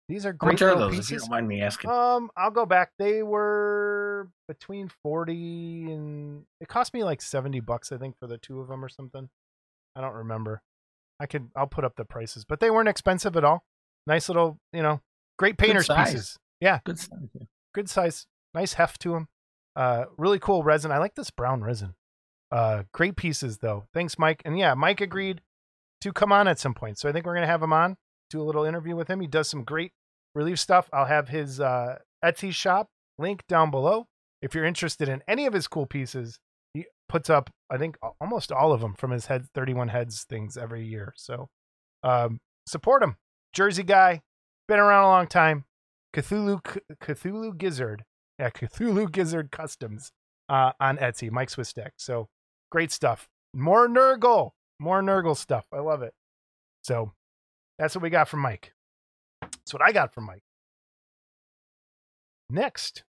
These 0.08 0.26
are 0.26 0.34
great 0.34 0.54
much 0.54 0.62
are 0.62 0.76
those? 0.78 1.00
If 1.00 1.10
you 1.12 1.18
don't 1.18 1.32
mind 1.32 1.48
me 1.48 1.62
asking. 1.62 1.90
Um, 1.90 2.30
I'll 2.38 2.52
go 2.52 2.66
back. 2.66 2.92
They 3.00 3.24
were 3.24 4.30
between 4.48 4.92
forty 5.02 5.92
and 5.92 6.44
it 6.62 6.68
cost 6.68 6.94
me 6.94 7.04
like 7.04 7.22
seventy 7.24 7.60
bucks, 7.60 7.92
I 7.92 7.98
think, 7.98 8.16
for 8.20 8.28
the 8.28 8.38
two 8.38 8.60
of 8.62 8.68
them 8.68 8.86
or 8.86 8.90
something. 8.90 9.30
I 9.96 10.02
don't 10.02 10.14
remember. 10.14 10.62
I 11.20 11.26
could 11.26 11.50
I'll 11.56 11.66
put 11.68 11.84
up 11.84 11.96
the 11.96 12.06
prices, 12.06 12.46
but 12.46 12.60
they 12.60 12.70
weren't 12.70 12.88
expensive 12.90 13.36
at 13.36 13.44
all. 13.44 13.64
Nice 14.06 14.30
little, 14.30 14.60
you 14.72 14.84
know, 14.84 15.02
great 15.40 15.58
painters 15.58 15.88
size. 15.88 16.12
pieces. 16.12 16.38
Yeah, 16.62 16.80
Good 16.86 17.00
stuff. 17.00 17.20
yeah. 17.34 17.48
good 17.74 17.90
size, 17.90 18.28
nice 18.56 18.74
heft 18.74 19.02
to 19.02 19.12
them. 19.12 19.28
Uh, 19.76 20.06
really 20.18 20.40
cool 20.40 20.64
resin. 20.64 20.92
I 20.92 20.98
like 20.98 21.16
this 21.16 21.30
brown 21.30 21.62
resin. 21.62 21.94
Uh, 22.52 22.84
great 22.94 23.16
pieces 23.16 23.60
though. 23.60 23.86
Thanks, 23.94 24.18
Mike. 24.18 24.42
And 24.46 24.58
yeah, 24.58 24.74
Mike 24.74 25.02
agreed 25.02 25.42
to 26.02 26.14
come 26.14 26.32
on 26.32 26.48
at 26.48 26.60
some 26.60 26.74
point, 26.74 26.98
so 26.98 27.10
I 27.10 27.12
think 27.12 27.26
we're 27.26 27.36
gonna 27.36 27.48
have 27.48 27.62
him 27.62 27.74
on, 27.74 27.98
do 28.30 28.42
a 28.42 28.44
little 28.44 28.64
interview 28.64 28.96
with 28.96 29.10
him. 29.10 29.20
He 29.20 29.28
does 29.28 29.50
some 29.50 29.64
great 29.64 29.92
relief 30.34 30.60
stuff. 30.60 30.90
I'll 30.94 31.06
have 31.06 31.30
his 31.30 31.60
uh, 31.60 31.98
Etsy 32.24 32.54
shop 32.54 32.88
link 33.18 33.44
down 33.48 33.72
below. 33.72 34.08
If 34.42 34.54
you're 34.54 34.66
interested 34.66 35.10
in 35.10 35.24
any 35.28 35.46
of 35.46 35.54
his 35.54 35.68
cool 35.68 35.86
pieces, 35.86 36.40
he 36.74 36.86
puts 37.10 37.30
up, 37.30 37.50
I 37.70 37.78
think, 37.78 37.98
almost 38.22 38.52
all 38.52 38.74
of 38.74 38.82
them 38.82 38.94
from 38.94 39.12
his 39.12 39.26
head 39.26 39.48
31 39.54 39.88
heads 39.88 40.24
things 40.24 40.58
every 40.58 40.86
year. 40.86 41.14
So 41.16 41.50
um, 42.04 42.40
support 42.68 43.02
him. 43.02 43.16
Jersey 43.54 43.84
guy, 43.84 44.22
been 44.68 44.80
around 44.80 45.06
a 45.06 45.08
long 45.08 45.28
time. 45.28 45.66
Cthulhu 46.14 46.62
Cthulhu 47.02 47.58
Gizzard, 47.58 48.04
yeah, 48.40 48.50
Cthulhu 48.50 49.12
Gizzard 49.12 49.52
Customs 49.52 50.12
uh, 50.50 50.72
on 50.80 50.98
Etsy. 50.98 51.32
Mike 51.32 51.50
Swistak. 51.50 51.92
So 51.98 52.28
great 52.72 52.92
stuff. 52.92 53.28
More 53.54 53.88
Nurgle, 53.88 54.52
more 54.80 55.02
Nurgle 55.02 55.38
stuff. 55.38 55.66
I 55.72 55.80
love 55.80 56.02
it. 56.02 56.14
So 56.84 57.14
that's 57.80 57.96
what 57.96 58.04
we 58.04 58.10
got 58.10 58.28
from 58.28 58.42
Mike. 58.42 58.74
That's 59.42 59.74
what 59.74 59.82
I 59.82 59.92
got 59.92 60.14
from 60.14 60.26
Mike. 60.26 60.44
Next, 62.50 63.04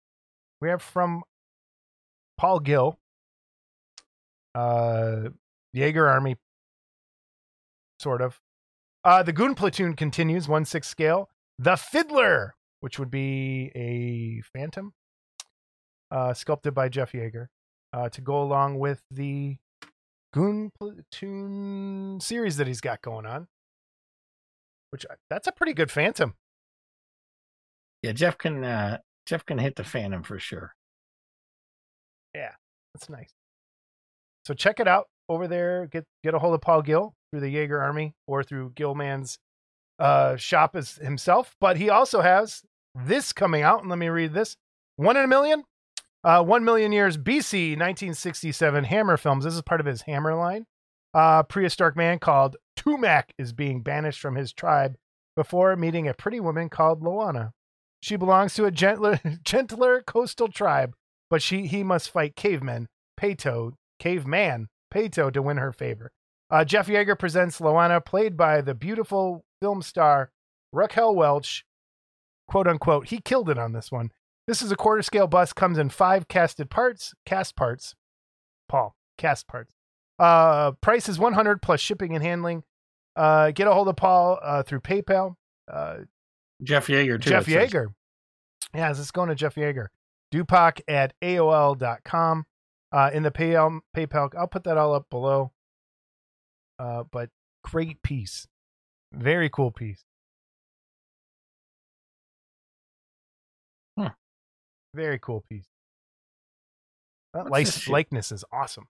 we 0.61 0.69
have 0.69 0.81
from 0.81 1.23
Paul 2.39 2.61
Gill, 2.61 2.99
uh, 4.55 5.29
Jaeger 5.73 6.09
Army, 6.09 6.37
sort 8.01 8.23
of. 8.23 8.41
Uh, 9.05 9.23
the 9.23 9.33
Goon 9.33 9.55
Platoon 9.55 9.95
continues, 9.95 10.49
1 10.49 10.65
6 10.65 10.89
scale. 10.89 11.29
The 11.59 11.77
Fiddler, 11.77 12.55
which 12.81 12.99
would 12.99 13.11
be 13.11 13.71
a 13.75 14.43
Phantom, 14.57 14.93
uh, 16.11 16.35
sculpted 16.35 16.75
by 16.75 16.89
Jeff 16.89 17.13
Yeager, 17.13 17.47
uh, 17.93 18.09
to 18.11 18.21
go 18.21 18.43
along 18.43 18.79
with 18.79 19.03
the 19.11 19.57
Goon 20.33 20.71
Platoon 20.79 22.21
series 22.21 22.57
that 22.59 22.67
he's 22.67 22.81
got 22.81 23.03
going 23.03 23.27
on. 23.27 23.49
Which 24.91 25.07
uh, 25.09 25.15
that's 25.31 25.49
a 25.49 25.53
pretty 25.53 25.73
good 25.73 25.91
Phantom. 25.91 26.35
Yeah, 28.03 28.13
Jeff 28.13 28.39
can 28.39 28.63
uh 28.63 28.99
Jeff 29.27 29.45
can 29.45 29.59
hit 29.59 29.77
the 29.77 29.85
Phantom 29.85 30.23
for 30.23 30.39
sure. 30.39 30.75
Yeah, 32.35 32.53
that's 32.95 33.09
nice. 33.09 33.31
So 34.47 34.55
check 34.55 34.79
it 34.79 34.87
out 34.87 35.07
over 35.29 35.49
there. 35.49 35.87
Get 35.87 36.05
get 36.23 36.35
a 36.35 36.39
hold 36.39 36.55
of 36.55 36.61
Paul 36.61 36.83
Gill 36.83 37.15
through 37.31 37.41
the 37.41 37.51
Jaeger 37.51 37.81
Army 37.81 38.15
or 38.27 38.45
through 38.45 38.73
Gillman's 38.77 39.39
uh, 39.99 40.37
shop 40.37 40.77
as 40.77 40.97
himself. 40.97 41.57
But 41.61 41.79
he 41.79 41.91
also 41.91 42.21
has 42.21 42.63
this 42.95 43.33
coming 43.33 43.63
out, 43.63 43.81
and 43.81 43.91
let 43.91 43.99
me 43.99 44.09
read 44.09 44.35
this: 44.35 44.57
One 44.97 45.17
in 45.17 45.25
a 45.25 45.29
Million, 45.29 45.65
uh, 46.27 46.43
One 46.43 46.65
Million 46.65 46.91
Years 46.91 47.17
BC, 47.17 47.71
1967 47.71 48.85
Hammer 48.85 49.17
Films. 49.17 49.45
This 49.45 49.55
is 49.55 49.63
part 49.63 49.81
of 49.81 49.87
his 49.87 50.03
Hammer 50.03 50.35
line. 50.35 50.67
Uh, 51.15 51.45
prehistoric 51.45 51.97
man 51.97 52.19
called 52.19 52.57
Tumak 52.77 53.31
is 53.39 53.53
being 53.53 53.81
banished 53.81 54.21
from 54.21 54.35
his 54.35 54.53
tribe 54.53 54.97
before 55.37 55.77
meeting 55.77 56.09
a 56.09 56.15
pretty 56.15 56.41
woman 56.41 56.69
called 56.69 57.01
Loana. 57.01 57.53
She 58.01 58.17
belongs 58.17 58.55
to 58.55 58.65
a 58.65 58.73
gentler, 58.73 59.21
gentler 59.45 60.03
coastal 60.03 60.49
tribe, 60.49 60.95
but 61.31 61.43
she 61.43 61.69
he 61.69 61.85
must 61.85 62.11
fight 62.11 62.35
cavemen, 62.35 62.89
Pato, 63.19 63.75
caveman, 64.01 64.67
Pato 64.93 65.33
to 65.33 65.41
win 65.41 65.59
her 65.59 65.73
favor. 65.73 66.11
Uh, 66.51 66.65
Jeff 66.65 66.89
Yeager 66.89 67.19
presents 67.19 67.61
Loana, 67.61 68.05
played 68.05 68.37
by 68.37 68.61
the 68.61 68.75
beautiful 68.75 69.45
film 69.63 69.81
star 69.81 70.33
Raquel 70.73 71.15
Welch. 71.15 71.65
"Quote 72.49 72.67
unquote," 72.67 73.09
he 73.09 73.21
killed 73.21 73.49
it 73.49 73.59
on 73.59 73.73
this 73.73 73.93
one. 73.93 74.11
This 74.47 74.63
is 74.63 74.71
a 74.71 74.77
quarter 74.77 75.03
scale 75.03 75.27
bust, 75.27 75.57
comes 75.57 75.77
in 75.77 75.91
five 75.91 76.29
casted 76.29 76.71
parts, 76.71 77.15
cast 77.25 77.57
parts. 77.57 77.95
Paul, 78.69 78.97
cast 79.19 79.49
parts. 79.49 79.75
Uh, 80.19 80.73
price 80.73 81.09
is 81.09 81.19
100 81.19 81.61
plus 81.61 81.81
shipping 81.81 82.15
and 82.15 82.25
handling. 82.25 82.63
Uh, 83.17 83.51
get 83.51 83.67
a 83.67 83.73
hold 83.73 83.89
of 83.89 83.97
Paul 83.97 84.39
uh, 84.43 84.63
through 84.63 84.81
PayPal. 84.81 85.35
Uh, 85.71 85.99
Jeff 86.63 86.87
Yeager 86.87 87.21
too. 87.21 87.31
Jeff. 87.31 87.47
Yeager. 87.47 87.89
Yeah, 88.75 88.89
this 88.91 88.99
is 88.99 89.11
going 89.11 89.29
to 89.29 89.35
Jeff 89.35 89.57
Yeager. 89.57 89.89
Dupac 90.33 90.81
at 90.89 91.15
AOL.com. 91.23 92.45
Uh, 92.93 93.11
in 93.13 93.25
the 93.25 93.31
PayPal, 93.31 93.81
PayPal, 93.97 94.33
I'll 94.39 94.47
put 94.47 94.65
that 94.65 94.79
all 94.79 94.95
up 94.95 95.11
below. 95.11 95.53
Uh, 96.79 97.05
but 97.11 97.31
great 97.65 98.03
piece. 98.03 98.47
Very 99.13 99.51
cool 99.51 99.71
piece. 99.71 100.06
Very 104.97 105.19
cool 105.19 105.45
piece. 105.51 105.67
That 107.35 107.41
What's 107.45 107.51
lice- 107.53 107.75
this 107.75 107.83
shit? 107.85 107.93
likeness 107.93 108.33
is 108.33 108.45
awesome. 108.51 108.87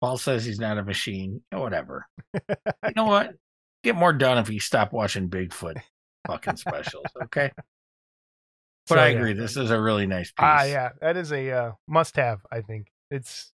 Paul 0.00 0.16
says 0.16 0.44
he's 0.44 0.58
not 0.58 0.78
a 0.78 0.82
machine. 0.82 1.42
Yeah, 1.52 1.58
Whatever. 1.58 2.06
you 2.34 2.92
know 2.96 3.04
what? 3.06 3.34
Get 3.84 3.94
more 3.94 4.12
done 4.12 4.38
if 4.38 4.48
you 4.48 4.58
stop 4.60 4.92
watching 4.92 5.28
Bigfoot 5.28 5.76
fucking 6.26 6.56
specials, 6.56 7.04
okay? 7.24 7.50
But 8.88 8.94
So, 8.94 9.00
I 9.00 9.08
yeah. 9.08 9.16
agree. 9.18 9.32
This 9.34 9.56
is 9.56 9.70
a 9.70 9.80
really 9.80 10.06
nice 10.06 10.28
piece. 10.28 10.34
Ah, 10.38 10.64
yeah, 10.64 10.90
that 11.02 11.16
is 11.16 11.30
a 11.32 11.50
uh, 11.50 11.72
must-have. 11.86 12.40
I 12.50 12.62
think 12.62 12.86
it's. 13.10 13.52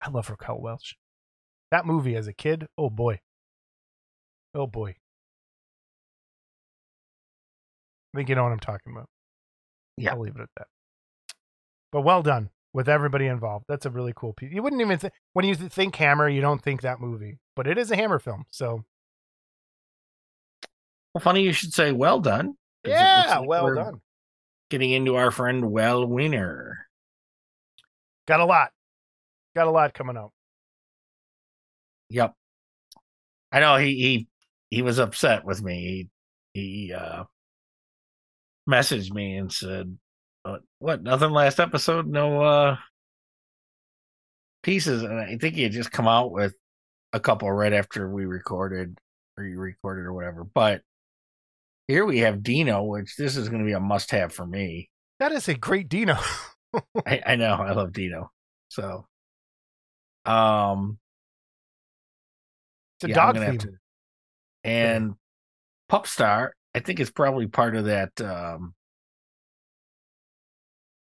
I 0.00 0.10
love 0.10 0.30
Raquel 0.30 0.60
Welch. 0.60 0.96
That 1.72 1.86
movie 1.86 2.14
as 2.14 2.28
a 2.28 2.32
kid, 2.32 2.66
oh 2.78 2.88
boy, 2.90 3.20
oh 4.54 4.66
boy. 4.68 4.94
I 8.14 8.18
think 8.18 8.28
you 8.28 8.34
know 8.36 8.44
what 8.44 8.52
I'm 8.52 8.60
talking 8.60 8.92
about. 8.92 9.08
Yeah. 9.96 10.12
I'll 10.12 10.20
leave 10.20 10.36
it 10.36 10.42
at 10.42 10.48
that. 10.56 10.66
But 11.92 12.02
well 12.02 12.22
done 12.22 12.50
with 12.72 12.88
everybody 12.88 13.26
involved. 13.26 13.66
That's 13.68 13.86
a 13.86 13.90
really 13.90 14.12
cool 14.16 14.32
piece. 14.32 14.52
You 14.52 14.62
wouldn't 14.62 14.82
even 14.82 14.98
think 14.98 15.12
when 15.32 15.44
you 15.44 15.54
think 15.54 15.94
Hammer, 15.96 16.28
you 16.28 16.40
don't 16.40 16.60
think 16.62 16.82
that 16.82 17.00
movie, 17.00 17.38
but 17.54 17.66
it 17.66 17.78
is 17.78 17.90
a 17.90 17.96
Hammer 17.96 18.18
film. 18.18 18.44
So 18.50 18.84
Well, 21.14 21.22
funny 21.22 21.42
you 21.42 21.52
should 21.52 21.72
say 21.72 21.92
well 21.92 22.20
done. 22.20 22.54
yeah, 22.84 23.36
like 23.38 23.48
well 23.48 23.74
done. 23.74 24.00
Getting 24.70 24.90
into 24.90 25.14
our 25.14 25.30
friend 25.30 25.70
Well 25.70 26.04
Winner. 26.06 26.88
Got 28.26 28.40
a 28.40 28.44
lot, 28.44 28.70
got 29.54 29.66
a 29.68 29.70
lot 29.70 29.94
coming 29.94 30.16
up. 30.16 30.32
Yep. 32.10 32.34
I 33.52 33.60
know 33.60 33.76
he 33.76 33.94
he 33.94 34.26
he 34.70 34.82
was 34.82 34.98
upset 34.98 35.44
with 35.44 35.62
me. 35.62 36.08
He 36.54 36.60
he 36.60 36.92
uh 36.92 37.24
messaged 38.68 39.12
me 39.12 39.36
and 39.36 39.52
said, 39.52 39.96
uh, 40.44 40.58
"What? 40.78 41.02
Nothing 41.02 41.30
last 41.30 41.60
episode? 41.60 42.06
No 42.06 42.42
uh 42.42 42.76
pieces." 44.62 45.02
And 45.02 45.18
I 45.18 45.36
think 45.36 45.54
he 45.54 45.62
had 45.62 45.72
just 45.72 45.92
come 45.92 46.08
out 46.08 46.32
with 46.32 46.54
a 47.12 47.20
couple 47.20 47.50
right 47.50 47.72
after 47.72 48.08
we 48.10 48.24
recorded 48.26 48.98
or 49.36 49.44
you 49.44 49.58
recorded 49.58 50.06
or 50.06 50.12
whatever. 50.12 50.44
But 50.44 50.82
here 51.88 52.04
we 52.04 52.18
have 52.20 52.42
Dino, 52.42 52.82
which 52.84 53.16
this 53.16 53.36
is 53.36 53.48
going 53.48 53.60
to 53.60 53.66
be 53.66 53.72
a 53.72 53.80
must-have 53.80 54.32
for 54.32 54.46
me. 54.46 54.88
That 55.20 55.32
is 55.32 55.48
a 55.48 55.54
great 55.54 55.88
Dino. 55.88 56.16
I, 57.06 57.22
I 57.26 57.36
know 57.36 57.54
I 57.54 57.72
love 57.72 57.92
Dino. 57.92 58.32
So, 58.68 59.06
um, 60.24 60.98
It's 62.96 63.04
a 63.04 63.08
Yeah, 63.08 63.14
dog 63.14 63.38
theme. 63.38 63.58
to- 63.58 63.78
and 64.64 65.14
Pupstar, 65.90 66.50
I 66.74 66.80
think 66.80 67.00
it's 67.00 67.10
probably 67.10 67.46
part 67.46 67.76
of 67.76 67.84
that. 67.86 68.20
Um, 68.20 68.74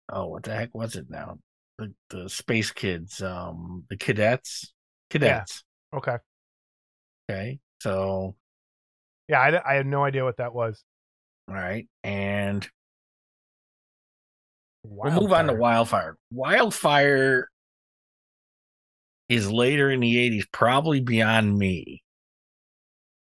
oh, 0.10 0.28
what 0.28 0.44
the 0.44 0.56
heck 0.56 0.74
was 0.74 0.96
it 0.96 1.10
now? 1.10 1.40
The 1.78 1.94
the 2.10 2.30
Space 2.30 2.72
Kids, 2.72 3.22
um, 3.22 3.84
the 3.90 3.98
cadets, 3.98 4.74
cadets. 5.10 5.64
Okay. 5.94 6.18
Okay, 7.30 7.60
so 7.82 8.36
Yeah, 9.28 9.42
I, 9.42 9.74
I 9.74 9.76
had 9.76 9.86
no 9.86 10.04
idea 10.04 10.24
what 10.24 10.38
that 10.38 10.54
was. 10.54 10.84
all 11.50 11.56
right, 11.56 11.88
and 12.04 12.68
we'll 14.84 15.12
move 15.12 15.34
on 15.34 15.48
to 15.48 15.54
Wildfire. 15.54 16.18
Wildfire. 16.32 16.58
Wildfire 16.58 17.50
is 19.30 19.52
later 19.52 19.92
in 19.92 20.00
the 20.00 20.16
'80s, 20.16 20.46
probably 20.52 21.02
beyond 21.02 21.58
me. 21.58 22.02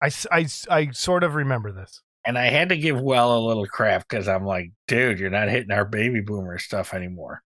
I, 0.02 0.10
I, 0.32 0.46
I 0.70 0.90
sort 0.92 1.24
of 1.24 1.34
remember 1.34 1.72
this. 1.72 2.00
And 2.26 2.36
I 2.38 2.46
had 2.46 2.68
to 2.68 2.76
give 2.76 3.00
Well 3.00 3.36
a 3.38 3.40
little 3.46 3.66
crap 3.66 4.06
because 4.08 4.28
I'm 4.28 4.44
like, 4.44 4.70
dude, 4.88 5.18
you're 5.18 5.30
not 5.30 5.48
hitting 5.48 5.72
our 5.72 5.84
baby 5.86 6.20
boomer 6.20 6.58
stuff 6.58 6.92
anymore. 6.92 7.42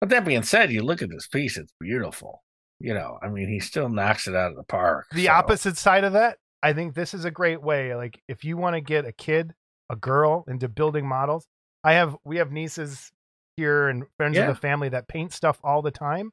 But 0.00 0.10
that 0.10 0.24
being 0.24 0.42
said, 0.42 0.70
you 0.72 0.82
look 0.82 1.02
at 1.02 1.10
this 1.10 1.26
piece, 1.26 1.56
it's 1.56 1.72
beautiful. 1.80 2.42
You 2.80 2.94
know, 2.94 3.18
I 3.22 3.28
mean, 3.28 3.48
he 3.48 3.60
still 3.60 3.88
knocks 3.88 4.26
it 4.28 4.34
out 4.34 4.50
of 4.50 4.56
the 4.56 4.64
park. 4.64 5.06
The 5.12 5.26
so- 5.26 5.32
opposite 5.32 5.76
side 5.76 6.04
of 6.04 6.12
that, 6.14 6.38
I 6.62 6.72
think 6.72 6.94
this 6.94 7.14
is 7.14 7.24
a 7.24 7.30
great 7.30 7.62
way. 7.62 7.94
Like 7.94 8.20
if 8.28 8.44
you 8.44 8.56
want 8.56 8.74
to 8.74 8.80
get 8.80 9.04
a 9.04 9.12
kid, 9.12 9.52
a 9.90 9.96
girl 9.96 10.44
into 10.48 10.68
building 10.68 11.06
models, 11.06 11.46
I 11.84 11.94
have 11.94 12.16
we 12.24 12.36
have 12.36 12.52
nieces 12.52 13.10
here 13.56 13.88
and 13.88 14.04
friends 14.16 14.36
Yeah. 14.36 14.42
of 14.48 14.54
the 14.54 14.60
family 14.60 14.88
that 14.90 15.08
paint 15.08 15.32
stuff 15.32 15.58
all 15.64 15.82
the 15.82 15.90
time. 15.90 16.30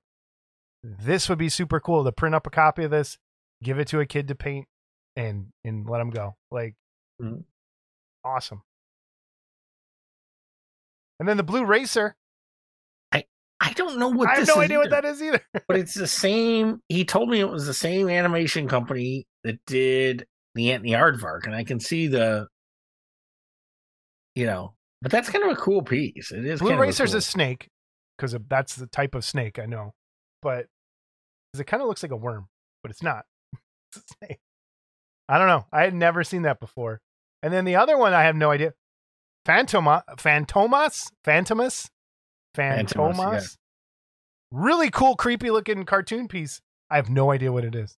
This 0.84 1.28
would 1.28 1.40
be 1.40 1.50
super 1.50 1.80
cool 1.80 2.04
to 2.06 2.12
print 2.12 2.36
up 2.36 2.48
a 2.48 2.52
copy 2.52 2.84
of 2.84 2.92
this, 2.92 3.18
give 3.64 3.80
it 3.80 3.88
to 3.90 4.00
a 4.00 4.06
kid 4.06 4.28
to 4.30 4.36
paint, 4.36 4.68
and 5.16 5.48
and 5.64 5.88
let 5.90 5.98
them 5.98 6.12
go. 6.12 6.36
Like 6.52 6.76
Mhm. 7.22 7.44
Awesome. 8.24 8.62
And 11.20 11.28
then 11.28 11.38
the 11.38 11.44
blue 11.44 11.66
racer. 11.66 12.16
I 13.12 13.26
I 13.60 13.74
don't 13.74 14.00
know 14.00 14.10
what 14.10 14.30
I 14.30 14.36
have 14.36 14.48
no 14.48 14.60
idea 14.60 14.78
what 14.80 14.90
that 14.92 15.06
is 15.06 15.22
either. 15.22 15.42
but 15.68 15.78
it's 15.78 15.94
the 15.94 16.08
same. 16.26 16.82
He 16.90 17.04
told 17.06 17.30
me 17.30 17.40
it 17.40 17.50
was 17.50 17.66
the 17.66 17.74
same 17.74 18.10
animation 18.10 18.68
company 18.68 19.26
that 19.44 19.60
did 19.66 20.26
the 20.56 20.72
Ant 20.72 20.84
and 20.84 20.94
the 20.94 20.98
Aardvark, 20.98 21.46
and 21.46 21.56
I 21.56 21.64
can 21.64 21.80
see 21.80 22.08
the 22.08 22.48
you 24.36 24.46
know, 24.46 24.74
but 25.02 25.12
that's 25.12 25.30
kind 25.30 25.44
of 25.44 25.52
a 25.52 25.56
cool 25.56 25.82
piece. 25.82 26.32
It 26.32 26.46
is. 26.46 26.60
Blue 26.60 26.70
kind 26.70 26.80
of 26.80 26.84
a 26.84 26.88
Racer's 26.88 27.12
cool- 27.12 27.18
a 27.20 27.22
snake 27.22 27.68
because 28.18 28.36
that's 28.50 28.76
the 28.76 28.88
type 28.88 29.16
of 29.16 29.26
snake 29.26 29.60
I 29.60 29.66
know, 29.66 29.94
but 30.42 30.68
it 31.58 31.68
kind 31.68 31.82
of 31.82 31.88
looks 31.90 32.04
like 32.04 32.12
a 32.12 32.18
worm, 32.18 32.48
but 32.82 32.92
it's 32.92 33.04
not. 33.04 33.26
it's 33.94 33.98
a 33.98 34.26
snake. 34.26 34.40
I 35.28 35.38
don't 35.38 35.48
know. 35.48 35.66
I 35.72 35.84
had 35.84 35.94
never 35.94 36.24
seen 36.24 36.44
that 36.44 36.60
before. 36.60 37.02
And 37.42 37.54
then 37.54 37.66
the 37.66 37.76
other 37.76 37.98
one, 37.98 38.14
I 38.14 38.24
have 38.24 38.36
no 38.36 38.52
idea. 38.52 38.74
Phantoma, 39.46 40.04
Phantomas, 40.18 41.10
Phantomus, 41.26 41.90
Phantomas, 42.56 42.94
Phantomas. 42.94 43.32
yeah. 43.32 43.48
Really 44.52 44.90
cool, 44.90 45.16
creepy 45.16 45.50
looking 45.52 45.86
cartoon 45.86 46.28
piece. 46.28 46.62
I 46.90 46.98
have 46.98 47.10
no 47.10 47.32
idea 47.32 47.52
what 47.52 47.64
it 47.64 47.76
is. 47.76 47.96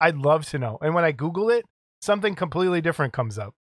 I'd 0.00 0.16
love 0.16 0.46
to 0.46 0.58
know. 0.58 0.78
And 0.80 0.94
when 0.94 1.04
I 1.04 1.12
Google 1.12 1.50
it, 1.50 1.64
something 2.00 2.34
completely 2.34 2.80
different 2.80 3.12
comes 3.12 3.38
up. 3.38 3.54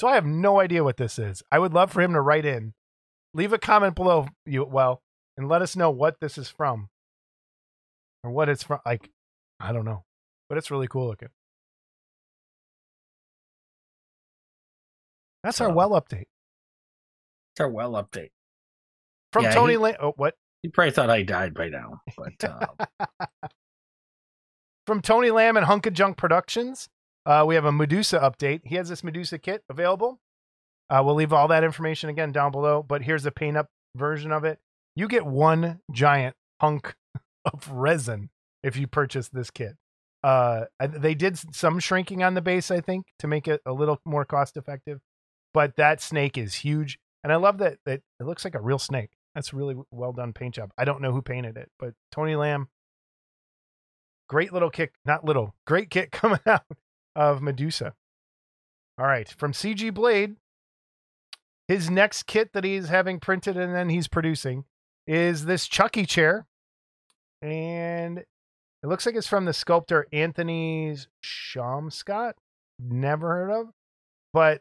So 0.00 0.08
I 0.08 0.14
have 0.14 0.26
no 0.26 0.60
idea 0.60 0.84
what 0.84 0.96
this 0.96 1.18
is. 1.18 1.42
I 1.50 1.58
would 1.58 1.72
love 1.72 1.92
for 1.92 2.02
him 2.02 2.12
to 2.12 2.20
write 2.20 2.44
in, 2.44 2.74
leave 3.34 3.52
a 3.52 3.58
comment 3.58 3.94
below, 3.94 4.28
you 4.44 4.64
well, 4.64 5.02
and 5.36 5.48
let 5.48 5.62
us 5.62 5.76
know 5.76 5.90
what 5.90 6.16
this 6.20 6.38
is 6.38 6.48
from, 6.48 6.88
or 8.22 8.30
what 8.30 8.48
it's 8.48 8.62
from. 8.62 8.80
Like, 8.84 9.10
I 9.58 9.72
don't 9.72 9.84
know, 9.84 10.04
but 10.48 10.58
it's 10.58 10.70
really 10.70 10.88
cool 10.88 11.08
looking. 11.08 11.30
That's 15.46 15.60
our 15.60 15.72
well 15.72 15.90
update 15.90 16.24
It's 17.52 17.60
our 17.60 17.68
well 17.70 17.92
update. 17.92 18.30
from 19.32 19.44
Yeah, 19.44 19.54
Tony. 19.54 19.74
he- 19.74 19.78
La- 19.78 19.92
oh, 20.00 20.12
what 20.16 20.34
You 20.62 20.70
probably 20.72 20.90
thought 20.90 21.08
I 21.10 21.22
died 21.22 21.54
by 21.54 21.68
now, 21.68 22.00
but 22.16 22.44
uh, 22.44 23.08
from 24.86 25.00
Tony 25.02 25.30
Lamb 25.30 25.56
and 25.56 25.66
Hunka 25.66 25.92
Junk 25.92 26.16
Productions. 26.16 26.88
Uh, 27.24 27.44
we 27.46 27.54
have 27.56 27.64
a 27.64 27.72
Medusa 27.72 28.18
update. 28.20 28.60
He 28.64 28.76
has 28.76 28.88
this 28.88 29.02
Medusa 29.02 29.38
kit 29.38 29.62
available. 29.68 30.20
Uh, 30.88 31.02
we'll 31.04 31.16
leave 31.16 31.32
all 31.32 31.48
that 31.48 31.64
information 31.64 32.08
again 32.08 32.30
down 32.30 32.52
below, 32.52 32.82
but 32.82 33.02
here's 33.02 33.26
a 33.26 33.32
paint 33.32 33.56
up 33.56 33.68
version 33.96 34.30
of 34.30 34.44
it. 34.44 34.58
You 34.94 35.08
get 35.08 35.26
one 35.26 35.80
giant 35.92 36.36
hunk 36.60 36.94
of 37.52 37.68
resin 37.70 38.30
if 38.62 38.76
you 38.76 38.86
purchase 38.86 39.28
this 39.28 39.50
kit. 39.50 39.74
Uh, 40.22 40.64
they 40.80 41.14
did 41.14 41.38
some 41.54 41.78
shrinking 41.80 42.22
on 42.22 42.34
the 42.34 42.40
base, 42.42 42.70
I 42.70 42.80
think, 42.80 43.06
to 43.20 43.26
make 43.28 43.46
it 43.48 43.60
a 43.66 43.72
little 43.72 44.00
more 44.04 44.24
cost 44.24 44.56
effective. 44.56 45.00
But 45.56 45.76
that 45.76 46.02
snake 46.02 46.36
is 46.36 46.56
huge, 46.56 46.98
and 47.24 47.32
I 47.32 47.36
love 47.36 47.56
that, 47.58 47.78
that 47.86 48.02
it 48.20 48.26
looks 48.26 48.44
like 48.44 48.54
a 48.54 48.60
real 48.60 48.78
snake. 48.78 49.12
That's 49.34 49.54
a 49.54 49.56
really 49.56 49.74
well 49.90 50.12
done 50.12 50.34
paint 50.34 50.56
job. 50.56 50.70
I 50.76 50.84
don't 50.84 51.00
know 51.00 51.12
who 51.12 51.22
painted 51.22 51.56
it, 51.56 51.70
but 51.78 51.94
Tony 52.12 52.36
Lamb 52.36 52.68
great 54.28 54.52
little 54.52 54.68
kick, 54.68 54.92
not 55.06 55.24
little, 55.24 55.54
great 55.66 55.88
kick 55.88 56.10
coming 56.12 56.40
out 56.44 56.66
of 57.14 57.40
Medusa. 57.40 57.94
All 58.98 59.06
right, 59.06 59.26
from 59.38 59.52
CG 59.52 59.94
Blade, 59.94 60.36
his 61.68 61.88
next 61.88 62.24
kit 62.24 62.52
that 62.52 62.64
he's 62.64 62.90
having 62.90 63.18
printed 63.18 63.56
and 63.56 63.74
then 63.74 63.88
he's 63.88 64.08
producing 64.08 64.64
is 65.06 65.46
this 65.46 65.66
Chucky 65.66 66.04
chair. 66.04 66.46
And 67.40 68.18
it 68.18 68.26
looks 68.86 69.06
like 69.06 69.14
it's 69.14 69.26
from 69.26 69.46
the 69.46 69.54
sculptor 69.54 70.06
Anthony 70.12 70.98
Scott. 71.22 72.36
Never 72.78 73.28
heard 73.28 73.50
of. 73.50 73.68
But 74.34 74.60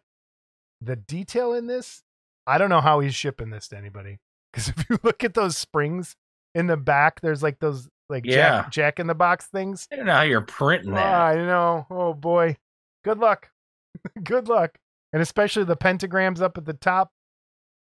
the 0.85 0.95
detail 0.95 1.53
in 1.53 1.67
this, 1.67 2.03
I 2.47 2.57
don't 2.57 2.69
know 2.69 2.81
how 2.81 2.99
he's 2.99 3.15
shipping 3.15 3.49
this 3.49 3.67
to 3.69 3.77
anybody. 3.77 4.19
Because 4.51 4.69
if 4.77 4.89
you 4.89 4.97
look 5.03 5.23
at 5.23 5.33
those 5.33 5.57
springs 5.57 6.15
in 6.53 6.67
the 6.67 6.77
back, 6.77 7.21
there's 7.21 7.43
like 7.43 7.59
those 7.59 7.89
like 8.09 8.25
Yeah. 8.25 8.61
jack, 8.63 8.71
jack 8.71 8.99
in 8.99 9.07
the 9.07 9.15
box 9.15 9.47
things. 9.47 9.87
I 9.91 9.95
don't 9.95 10.05
know 10.05 10.13
how 10.13 10.21
you're 10.21 10.41
printing 10.41 10.91
that. 10.93 11.05
Ah, 11.13 11.25
I 11.27 11.35
know. 11.35 11.87
Oh 11.89 12.13
boy. 12.13 12.57
Good 13.03 13.17
luck. 13.19 13.49
Good 14.23 14.47
luck. 14.47 14.77
And 15.13 15.21
especially 15.21 15.63
the 15.63 15.77
pentagrams 15.77 16.41
up 16.41 16.57
at 16.57 16.65
the 16.65 16.73
top. 16.73 17.11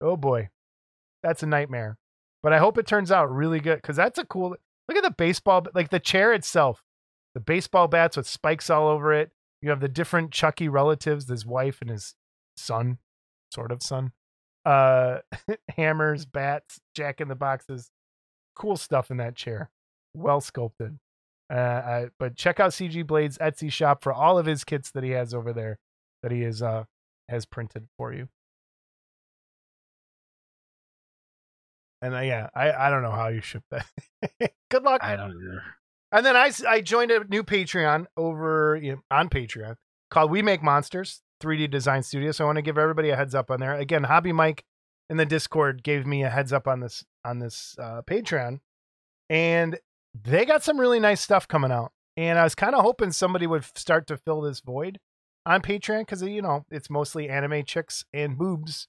Oh 0.01 0.17
boy. 0.17 0.51
That's 1.23 1.43
a 1.43 1.47
nightmare. 1.47 1.99
But 2.43 2.53
I 2.53 2.59
hope 2.59 2.77
it 2.79 2.87
turns 2.87 3.13
out 3.13 3.31
really 3.33 3.61
good 3.61 3.77
because 3.77 3.95
that's 3.97 4.19
a 4.19 4.25
cool 4.25 4.51
look 4.89 4.97
at 4.97 5.05
the 5.05 5.13
baseball 5.13 5.65
like 5.75 5.91
the 5.91 6.01
chair 6.01 6.33
itself. 6.33 6.83
The 7.35 7.41
baseball 7.41 7.87
bats 7.89 8.17
with 8.17 8.27
spikes 8.27 8.69
all 8.69 8.89
over 8.89 9.13
it. 9.13 9.31
You 9.61 9.71
have 9.71 9.79
the 9.81 9.89
different 9.89 10.33
Chucky 10.33 10.69
relatives, 10.69 11.29
his 11.29 11.47
wife 11.47 11.81
and 11.81 11.89
his 11.91 12.15
son, 12.57 12.99
sort 13.53 13.73
of 13.73 13.83
son. 13.83 14.13
Uh 14.65 15.19
hammers, 15.77 16.25
bats, 16.25 16.81
jack 16.95 17.21
in 17.21 17.29
the 17.29 17.35
boxes. 17.35 17.91
Cool 18.55 18.77
stuff 18.77 19.11
in 19.11 19.17
that 19.17 19.35
chair. 19.35 19.71
Well 20.15 20.41
sculpted. 20.41 20.99
Uh, 21.53 21.57
I, 21.57 22.07
but 22.19 22.37
check 22.37 22.61
out 22.61 22.71
CG 22.71 23.07
Blade's 23.07 23.37
Etsy 23.39 23.71
shop 23.71 24.03
for 24.03 24.13
all 24.13 24.39
of 24.39 24.47
his 24.47 24.65
kits 24.65 24.91
that 24.93 25.05
he 25.05 25.11
has 25.11 25.35
over 25.35 25.53
there 25.53 25.79
that 26.23 26.33
he 26.33 26.43
is 26.43 26.63
uh 26.63 26.85
has 27.29 27.45
printed 27.45 27.89
for 27.97 28.13
you. 28.13 28.29
And 32.01 32.15
uh, 32.15 32.21
yeah, 32.21 32.49
I 32.55 32.73
I 32.73 32.91
don't 32.91 33.03
know 33.03 33.13
how 33.13 33.29
you 33.29 33.41
ship 33.41 33.65
that. 33.71 33.87
Good 34.71 34.83
luck. 34.83 35.03
I 35.03 35.17
don't 35.17 35.31
either. 35.31 35.63
And 36.13 36.27
then 36.27 36.37
I, 36.37 36.51
I 36.69 36.83
joined 36.83 37.11
a 37.11 37.25
new 37.25 37.43
Patreon 37.43 38.07
over 38.19 38.79
you 38.81 38.93
know, 38.93 39.03
on 39.11 39.31
Patreon 39.31 39.77
called 40.11 40.31
We 40.31 40.43
Make 40.43 40.63
Monsters 40.63 41.23
3D 41.43 41.71
Design 41.71 42.03
Studio. 42.03 42.33
So 42.33 42.45
I 42.45 42.47
want 42.47 42.57
to 42.57 42.63
give 42.63 42.79
everybody 42.79 43.11
a 43.11 43.17
heads 43.17 43.35
up 43.35 43.51
on 43.51 43.61
there. 43.61 43.75
Again, 43.75 44.05
Hobby 44.05 44.33
Mike 44.33 44.65
in 45.11 45.17
the 45.17 45.27
Discord 45.27 45.83
gave 45.83 46.07
me 46.07 46.23
a 46.23 46.31
heads 46.31 46.53
up 46.53 46.67
on 46.67 46.81
this 46.81 47.05
on 47.25 47.39
this 47.39 47.77
uh, 47.79 48.03
Patreon, 48.09 48.61
and 49.29 49.79
they 50.15 50.45
got 50.45 50.63
some 50.63 50.79
really 50.79 51.01
nice 51.01 51.21
stuff 51.21 51.49
coming 51.49 51.73
out. 51.73 51.93
And 52.17 52.39
I 52.39 52.45
was 52.45 52.55
kind 52.55 52.75
of 52.75 52.83
hoping 52.83 53.13
somebody 53.13 53.47
would 53.47 53.65
start 53.77 54.07
to 54.09 54.17
fill 54.17 54.43
this 54.43 54.61
void 54.61 54.99
on 55.47 55.63
Patreon 55.63 56.01
because 56.01 56.23
you 56.23 56.43
know 56.43 56.65
it's 56.71 56.91
mostly 56.91 57.29
anime 57.29 57.65
chicks 57.65 58.05
and 58.13 58.39
boobs 58.39 58.89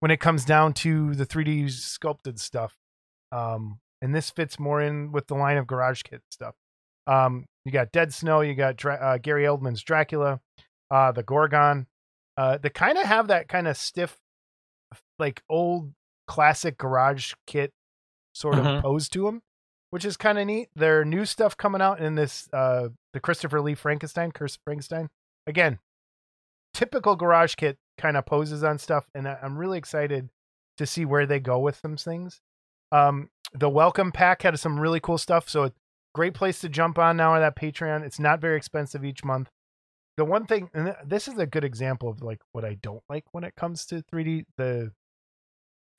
when 0.00 0.10
it 0.10 0.20
comes 0.20 0.44
down 0.44 0.74
to 0.74 1.14
the 1.14 1.26
3D 1.26 1.70
sculpted 1.70 2.38
stuff. 2.38 2.76
Um, 3.32 3.80
and 4.02 4.14
this 4.14 4.30
fits 4.30 4.58
more 4.58 4.82
in 4.82 5.12
with 5.12 5.28
the 5.28 5.34
line 5.34 5.56
of 5.56 5.66
Garage 5.66 6.02
Kit 6.02 6.22
stuff. 6.30 6.54
Um, 7.06 7.46
you 7.64 7.72
got 7.72 7.92
Dead 7.92 8.12
Snow, 8.12 8.40
you 8.40 8.54
got 8.54 8.76
Dra- 8.76 8.96
uh, 9.00 9.18
Gary 9.18 9.44
Oldman's 9.44 9.82
Dracula, 9.82 10.40
uh, 10.90 11.12
the 11.12 11.22
Gorgon. 11.22 11.86
Uh, 12.36 12.58
they 12.58 12.68
kind 12.70 12.98
of 12.98 13.04
have 13.04 13.28
that 13.28 13.48
kind 13.48 13.68
of 13.68 13.76
stiff, 13.76 14.18
like 15.18 15.42
old 15.48 15.92
classic 16.26 16.78
Garage 16.78 17.34
Kit 17.46 17.72
sort 18.34 18.58
of 18.58 18.64
Mhm. 18.64 18.82
pose 18.82 19.08
to 19.10 19.24
them, 19.24 19.42
which 19.90 20.04
is 20.04 20.16
kind 20.16 20.38
of 20.38 20.46
neat. 20.46 20.68
Their 20.74 21.04
new 21.04 21.24
stuff 21.24 21.56
coming 21.56 21.80
out 21.80 22.00
in 22.00 22.14
this, 22.16 22.48
uh, 22.52 22.88
the 23.12 23.20
Christopher 23.20 23.60
Lee 23.60 23.74
Frankenstein, 23.74 24.32
Curse 24.32 24.56
of 24.56 24.62
Frankenstein. 24.64 25.08
Again, 25.46 25.78
typical 26.72 27.14
Garage 27.16 27.54
Kit 27.54 27.78
kind 27.98 28.16
of 28.16 28.26
poses 28.26 28.64
on 28.64 28.78
stuff, 28.78 29.06
and 29.14 29.28
I'm 29.28 29.56
really 29.56 29.78
excited 29.78 30.30
to 30.78 30.86
see 30.86 31.04
where 31.04 31.26
they 31.26 31.38
go 31.38 31.60
with 31.60 31.76
some 31.76 31.96
things. 31.96 32.40
Um, 32.90 33.30
the 33.52 33.68
welcome 33.68 34.10
pack 34.10 34.42
had 34.42 34.58
some 34.58 34.80
really 34.80 34.98
cool 35.00 35.18
stuff, 35.18 35.48
so 35.48 35.64
a 35.64 35.72
great 36.14 36.34
place 36.34 36.60
to 36.60 36.68
jump 36.68 36.98
on 36.98 37.16
now 37.16 37.34
on 37.34 37.40
that 37.40 37.54
Patreon. 37.56 38.02
It's 38.02 38.18
not 38.18 38.40
very 38.40 38.56
expensive 38.56 39.04
each 39.04 39.22
month. 39.24 39.50
The 40.16 40.24
one 40.24 40.46
thing, 40.46 40.70
and 40.74 40.94
this 41.04 41.26
is 41.26 41.38
a 41.38 41.46
good 41.46 41.64
example 41.64 42.08
of 42.08 42.22
like 42.22 42.40
what 42.52 42.64
I 42.64 42.74
don't 42.74 43.02
like 43.08 43.24
when 43.32 43.44
it 43.44 43.56
comes 43.56 43.84
to 43.86 44.02
3D. 44.02 44.44
The 44.56 44.92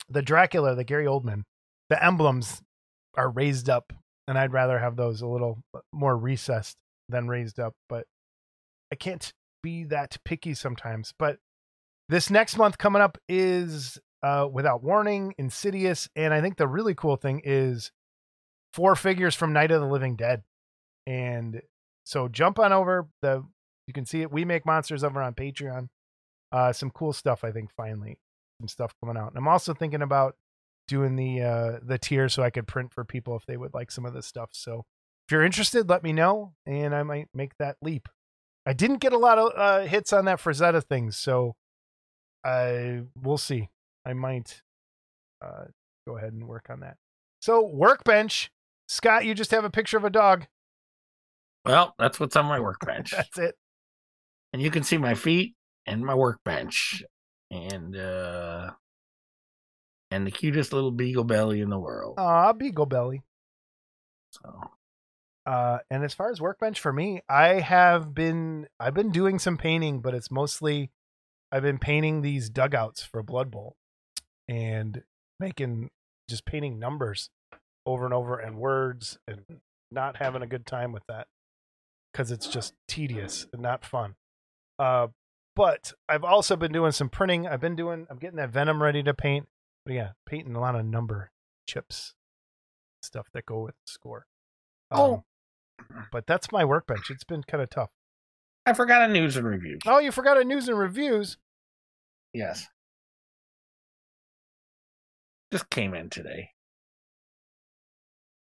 the 0.08 0.22
Dracula, 0.22 0.74
the 0.74 0.84
Gary 0.84 1.06
Oldman, 1.06 1.42
the 1.90 2.02
emblems 2.02 2.62
are 3.16 3.28
raised 3.28 3.68
up, 3.68 3.92
and 4.26 4.38
I'd 4.38 4.52
rather 4.52 4.78
have 4.78 4.96
those 4.96 5.20
a 5.20 5.26
little 5.26 5.62
more 5.92 6.16
recessed 6.16 6.76
than 7.08 7.28
raised 7.28 7.60
up. 7.60 7.74
But 7.88 8.06
I 8.90 8.94
can't 8.94 9.32
be 9.62 9.84
that 9.84 10.16
picky 10.24 10.54
sometimes. 10.54 11.12
But 11.18 11.38
this 12.08 12.30
next 12.30 12.56
month 12.56 12.78
coming 12.78 13.02
up 13.02 13.18
is 13.28 13.98
uh, 14.22 14.48
Without 14.50 14.82
Warning, 14.82 15.34
Insidious, 15.38 16.08
and 16.16 16.32
I 16.32 16.40
think 16.40 16.56
the 16.56 16.68
really 16.68 16.94
cool 16.94 17.16
thing 17.16 17.42
is 17.44 17.90
four 18.72 18.94
figures 18.94 19.34
from 19.34 19.52
Night 19.52 19.70
of 19.70 19.80
the 19.80 19.86
Living 19.86 20.16
Dead. 20.16 20.42
And 21.06 21.62
so 22.04 22.28
jump 22.28 22.58
on 22.58 22.72
over 22.72 23.08
the 23.22 23.44
you 23.86 23.92
can 23.92 24.06
see 24.06 24.22
it. 24.22 24.32
We 24.32 24.44
make 24.44 24.66
monsters 24.66 25.04
over 25.04 25.22
on 25.22 25.34
Patreon. 25.34 25.88
Uh, 26.52 26.72
some 26.72 26.90
cool 26.90 27.12
stuff, 27.12 27.44
I 27.44 27.52
think. 27.52 27.70
Finally, 27.76 28.18
some 28.60 28.68
stuff 28.68 28.94
coming 29.02 29.16
out. 29.16 29.28
And 29.28 29.38
I'm 29.38 29.48
also 29.48 29.74
thinking 29.74 30.02
about 30.02 30.36
doing 30.88 31.16
the 31.16 31.42
uh, 31.42 31.78
the 31.82 31.98
tier 31.98 32.28
so 32.28 32.42
I 32.42 32.50
could 32.50 32.66
print 32.66 32.92
for 32.92 33.04
people 33.04 33.36
if 33.36 33.46
they 33.46 33.56
would 33.56 33.74
like 33.74 33.90
some 33.90 34.06
of 34.06 34.14
this 34.14 34.26
stuff. 34.26 34.50
So 34.52 34.84
if 35.26 35.32
you're 35.32 35.44
interested, 35.44 35.88
let 35.88 36.02
me 36.02 36.12
know, 36.12 36.54
and 36.66 36.94
I 36.94 37.02
might 37.02 37.28
make 37.34 37.52
that 37.58 37.76
leap. 37.82 38.08
I 38.64 38.72
didn't 38.72 38.98
get 38.98 39.12
a 39.12 39.18
lot 39.18 39.38
of 39.38 39.52
uh, 39.56 39.86
hits 39.86 40.12
on 40.12 40.24
that 40.26 40.38
Frazetta 40.38 40.82
thing, 40.82 41.10
so 41.10 41.54
I 42.44 43.02
we'll 43.20 43.38
see. 43.38 43.68
I 44.04 44.12
might 44.12 44.62
uh, 45.42 45.64
go 46.06 46.16
ahead 46.16 46.32
and 46.32 46.46
work 46.46 46.66
on 46.70 46.80
that. 46.80 46.96
So 47.40 47.64
workbench, 47.64 48.50
Scott, 48.88 49.24
you 49.24 49.34
just 49.34 49.50
have 49.50 49.64
a 49.64 49.70
picture 49.70 49.96
of 49.96 50.04
a 50.04 50.10
dog. 50.10 50.46
Well, 51.64 51.94
that's 51.98 52.20
what's 52.20 52.36
on 52.36 52.46
my 52.46 52.60
workbench. 52.60 53.10
That's 53.16 53.38
it. 53.38 53.56
And 54.56 54.62
you 54.62 54.70
can 54.70 54.82
see 54.82 54.96
my 54.96 55.12
feet 55.12 55.54
and 55.84 56.02
my 56.02 56.14
workbench 56.14 57.04
and 57.50 57.94
uh 57.94 58.70
and 60.10 60.26
the 60.26 60.30
cutest 60.30 60.72
little 60.72 60.90
beagle 60.90 61.24
belly 61.24 61.60
in 61.60 61.68
the 61.68 61.78
world 61.78 62.14
Aw, 62.16 62.54
Beagle 62.54 62.86
Belly. 62.86 63.22
so 64.30 64.70
Uh, 65.44 65.80
and 65.90 66.02
as 66.02 66.14
far 66.14 66.30
as 66.30 66.40
workbench 66.40 66.80
for 66.80 66.90
me, 66.90 67.20
I 67.28 67.60
have 67.60 68.14
been 68.14 68.66
I've 68.80 68.94
been 68.94 69.12
doing 69.12 69.38
some 69.38 69.58
painting, 69.58 70.00
but 70.00 70.14
it's 70.14 70.30
mostly 70.30 70.90
I've 71.52 71.62
been 71.62 71.78
painting 71.78 72.22
these 72.22 72.48
dugouts 72.48 73.04
for 73.04 73.22
Blood 73.22 73.50
Bowl 73.50 73.76
and 74.48 75.02
making 75.38 75.90
just 76.30 76.46
painting 76.46 76.78
numbers 76.78 77.28
over 77.84 78.06
and 78.06 78.14
over 78.14 78.38
and 78.38 78.56
words 78.56 79.18
and 79.28 79.60
not 79.90 80.16
having 80.16 80.40
a 80.42 80.46
good 80.46 80.64
time 80.64 80.92
with 80.92 81.04
that 81.08 81.26
because 82.10 82.30
it's 82.30 82.48
just 82.48 82.72
tedious 82.88 83.46
and 83.52 83.60
not 83.60 83.84
fun. 83.84 84.14
Uh, 84.78 85.08
but 85.54 85.92
I've 86.08 86.24
also 86.24 86.56
been 86.56 86.72
doing 86.72 86.92
some 86.92 87.08
printing. 87.08 87.46
I've 87.46 87.60
been 87.60 87.76
doing, 87.76 88.06
I'm 88.10 88.18
getting 88.18 88.36
that 88.36 88.50
Venom 88.50 88.82
ready 88.82 89.02
to 89.02 89.14
paint. 89.14 89.48
But 89.84 89.94
yeah, 89.94 90.10
painting 90.26 90.54
a 90.54 90.60
lot 90.60 90.74
of 90.74 90.84
number 90.84 91.30
chips, 91.66 92.14
stuff 93.02 93.28
that 93.32 93.46
go 93.46 93.60
with 93.60 93.74
the 93.74 93.90
score. 93.90 94.26
Um, 94.90 95.00
Oh. 95.00 95.24
But 96.10 96.26
that's 96.26 96.50
my 96.50 96.64
workbench. 96.64 97.10
It's 97.10 97.24
been 97.24 97.42
kind 97.42 97.62
of 97.62 97.70
tough. 97.70 97.90
I 98.64 98.72
forgot 98.72 99.08
a 99.08 99.12
news 99.12 99.36
and 99.36 99.46
reviews. 99.46 99.80
Oh, 99.86 99.98
you 99.98 100.10
forgot 100.10 100.40
a 100.40 100.44
news 100.44 100.68
and 100.68 100.78
reviews. 100.78 101.36
Yes. 102.32 102.66
Just 105.52 105.70
came 105.70 105.94
in 105.94 106.10
today. 106.10 106.50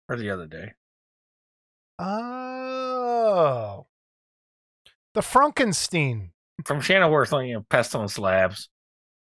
Or 0.09 0.17
the 0.17 0.29
other 0.29 0.47
day. 0.47 0.73
Oh. 1.97 3.85
The 5.13 5.21
Frankenstein. 5.21 6.31
From 6.65 6.79
Shannon 6.79 7.09
Worthling 7.09 7.55
of 7.55 7.67
Pestilence 7.69 8.19
Labs, 8.19 8.69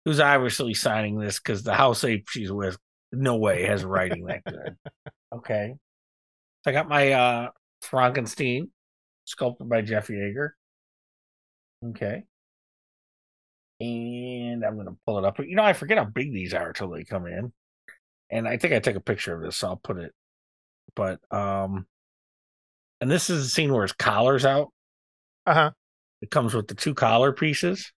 who's 0.05 0.19
obviously 0.19 0.73
signing 0.73 1.19
this 1.19 1.39
because 1.39 1.63
the 1.63 1.73
house 1.73 2.03
ape 2.03 2.29
she's 2.29 2.51
with, 2.51 2.77
no 3.11 3.35
way, 3.35 3.65
has 3.65 3.83
writing 3.83 4.25
that 4.25 4.43
good. 4.43 4.75
Okay. 5.35 5.75
I 6.65 6.71
got 6.71 6.87
my 6.87 7.11
uh 7.11 7.49
Frankenstein, 7.81 8.69
sculpted 9.25 9.67
by 9.67 9.81
Jeff 9.81 10.07
Yeager. 10.07 10.51
Okay. 11.83 12.23
And 13.81 14.63
I'm 14.63 14.77
gonna 14.77 14.95
pull 15.05 15.17
it 15.19 15.25
up. 15.25 15.37
You 15.39 15.55
know, 15.55 15.63
I 15.63 15.73
forget 15.73 15.97
how 15.97 16.05
big 16.05 16.31
these 16.31 16.53
are 16.53 16.69
until 16.69 16.89
they 16.89 17.03
come 17.03 17.27
in. 17.27 17.51
And 18.31 18.47
I 18.47 18.57
think 18.57 18.73
I 18.73 18.79
took 18.79 18.95
a 18.95 19.01
picture 19.01 19.35
of 19.35 19.41
this, 19.41 19.57
so 19.57 19.67
I'll 19.67 19.75
put 19.75 19.97
it. 19.97 20.13
But 20.95 21.19
um 21.29 21.85
and 23.01 23.11
this 23.11 23.29
is 23.29 23.43
the 23.43 23.49
scene 23.49 23.73
where 23.73 23.83
his 23.83 23.91
collar's 23.91 24.45
out. 24.45 24.69
Uh 25.47 25.53
huh. 25.53 25.71
It 26.21 26.29
comes 26.29 26.53
with 26.53 26.67
the 26.67 26.75
two 26.75 26.93
collar 26.93 27.31
pieces 27.31 27.93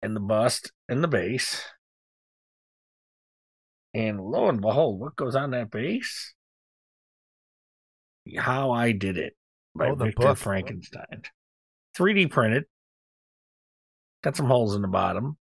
and 0.00 0.14
the 0.14 0.20
bust 0.20 0.70
and 0.88 1.02
the 1.02 1.08
base. 1.08 1.64
And 3.94 4.20
lo 4.20 4.48
and 4.48 4.60
behold, 4.60 5.00
what 5.00 5.16
goes 5.16 5.34
on 5.34 5.50
that 5.50 5.70
base? 5.70 6.34
How 8.38 8.70
I 8.70 8.92
Did 8.92 9.18
It 9.18 9.34
by 9.74 9.88
Oh, 9.88 9.94
the 9.96 10.04
Victor 10.06 10.28
book. 10.28 10.38
Frankenstein. 10.38 11.22
3D 11.96 12.30
printed. 12.30 12.64
Got 14.22 14.36
some 14.36 14.46
holes 14.46 14.76
in 14.76 14.82
the 14.82 14.88
bottom. 14.88 15.36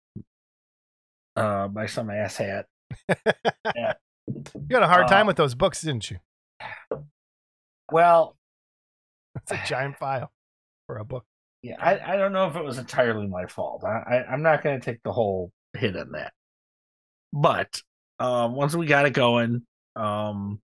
Uh 1.36 1.68
by 1.68 1.86
some 1.86 2.10
ass 2.10 2.38
hat. 2.38 2.66
You 4.70 4.76
had 4.76 4.84
a 4.84 4.88
hard 4.88 5.08
time 5.08 5.26
Uh, 5.26 5.30
with 5.30 5.38
those 5.38 5.56
books, 5.56 5.82
didn't 5.82 6.12
you? 6.12 6.18
Well, 7.92 8.38
It's 9.52 9.64
a 9.66 9.68
giant 9.68 9.98
file 9.98 10.32
for 10.88 10.98
a 10.98 11.06
book. 11.06 11.26
Yeah, 11.62 11.76
I, 11.80 12.14
I 12.14 12.16
don't 12.16 12.32
know 12.32 12.48
if 12.48 12.56
it 12.56 12.64
was 12.64 12.78
entirely 12.78 13.28
my 13.28 13.46
fault. 13.46 13.84
I, 13.84 13.90
I 14.16 14.26
I'm 14.32 14.42
not 14.42 14.64
going 14.64 14.80
to 14.80 14.86
take 14.86 15.04
the 15.04 15.12
whole 15.12 15.52
hit 15.74 15.96
on 15.98 16.12
that. 16.14 16.34
But 17.34 17.82
um, 18.20 18.56
once 18.56 18.76
we 18.76 18.86
got 18.86 19.06
it 19.06 19.14
going, 19.14 19.64
um, 19.96 20.62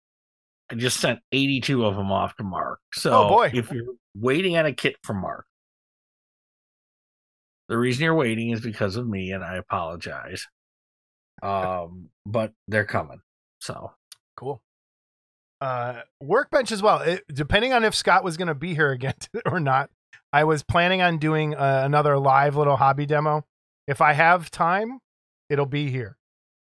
I 0.71 0.75
just 0.77 0.99
sent 0.99 1.21
82 1.33 1.85
of 1.85 1.97
them 1.97 2.11
off 2.11 2.37
to 2.37 2.45
Mark. 2.45 2.81
So 2.95 3.13
Oh, 3.13 3.29
boy. 3.29 3.51
if 3.53 3.71
you're 3.71 3.95
waiting 4.15 4.57
on 4.57 4.67
a 4.67 4.73
kit 4.73 4.97
from 5.03 5.21
Mark, 5.21 5.47
the 7.69 7.77
reason 7.77 8.05
you're 8.05 8.15
waiting 8.15 8.51
is 8.51 8.61
because 8.61 8.97
of 8.97 9.07
me, 9.07 9.33
and 9.33 9.45
I 9.45 9.57
apologize. 9.57 10.47
Um, 11.43 12.09
but 12.27 12.53
they're 12.67 12.85
coming. 12.87 13.21
So 13.61 13.93
Cool. 14.37 14.63
Uh, 15.61 16.03
workbench 16.21 16.71
as 16.73 16.83
well. 16.83 17.01
It, 17.01 17.25
depending 17.33 17.73
on 17.73 17.85
if 17.85 17.95
Scott 17.95 18.23
was 18.25 18.37
going 18.37 18.49
to 18.49 18.55
be 18.55 18.75
here 18.75 18.91
again 18.91 19.15
or 19.47 19.61
not, 19.61 19.91
I 20.33 20.45
was 20.45 20.63
planning 20.63 21.03
on 21.03 21.19
doing 21.19 21.55
uh, 21.55 21.83
another 21.85 22.19
live 22.19 22.57
little 22.57 22.77
hobby 22.77 23.07
demo. 23.07 23.45
If 23.87 24.01
I 24.01 24.13
have 24.13 24.51
time, 24.51 24.99
it'll 25.49 25.67
be 25.67 25.91
here. 25.91 26.17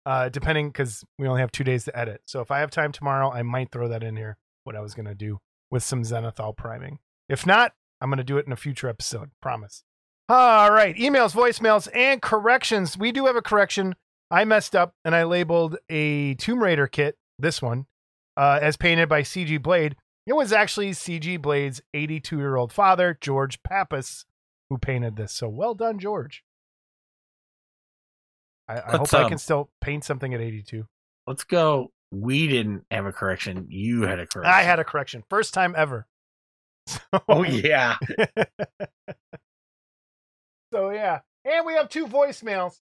Uh, 0.06 0.30
depending 0.30 0.70
because 0.70 1.04
we 1.20 1.28
only 1.28 1.42
have 1.42 1.52
two 1.52 1.64
days 1.64 1.86
to 1.86 1.98
edit. 1.98 2.22
So 2.26 2.40
if 2.42 2.52
I 2.52 2.60
have 2.60 2.72
time 2.72 2.92
tomorrow, 2.92 3.32
I 3.32 3.44
might 3.44 3.72
throw 3.72 3.90
that 3.90 4.02
in 4.04 4.16
here. 4.16 4.38
What 4.64 4.76
I 4.76 4.82
was 4.82 4.94
going 4.94 5.06
to 5.08 5.16
do 5.16 5.40
with 5.70 5.84
some 5.84 6.04
Zenithal 6.04 6.56
priming. 6.56 7.00
If 7.28 7.46
not, 7.46 7.74
I'm 8.02 8.10
going 8.10 8.18
to 8.18 8.24
do 8.24 8.38
it 8.38 8.46
in 8.46 8.52
a 8.52 8.58
future 8.58 8.88
episode. 8.88 9.30
Promise. 9.42 9.84
All 10.30 10.72
right. 10.72 10.96
Emails, 10.96 11.34
voicemails, 11.34 11.88
and 11.94 12.22
corrections. 12.22 12.98
We 12.98 13.12
do 13.12 13.26
have 13.26 13.36
a 13.36 13.42
correction. 13.42 13.96
I 14.32 14.46
messed 14.46 14.76
up 14.76 14.94
and 15.04 15.16
I 15.16 15.24
labeled 15.24 15.78
a 15.90 16.36
Tomb 16.36 16.64
Raider 16.64 16.88
kit, 16.88 17.18
this 17.38 17.62
one, 17.62 17.88
uh, 18.40 18.58
as 18.62 18.78
painted 18.78 19.10
by 19.10 19.22
CG 19.22 19.62
Blade. 19.62 19.98
It 20.26 20.34
was 20.34 20.54
actually 20.54 20.92
CG 20.92 21.42
Blade's 21.42 21.82
82 21.94 22.38
year 22.38 22.56
old 22.56 22.72
father, 22.72 23.18
George 23.20 23.62
Pappas, 23.64 24.26
who 24.70 24.78
painted 24.78 25.18
this. 25.18 25.34
So 25.34 25.50
well 25.50 25.76
done, 25.76 26.00
George. 26.00 26.44
I, 28.68 28.78
I 28.78 28.92
hope 28.92 29.00
Let's, 29.02 29.14
I 29.14 29.24
um, 29.24 29.30
can 29.30 29.38
still 29.40 29.70
paint 29.82 30.06
something 30.06 30.34
at 30.34 30.40
82. 30.40 30.86
let's 31.28 31.44
go. 31.44 31.92
We 32.12 32.48
didn't 32.48 32.86
have 32.90 33.06
a 33.06 33.12
correction. 33.12 33.68
You 33.70 34.04
had 34.04 34.20
a 34.20 34.26
correction. 34.26 34.54
I 34.54 34.62
had 34.62 34.80
a 34.80 34.84
correction. 34.84 35.24
First 35.30 35.54
time 35.54 35.76
ever. 35.78 36.08
So, 36.88 37.22
Oh 37.28 37.44
yeah. 37.44 37.98
so 40.74 40.90
yeah. 40.90 41.20
And 41.46 41.64
we 41.68 41.74
have 41.74 41.88
two 41.90 42.08
voicemails. 42.08 42.80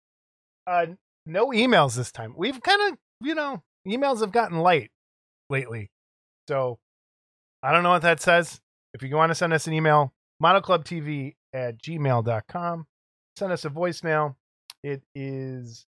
Uh 0.66 0.86
no 1.26 1.48
emails 1.48 1.98
this 1.98 2.10
time. 2.10 2.34
We've 2.38 2.62
kind 2.62 2.94
of, 2.94 2.98
you 3.20 3.36
know, 3.36 3.64
emails 3.86 4.22
have 4.22 4.32
gotten 4.32 4.60
light 4.60 4.92
lately. 5.50 5.90
So 6.48 6.80
I 7.64 7.72
don't 7.72 7.84
know 7.84 7.92
what 7.92 8.02
that 8.04 8.22
says. 8.22 8.62
If 8.94 9.04
you 9.04 9.16
want 9.16 9.32
to 9.32 9.36
send 9.36 9.54
us 9.54 9.68
an 9.68 9.74
email, 9.74 10.14
modelclubtv 10.42 11.36
at 11.54 11.82
gmail.com. 11.82 12.88
Send 13.36 13.52
us 13.52 13.66
a 13.66 13.70
voicemail. 13.70 14.36
It 14.84 15.02
is 15.16 15.86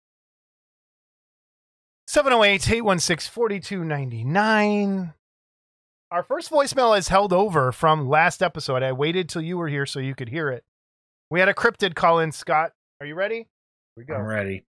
708 2.07 2.69
816 2.69 3.31
4299. 3.31 5.13
Our 6.09 6.23
first 6.23 6.49
voicemail 6.49 6.97
is 6.97 7.09
held 7.09 7.33
over 7.33 7.71
from 7.73 8.07
last 8.07 8.41
episode. 8.41 8.81
I 8.81 8.93
waited 8.93 9.27
till 9.27 9.41
you 9.41 9.57
were 9.57 9.67
here 9.67 9.85
so 9.85 9.99
you 9.99 10.15
could 10.15 10.29
hear 10.29 10.49
it. 10.49 10.63
We 11.29 11.41
had 11.41 11.49
a 11.49 11.53
cryptid 11.53 11.95
call 11.95 12.19
in, 12.19 12.31
Scott. 12.31 12.71
Are 13.01 13.05
you 13.05 13.15
ready? 13.15 13.35
Here 13.35 13.47
we 13.97 14.05
go. 14.05 14.15
I'm 14.15 14.25
ready. 14.25 14.63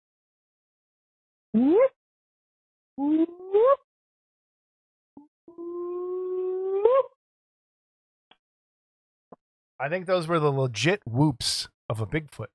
I 9.80 9.90
think 9.90 10.06
those 10.06 10.28
were 10.28 10.40
the 10.40 10.52
legit 10.52 11.02
whoops 11.06 11.70
of 11.90 12.02
a 12.02 12.08
Bigfoot 12.08 12.48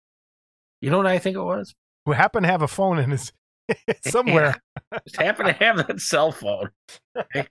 You 0.80 0.90
know 0.90 0.98
what 0.98 1.06
I 1.06 1.18
think 1.18 1.36
it 1.36 1.42
was? 1.42 1.74
who 2.04 2.12
happened 2.12 2.44
to 2.44 2.50
have 2.50 2.62
a 2.62 2.68
phone 2.68 2.98
in 2.98 3.10
his 3.12 3.32
somewhere. 4.06 4.56
Just 5.06 5.20
happened 5.20 5.46
to 5.48 5.52
have 5.64 5.86
that 5.86 6.00
cell 6.00 6.32
phone. 6.32 6.70
I, 7.16 7.46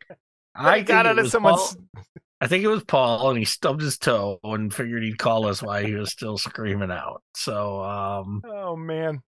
I 0.56 0.82
got 0.82 1.06
think 1.06 1.16
it 1.16 1.20
at 1.20 1.24
was 1.24 1.32
someone's. 1.32 1.76
Paul- 1.76 2.06
I 2.42 2.48
think 2.48 2.64
it 2.64 2.68
was 2.68 2.84
Paul, 2.84 3.30
and 3.30 3.38
he 3.40 3.46
stubbed 3.46 3.82
his 3.82 3.98
toe 3.98 4.40
and 4.44 4.74
figured 4.74 5.04
he'd 5.04 5.20
call 5.20 5.46
us 5.48 5.62
while 5.64 5.86
he 5.86 5.94
was 5.94 6.12
still 6.12 6.38
screaming 6.38 6.92
out. 6.92 7.22
So, 7.36 7.82
um, 7.84 8.42
Oh 8.46 8.76
man. 8.76 9.22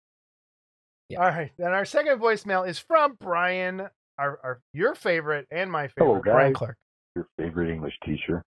Yeah. 1.09 1.19
All 1.23 1.29
right. 1.29 1.51
Then 1.57 1.71
our 1.71 1.86
second 1.86 2.19
voicemail 2.19 2.67
is 2.67 2.79
from 2.79 3.15
Brian, 3.19 3.88
our, 4.18 4.39
our 4.43 4.61
your 4.74 4.95
favorite 4.95 5.47
and 5.51 5.72
my 5.72 5.88
favorite, 5.89 6.05
Hello, 6.05 6.22
Brian 6.24 6.53
guys. 6.53 6.57
Clark. 6.57 6.78
your 7.16 7.28
favorite 7.38 7.72
English 7.72 7.93
teacher. 8.05 8.43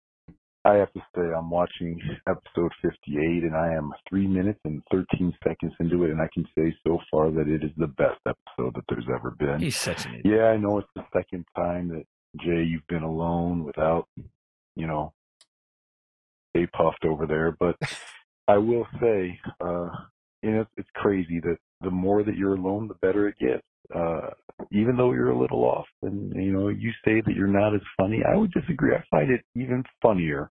I 0.64 0.74
have 0.76 0.92
to 0.94 1.00
say, 1.16 1.22
I'm 1.22 1.52
watching 1.52 2.02
episode 2.28 2.72
58, 2.82 3.44
and 3.44 3.56
I 3.56 3.72
am 3.74 3.92
three 4.10 4.26
minutes 4.26 4.60
and 4.66 4.82
13 4.92 5.32
seconds 5.48 5.74
into 5.80 6.04
it, 6.06 6.10
and 6.10 6.20
I 6.20 6.28
can 6.34 6.44
say 6.58 6.76
so 6.86 6.98
far 7.12 7.30
that 7.30 7.48
it 7.48 7.64
is 7.64 7.70
the 7.78 7.86
best 7.86 8.20
episode 8.26 8.74
that 8.74 8.84
there's 8.90 9.06
ever 9.14 9.36
been. 9.38 9.60
he's 9.60 9.78
such 9.78 10.06
an 10.08 10.16
idiot. 10.16 10.26
Yeah, 10.40 10.46
I 10.48 10.58
know 10.58 10.80
it's 10.80 10.88
the 10.96 11.06
second 11.14 11.46
time 11.56 11.90
that 11.90 12.04
Jay, 12.42 12.64
you've 12.64 12.88
been 12.90 13.04
alone 13.04 13.64
without, 13.64 14.08
you 14.76 14.88
know, 14.88 15.14
a 16.56 16.66
puffed 16.68 17.06
over 17.06 17.28
there, 17.28 17.56
but 17.60 17.76
I 18.48 18.58
will 18.58 18.88
say, 19.00 19.40
uh, 19.62 19.90
you 20.42 20.52
know, 20.52 20.62
it's, 20.62 20.72
it's 20.78 20.90
crazy 20.96 21.40
that 21.42 21.58
the 21.82 21.92
more 21.92 22.24
that 22.24 22.36
you're 22.38 22.56
alone, 22.56 22.88
the 22.88 22.96
better 22.96 23.28
it 23.28 23.36
gets. 23.40 23.62
Uh, 23.94 24.30
even 24.72 24.98
though 24.98 25.14
you're 25.14 25.32
a 25.32 25.40
little 25.40 25.64
off 25.64 25.88
and, 26.02 26.34
you 26.36 26.52
know, 26.52 26.70
you 26.70 26.92
say 27.06 27.22
that 27.26 27.36
you're 27.36 27.48
not 27.48 27.76
as 27.76 27.82
funny, 27.98 28.22
I 28.30 28.38
would 28.38 28.52
disagree. 28.52 28.96
I 28.96 29.04
find 29.12 29.32
it 29.32 29.42
even 29.56 29.84
funnier 30.02 30.52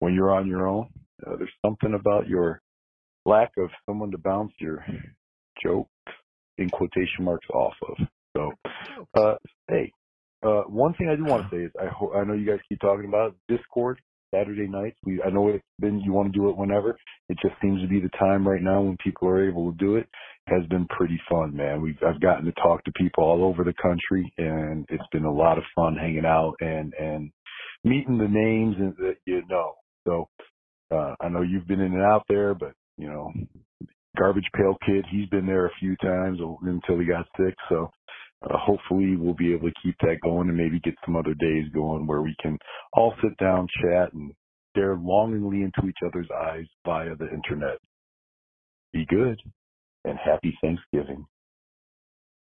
when 0.00 0.14
you're 0.14 0.34
on 0.34 0.46
your 0.48 0.66
own. 0.66 0.88
Uh, 1.26 1.36
there's 1.36 1.52
something 1.64 1.94
about 1.94 2.28
your 2.28 2.60
lack 3.26 3.52
of 3.58 3.70
someone 3.86 4.10
to 4.12 4.18
bounce 4.18 4.52
your 4.60 4.84
jokes 5.62 5.90
in 6.58 6.70
quotation 6.70 7.24
marks 7.24 7.48
off 7.52 7.74
of. 7.88 7.96
So, 8.36 8.52
uh, 9.16 9.34
hey, 9.68 9.92
uh, 10.44 10.62
one 10.62 10.94
thing 10.94 11.08
I 11.10 11.16
do 11.16 11.24
want 11.24 11.50
to 11.50 11.50
say 11.56 11.62
is 11.64 11.72
I 11.80 11.86
ho- 11.88 12.12
I 12.14 12.24
know 12.24 12.34
you 12.34 12.46
guys 12.46 12.60
keep 12.68 12.80
talking 12.80 13.06
about 13.08 13.36
Discord. 13.48 14.00
Saturday 14.34 14.66
nights. 14.66 14.96
We 15.04 15.22
I 15.22 15.30
know 15.30 15.48
it's 15.48 15.64
been 15.80 16.00
you 16.00 16.12
want 16.12 16.32
to 16.32 16.38
do 16.38 16.50
it 16.50 16.56
whenever. 16.56 16.98
It 17.28 17.38
just 17.42 17.54
seems 17.62 17.80
to 17.82 17.88
be 17.88 18.00
the 18.00 18.10
time 18.18 18.46
right 18.46 18.62
now 18.62 18.82
when 18.82 18.96
people 19.02 19.28
are 19.28 19.48
able 19.48 19.72
to 19.72 19.78
do 19.78 19.96
it. 19.96 20.08
Has 20.48 20.66
been 20.70 20.86
pretty 20.88 21.20
fun, 21.30 21.56
man. 21.56 21.82
We've 21.82 21.98
I've 22.06 22.20
gotten 22.20 22.44
to 22.46 22.52
talk 22.52 22.84
to 22.84 22.92
people 22.92 23.24
all 23.24 23.44
over 23.44 23.64
the 23.64 23.74
country, 23.80 24.32
and 24.38 24.84
it's 24.90 25.06
been 25.12 25.24
a 25.24 25.32
lot 25.32 25.58
of 25.58 25.64
fun 25.74 25.96
hanging 25.96 26.26
out 26.26 26.54
and 26.60 26.92
and 27.00 27.30
meeting 27.84 28.18
the 28.18 28.28
names 28.28 28.76
and 28.78 28.94
that 28.98 29.16
you 29.26 29.42
know. 29.48 29.74
So 30.06 30.28
uh, 30.92 31.14
I 31.20 31.28
know 31.30 31.42
you've 31.42 31.68
been 31.68 31.80
in 31.80 31.94
and 31.94 32.02
out 32.02 32.24
there, 32.28 32.54
but 32.54 32.72
you 32.98 33.08
know, 33.08 33.32
Garbage 34.18 34.48
Pail 34.56 34.76
Kid, 34.86 35.04
he's 35.10 35.28
been 35.30 35.46
there 35.46 35.66
a 35.66 35.74
few 35.80 35.96
times 35.96 36.38
until 36.62 36.98
he 37.00 37.06
got 37.06 37.26
sick. 37.38 37.54
So 37.68 37.90
uh, 38.42 38.58
hopefully 38.58 39.16
we'll 39.16 39.34
be 39.34 39.54
able 39.54 39.68
to 39.68 39.74
keep 39.82 39.96
that 40.02 40.18
going 40.22 40.48
and 40.48 40.56
maybe 40.58 40.80
get 40.80 40.94
some 41.04 41.16
other 41.16 41.34
days 41.34 41.66
going 41.74 42.06
where 42.06 42.22
we 42.22 42.36
can 42.42 42.58
all 42.94 43.14
sit 43.22 43.36
down, 43.38 43.68
chat, 43.82 44.12
and 44.14 44.32
stare 44.72 44.96
longingly 44.96 45.62
into 45.62 45.88
each 45.88 45.98
other's 46.06 46.28
eyes 46.34 46.66
via 46.86 47.16
the 47.16 47.30
internet. 47.30 47.78
Be 48.92 49.06
good 49.08 49.40
and 50.06 50.18
happy 50.18 50.56
Thanksgiving. 50.62 51.26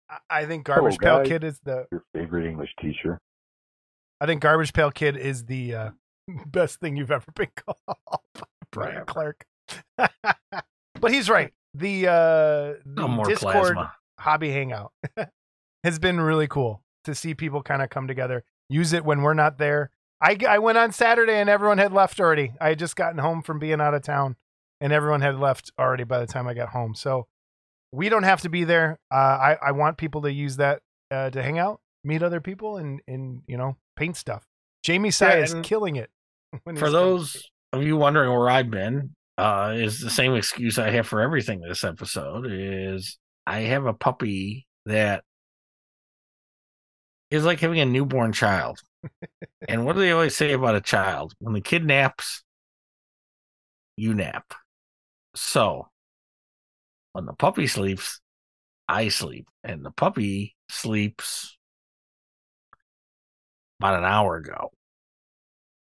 I- 0.10 0.20
I 0.30 0.46
think 0.46 0.66
Garbage 0.66 0.98
Pail 1.00 1.20
guys. 1.20 1.28
Kid 1.28 1.44
is 1.44 1.60
the. 1.64 1.88
Your 1.92 2.04
favorite 2.14 2.48
English 2.48 2.70
teacher. 2.82 3.20
I 4.22 4.26
think 4.26 4.42
Garbage 4.42 4.74
Pail 4.74 4.92
Kid 4.92 5.16
is 5.18 5.46
the 5.46 5.76
uh, 5.76 5.90
best 6.48 6.80
thing 6.80 6.96
you've 6.98 7.12
ever 7.12 7.26
been 7.36 7.50
called. 7.56 7.98
Brian 8.72 9.04
Whatever. 9.06 9.06
Clark. 9.06 9.46
but 11.00 11.12
he's 11.12 11.30
right. 11.30 11.54
The 11.74 12.08
uh, 12.08 12.12
the 12.12 13.02
No 13.02 13.08
more 13.08 13.26
Discord 13.26 13.54
plasma. 13.76 13.94
hobby 14.20 14.50
hangout 14.52 14.92
has 15.84 16.00
been 16.00 16.20
really 16.20 16.48
cool 16.48 16.84
to 17.06 17.14
see 17.16 17.34
people 17.36 17.62
kind 17.62 17.82
of 17.82 17.90
come 17.90 18.08
together, 18.08 18.44
use 18.70 18.94
it 18.94 19.06
when 19.06 19.22
we're 19.22 19.34
not 19.36 19.58
there. 19.60 19.92
I, 20.22 20.38
I 20.48 20.60
went 20.60 20.78
on 20.78 20.92
Saturday 20.92 21.36
and 21.36 21.50
everyone 21.50 21.78
had 21.78 21.94
left 21.94 22.20
already. 22.20 22.54
I 22.60 22.70
had 22.70 22.80
just 22.80 22.96
gotten 22.96 23.20
home 23.20 23.42
from 23.42 23.58
being 23.60 23.80
out 23.80 23.94
of 23.94 24.02
town 24.02 24.36
and 24.82 24.92
everyone 24.92 25.22
had 25.22 25.36
left 25.40 25.72
already 25.80 26.04
by 26.04 26.20
the 26.20 26.28
time 26.28 26.48
I 26.48 26.54
got 26.56 26.70
home. 26.70 26.94
So 26.96 27.28
we 27.92 28.10
don't 28.10 28.24
have 28.24 28.42
to 28.42 28.50
be 28.50 28.64
there. 28.64 29.00
Uh, 29.12 29.16
I, 29.16 29.58
I 29.68 29.72
want 29.72 29.98
people 29.98 30.22
to 30.24 30.32
use 30.32 30.58
that 30.58 30.82
uh, 31.12 31.30
to 31.32 31.42
hang 31.42 31.58
out, 31.58 31.82
meet 32.04 32.24
other 32.24 32.42
people, 32.42 32.78
and, 32.78 33.02
and 33.08 33.42
you 33.48 33.58
know, 33.58 33.78
paint 33.96 34.16
stuff. 34.16 34.46
Jamie 34.84 35.12
Sai 35.12 35.38
Yeah, 35.38 35.44
is 35.44 35.56
killing 35.64 35.96
it. 35.96 36.10
For 36.78 36.90
those 36.90 37.50
of 37.74 37.84
you 37.84 37.98
wondering 37.98 38.32
where 38.32 38.50
I've 38.50 38.72
been, 38.72 39.16
uh, 39.38 39.74
is 39.76 40.00
the 40.02 40.10
same 40.10 40.36
excuse 40.36 40.78
I 40.78 40.90
have 40.90 41.08
for 41.08 41.22
everything 41.22 41.62
this 41.62 41.86
episode 41.86 42.46
is 42.50 43.18
I 43.48 43.60
have 43.62 43.86
a 43.86 43.94
puppy 43.94 44.68
that 44.86 45.24
is 47.32 47.46
like 47.46 47.60
having 47.62 47.80
a 47.80 47.86
newborn 47.86 48.34
child. 48.34 48.82
and 49.70 49.86
what 49.86 49.94
do 49.94 50.02
they 50.02 50.12
always 50.12 50.36
say 50.36 50.52
about 50.52 50.76
a 50.76 50.82
child? 50.82 51.34
When 51.40 51.54
the 51.54 51.62
kid 51.62 51.86
naps, 51.86 52.44
you 53.96 54.14
nap. 54.14 54.54
So 55.36 55.88
when 57.20 57.26
the 57.26 57.34
puppy 57.34 57.68
sleeps, 57.68 58.22
I 58.88 59.10
sleep. 59.10 59.50
And 59.62 59.84
the 59.84 59.92
puppy 59.92 60.56
sleeps 60.70 61.58
about 63.78 64.00
an 64.00 64.06
hour 64.06 64.38
ago. 64.38 64.72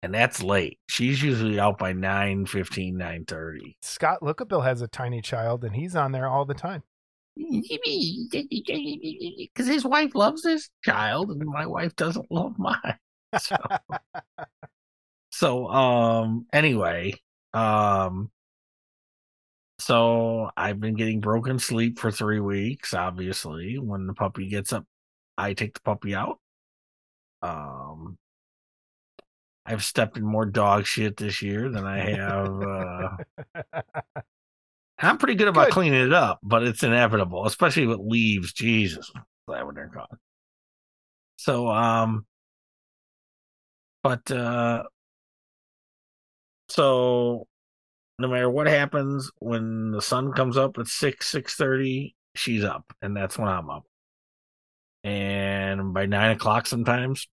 And 0.02 0.14
that's 0.14 0.42
late. 0.42 0.78
She's 0.88 1.22
usually 1.22 1.60
out 1.60 1.76
by 1.76 1.92
9 1.92 2.46
15, 2.46 2.96
9 2.96 3.24
30. 3.26 3.76
Scott 3.82 4.20
Lookabill 4.22 4.64
has 4.64 4.80
a 4.80 4.88
tiny 4.88 5.20
child 5.20 5.62
and 5.64 5.76
he's 5.76 5.94
on 5.94 6.12
there 6.12 6.26
all 6.26 6.46
the 6.46 6.54
time. 6.54 6.82
Because 7.36 7.66
his 9.66 9.84
wife 9.84 10.14
loves 10.14 10.42
his 10.42 10.70
child 10.82 11.32
and 11.32 11.44
my 11.44 11.66
wife 11.66 11.94
doesn't 11.96 12.30
love 12.30 12.58
mine. 12.58 12.98
So, 13.38 13.56
so 15.30 15.68
um 15.68 16.46
anyway, 16.50 17.12
um 17.52 18.30
so 19.86 20.50
I've 20.56 20.80
been 20.80 20.96
getting 20.96 21.20
broken 21.20 21.60
sleep 21.60 22.00
for 22.00 22.10
three 22.10 22.40
weeks, 22.40 22.92
obviously. 22.92 23.78
When 23.78 24.08
the 24.08 24.14
puppy 24.14 24.48
gets 24.48 24.72
up, 24.72 24.84
I 25.38 25.52
take 25.52 25.74
the 25.74 25.80
puppy 25.80 26.12
out. 26.12 26.40
Um 27.40 28.18
I've 29.64 29.84
stepped 29.84 30.16
in 30.16 30.24
more 30.24 30.44
dog 30.44 30.86
shit 30.86 31.16
this 31.16 31.40
year 31.40 31.70
than 31.70 31.86
I 31.86 31.98
have 31.98 32.62
uh 32.62 33.62
I'm 34.98 35.18
pretty 35.18 35.36
good 35.36 35.46
about 35.46 35.66
Good. 35.66 35.74
cleaning 35.74 36.04
it 36.06 36.12
up, 36.12 36.40
but 36.42 36.64
it's 36.64 36.82
inevitable, 36.82 37.46
especially 37.46 37.86
with 37.86 38.00
leaves. 38.00 38.52
Jesus, 38.52 39.12
glad 39.46 39.66
when 39.66 39.76
they're 39.76 39.86
gone. 39.86 40.18
So, 41.36 41.68
um, 41.68 42.26
but 44.02 44.28
uh, 44.32 44.82
so 46.70 47.46
no 48.18 48.28
matter 48.28 48.50
what 48.50 48.66
happens, 48.66 49.30
when 49.38 49.90
the 49.92 50.02
sun 50.02 50.32
comes 50.32 50.56
up 50.56 50.78
at 50.78 50.86
six 50.86 51.26
six 51.30 51.54
thirty, 51.54 52.14
she's 52.34 52.64
up, 52.64 52.84
and 53.02 53.16
that's 53.16 53.38
when 53.38 53.48
I'm 53.48 53.70
up. 53.70 53.84
And 55.04 55.94
by 55.94 56.06
nine 56.06 56.32
o'clock, 56.32 56.66
sometimes 56.66 57.28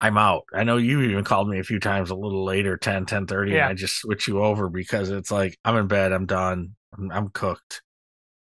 I'm 0.00 0.16
out. 0.16 0.44
I 0.54 0.62
know 0.64 0.76
you 0.76 1.02
even 1.02 1.24
called 1.24 1.48
me 1.48 1.58
a 1.58 1.64
few 1.64 1.80
times 1.80 2.10
a 2.10 2.14
little 2.14 2.44
later, 2.44 2.76
10, 2.76 3.04
10 3.06 3.26
30, 3.26 3.52
Yeah. 3.52 3.64
and 3.64 3.68
I 3.68 3.74
just 3.74 3.96
switch 4.00 4.28
you 4.28 4.42
over 4.42 4.68
because 4.68 5.10
it's 5.10 5.30
like 5.30 5.58
I'm 5.64 5.76
in 5.76 5.88
bed, 5.88 6.12
I'm 6.12 6.26
done, 6.26 6.76
I'm, 6.96 7.10
I'm 7.10 7.28
cooked. 7.30 7.82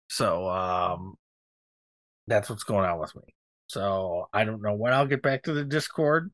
So 0.08 0.48
um 0.50 1.16
that's 2.26 2.48
what's 2.50 2.64
going 2.64 2.88
on 2.88 2.98
with 2.98 3.14
me. 3.16 3.22
So 3.66 4.28
I 4.32 4.44
don't 4.44 4.62
know 4.62 4.74
when 4.74 4.92
I'll 4.92 5.06
get 5.06 5.22
back 5.22 5.44
to 5.44 5.52
the 5.52 5.64
Discord. 5.64 6.30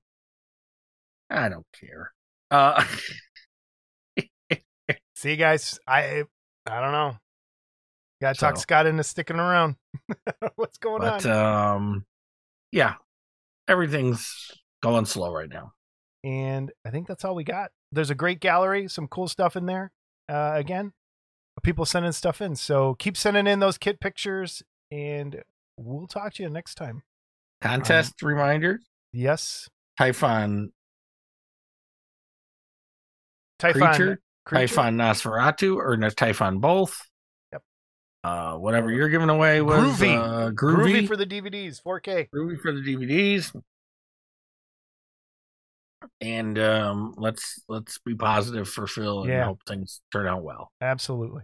I 1.31 1.49
don't 1.49 1.67
care. 1.79 2.13
Uh 2.51 2.85
See, 5.19 5.31
you 5.31 5.37
guys, 5.37 5.81
I 5.85 6.23
I 6.65 6.81
don't 6.81 6.93
know. 6.93 7.17
Got 8.21 8.37
to 8.37 8.41
talk 8.41 8.57
Scott 8.57 8.87
into 8.87 9.03
sticking 9.03 9.41
around. 9.41 9.75
What's 10.55 10.79
going 10.79 11.01
but 11.01 11.27
on? 11.27 11.75
um 11.75 12.05
yeah, 12.71 12.95
everything's 13.67 14.53
going 14.81 15.07
slow 15.07 15.33
right 15.33 15.49
now. 15.49 15.73
and 16.23 16.71
I 16.87 16.91
think 16.91 17.09
that's 17.09 17.25
all 17.25 17.35
we 17.35 17.43
got. 17.43 17.73
There's 17.91 18.11
a 18.11 18.15
great 18.15 18.39
gallery, 18.39 18.87
some 18.87 19.09
cool 19.09 19.27
stuff 19.27 19.57
in 19.57 19.67
there. 19.67 19.91
Uh, 20.29 20.53
again, 20.55 20.93
people 21.65 21.85
sending 21.85 22.13
stuff 22.13 22.41
in. 22.41 22.55
So 22.55 22.95
keep 22.95 23.17
sending 23.17 23.49
in 23.49 23.59
those 23.59 23.77
kit 23.77 23.99
pictures, 23.99 24.63
and 24.93 25.43
we'll 25.77 26.07
talk 26.07 26.35
to 26.35 26.45
you 26.45 26.49
next 26.49 26.77
time. 26.77 27.03
Contest 27.61 28.23
reminder: 28.23 28.79
Yes, 29.13 29.69
Typhon 29.99 30.71
Typhon 33.59 33.81
creature, 33.81 34.21
creature? 34.49 34.75
Typhon 34.75 34.97
Nosferatu, 34.97 35.77
or 35.77 35.97
no, 35.97 36.09
Typhon 36.11 36.59
both. 36.59 37.01
Yep. 37.53 37.63
Uh, 38.25 38.55
whatever 38.55 38.91
you're 38.91 39.09
giving 39.09 39.29
away 39.31 39.61
was 39.61 39.79
Groovy. 39.99 40.17
uh, 40.17 40.51
groovy. 40.51 41.03
groovy, 41.03 41.07
for 41.07 41.17
the 41.17 41.27
DVDs, 41.27 41.83
4K. 41.83 42.29
groovy 42.35 42.61
for 42.61 42.73
the 42.73 42.81
DVDs. 42.81 43.55
And 46.21 46.59
um, 46.59 47.15
let's 47.17 47.61
let's 47.69 47.99
be 47.99 48.15
positive 48.15 48.69
for 48.69 48.87
Phil 48.87 49.23
and 49.23 49.31
Yeah. 49.31 49.45
hope 49.47 49.61
things 49.67 50.01
turn 50.13 50.27
out 50.29 50.43
well. 50.43 50.71
Absolutely, 50.81 51.43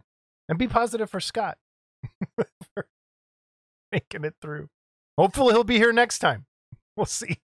and 0.49 0.59
be 0.59 0.69
positive 0.69 1.11
for 1.11 1.19
Scott 1.21 1.59
for 2.75 2.87
making 3.91 4.25
it 4.25 4.35
through. 4.41 4.69
Hopefully, 5.19 5.53
he'll 5.55 5.65
be 5.65 5.77
here 5.79 5.93
next 5.93 6.21
time. 6.21 6.47
We'll 6.97 7.07
see. 7.07 7.39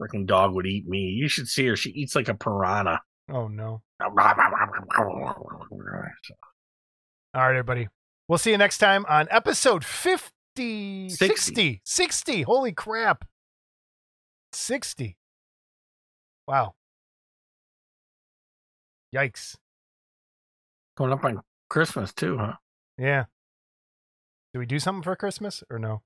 Freaking 0.00 0.26
dog 0.26 0.54
would 0.54 0.66
eat 0.66 0.88
me. 0.88 0.98
You 1.10 1.28
should 1.28 1.46
see 1.48 1.66
her. 1.66 1.76
She 1.76 1.90
eats 1.90 2.14
like 2.16 2.28
a 2.28 2.34
piranha. 2.34 3.00
Oh 3.30 3.48
no. 3.48 3.82
All 7.34 7.42
right, 7.42 7.50
everybody. 7.50 7.88
We'll 8.26 8.38
see 8.38 8.50
you 8.50 8.58
next 8.58 8.78
time 8.78 9.04
on 9.08 9.28
episode 9.30 9.84
50. 9.84 11.08
60. 11.10 11.10
60. 11.10 11.80
60. 11.84 12.42
Holy 12.42 12.72
crap. 12.72 13.24
60. 14.52 15.16
Wow. 16.46 16.74
Yikes. 19.14 19.56
Coming 20.96 21.12
up 21.12 21.24
on 21.24 21.42
Christmas 21.68 22.12
too, 22.12 22.38
huh? 22.38 22.54
Yeah. 22.96 23.24
Do 24.52 24.58
we 24.60 24.66
do 24.66 24.78
something 24.78 25.02
for 25.02 25.14
Christmas 25.16 25.62
or 25.70 25.78
no? 25.78 26.02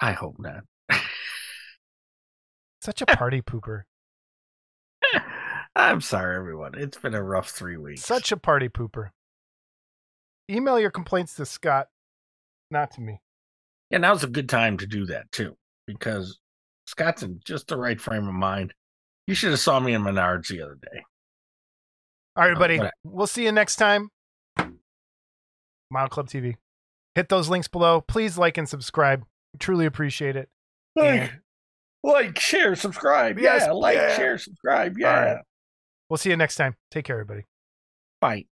I 0.00 0.12
hope 0.12 0.36
not. 0.38 0.64
Such 2.82 3.02
a 3.02 3.06
party 3.06 3.42
pooper. 3.42 3.82
I'm 5.76 6.00
sorry, 6.00 6.36
everyone. 6.36 6.72
It's 6.74 6.96
been 6.96 7.14
a 7.14 7.22
rough 7.22 7.50
three 7.50 7.76
weeks. 7.76 8.00
Such 8.02 8.32
a 8.32 8.36
party 8.38 8.68
pooper. 8.70 9.10
Email 10.50 10.80
your 10.80 10.90
complaints 10.90 11.34
to 11.34 11.44
Scott, 11.44 11.88
not 12.70 12.90
to 12.92 13.02
me. 13.02 13.20
Yeah, 13.90 13.98
now's 13.98 14.24
a 14.24 14.28
good 14.28 14.48
time 14.48 14.78
to 14.78 14.86
do 14.86 15.04
that 15.06 15.30
too, 15.32 15.54
because 15.86 16.38
Scott's 16.86 17.22
in 17.22 17.40
just 17.44 17.68
the 17.68 17.76
right 17.76 18.00
frame 18.00 18.26
of 18.26 18.34
mind. 18.34 18.72
You 19.26 19.34
should 19.34 19.50
have 19.50 19.60
saw 19.60 19.78
me 19.78 19.92
in 19.92 20.02
Menards 20.02 20.48
the 20.48 20.62
other 20.62 20.78
day. 20.80 21.02
All 22.36 22.44
right, 22.44 22.48
uh, 22.48 22.50
everybody. 22.52 22.80
Okay. 22.80 22.90
We'll 23.04 23.26
see 23.26 23.44
you 23.44 23.52
next 23.52 23.76
time. 23.76 24.08
Model 25.90 26.08
Club 26.08 26.28
TV. 26.28 26.54
Hit 27.14 27.28
those 27.28 27.48
links 27.50 27.68
below. 27.68 28.00
Please 28.00 28.38
like 28.38 28.56
and 28.56 28.68
subscribe. 28.68 29.24
We 29.52 29.58
truly 29.58 29.84
appreciate 29.84 30.36
it. 30.36 30.48
Like, 30.94 31.20
And 31.20 31.30
like, 32.02 32.38
share, 32.38 32.76
subscribe. 32.76 33.38
Yes, 33.38 33.64
yeah, 33.66 33.72
like, 33.72 33.96
yeah. 33.96 34.16
share, 34.16 34.38
subscribe. 34.38 34.96
Yeah. 34.98 35.40
We'll 36.08 36.18
see 36.18 36.30
you 36.30 36.36
next 36.36 36.56
time. 36.56 36.76
Take 36.90 37.04
care, 37.04 37.16
everybody. 37.16 37.44
Bye. 38.20 38.46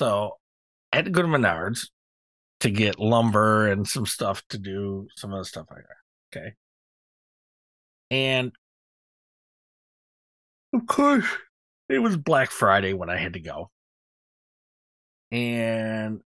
So 0.00 0.38
I 0.94 0.96
had 0.96 1.04
to 1.04 1.10
go 1.10 1.20
to 1.20 1.28
Menards 1.28 1.88
to 2.60 2.70
get 2.70 2.98
lumber 2.98 3.70
and 3.70 3.86
some 3.86 4.06
stuff 4.06 4.42
to 4.48 4.56
do 4.56 5.08
some 5.14 5.30
of 5.30 5.40
the 5.40 5.44
stuff 5.44 5.66
I 5.70 5.74
that. 5.74 6.38
Okay. 6.38 6.54
And 8.10 8.50
of 10.72 10.86
course, 10.86 11.26
it 11.90 11.98
was 11.98 12.16
Black 12.16 12.50
Friday 12.50 12.94
when 12.94 13.10
I 13.10 13.18
had 13.18 13.34
to 13.34 13.40
go. 13.40 13.70
And 15.30 16.22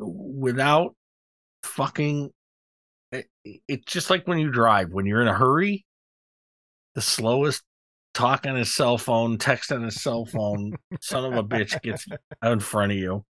without 0.00 0.96
fucking 1.62 2.32
it, 3.12 3.28
it's 3.44 3.84
just 3.84 4.10
like 4.10 4.26
when 4.26 4.40
you 4.40 4.50
drive 4.50 4.90
when 4.90 5.06
you're 5.06 5.22
in 5.22 5.28
a 5.28 5.32
hurry 5.32 5.86
the 6.96 7.02
slowest 7.02 7.62
talk 8.16 8.46
on 8.46 8.56
his 8.56 8.74
cell 8.74 8.96
phone 8.98 9.36
text 9.38 9.70
on 9.70 9.82
his 9.82 10.00
cell 10.00 10.24
phone 10.24 10.74
son 11.00 11.24
of 11.24 11.34
a 11.34 11.44
bitch 11.44 11.80
gets 11.82 12.06
in 12.42 12.60
front 12.60 12.92
of 12.92 12.98
you 12.98 13.24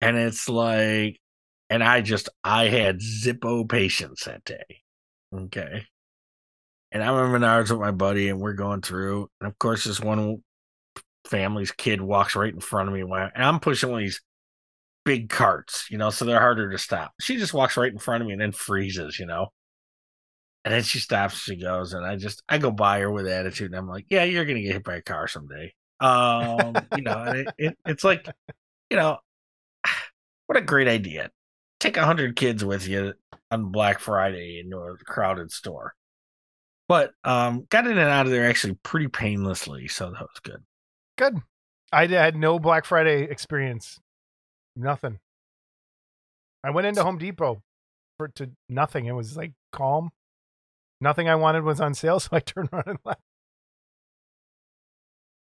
and 0.00 0.16
it's 0.16 0.48
like 0.48 1.20
and 1.70 1.82
i 1.82 2.00
just 2.00 2.28
i 2.42 2.64
had 2.64 3.00
zippo 3.00 3.68
patience 3.68 4.24
that 4.24 4.44
day 4.44 4.82
okay 5.32 5.84
and 6.90 7.02
i'm 7.02 7.34
in 7.34 7.40
menards 7.40 7.70
with 7.70 7.80
my 7.80 7.92
buddy 7.92 8.28
and 8.28 8.40
we're 8.40 8.52
going 8.52 8.80
through 8.80 9.28
and 9.40 9.48
of 9.48 9.58
course 9.58 9.84
this 9.84 10.00
one 10.00 10.42
family's 11.26 11.70
kid 11.70 12.00
walks 12.00 12.34
right 12.34 12.52
in 12.52 12.60
front 12.60 12.88
of 12.88 12.94
me 12.94 13.02
and 13.02 13.44
i'm 13.44 13.60
pushing 13.60 13.90
one 13.90 14.00
of 14.00 14.04
these 14.04 14.20
big 15.04 15.28
carts, 15.28 15.86
you 15.90 15.98
know, 15.98 16.10
so 16.10 16.24
they're 16.24 16.38
harder 16.40 16.70
to 16.70 16.78
stop. 16.78 17.12
She 17.20 17.36
just 17.36 17.54
walks 17.54 17.76
right 17.76 17.92
in 17.92 17.98
front 17.98 18.22
of 18.22 18.26
me 18.26 18.34
and 18.34 18.42
then 18.42 18.52
freezes, 18.52 19.18
you 19.18 19.26
know. 19.26 19.48
And 20.64 20.72
then 20.72 20.82
she 20.82 21.00
stops, 21.00 21.38
she 21.38 21.56
goes, 21.56 21.92
and 21.92 22.06
I 22.06 22.16
just 22.16 22.42
I 22.48 22.58
go 22.58 22.70
by 22.70 23.00
her 23.00 23.10
with 23.10 23.26
attitude, 23.26 23.72
and 23.72 23.76
I'm 23.76 23.88
like, 23.88 24.06
"Yeah, 24.08 24.24
you're 24.24 24.44
gonna 24.44 24.60
get 24.62 24.74
hit 24.74 24.84
by 24.84 24.96
a 24.96 25.02
car 25.02 25.26
someday." 25.26 25.74
Um, 26.00 26.74
you 26.96 27.02
know, 27.02 27.22
it, 27.24 27.48
it, 27.58 27.78
it's 27.86 28.04
like, 28.04 28.28
you 28.90 28.96
know, 28.96 29.18
what 30.46 30.58
a 30.58 30.62
great 30.62 30.88
idea. 30.88 31.30
Take 31.80 31.96
a 31.96 32.04
hundred 32.04 32.36
kids 32.36 32.64
with 32.64 32.86
you 32.86 33.14
on 33.50 33.72
Black 33.72 33.98
Friday 33.98 34.60
into 34.60 34.78
a 34.78 34.96
crowded 34.98 35.50
store. 35.50 35.94
But 36.88 37.12
um, 37.24 37.66
got 37.70 37.86
in 37.86 37.98
and 37.98 38.08
out 38.08 38.26
of 38.26 38.32
there 38.32 38.48
actually 38.48 38.74
pretty 38.82 39.08
painlessly, 39.08 39.88
so 39.88 40.10
that 40.10 40.20
was 40.20 40.40
good. 40.42 40.62
Good. 41.18 41.38
I 41.92 42.06
had 42.06 42.36
no 42.36 42.58
Black 42.58 42.84
Friday 42.84 43.24
experience 43.24 43.98
Nothing. 44.76 45.18
I 46.64 46.70
went 46.70 46.86
into 46.86 47.02
Home 47.02 47.18
Depot 47.18 47.62
for 48.16 48.28
to 48.28 48.50
nothing. 48.68 49.06
It 49.06 49.12
was 49.12 49.36
like 49.36 49.52
calm. 49.72 50.10
Nothing 51.02 51.28
I 51.28 51.34
wanted 51.34 51.64
was 51.64 51.80
on 51.80 51.94
sale, 51.94 52.20
so 52.20 52.28
I 52.30 52.38
turned 52.38 52.68
around 52.72 52.86
and 52.86 52.98
left. 53.04 53.20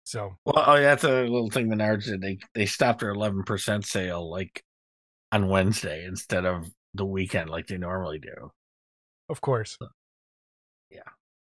So 0.04 0.36
well, 0.44 0.64
oh, 0.66 0.74
yeah, 0.74 0.80
that's 0.82 1.04
a 1.04 1.22
little 1.22 1.50
thing 1.50 1.68
Menards 1.68 2.06
did. 2.06 2.22
They 2.22 2.38
they 2.54 2.66
stopped 2.66 3.00
their 3.00 3.10
eleven 3.10 3.42
percent 3.44 3.84
sale 3.84 4.28
like 4.30 4.64
on 5.30 5.48
Wednesday 5.48 6.04
instead 6.06 6.46
of 6.46 6.70
the 6.94 7.04
weekend 7.04 7.50
like 7.50 7.66
they 7.66 7.76
normally 7.76 8.18
do. 8.18 8.50
Of 9.28 9.40
course. 9.42 9.76
So, 9.78 9.88
yeah. 10.90 11.02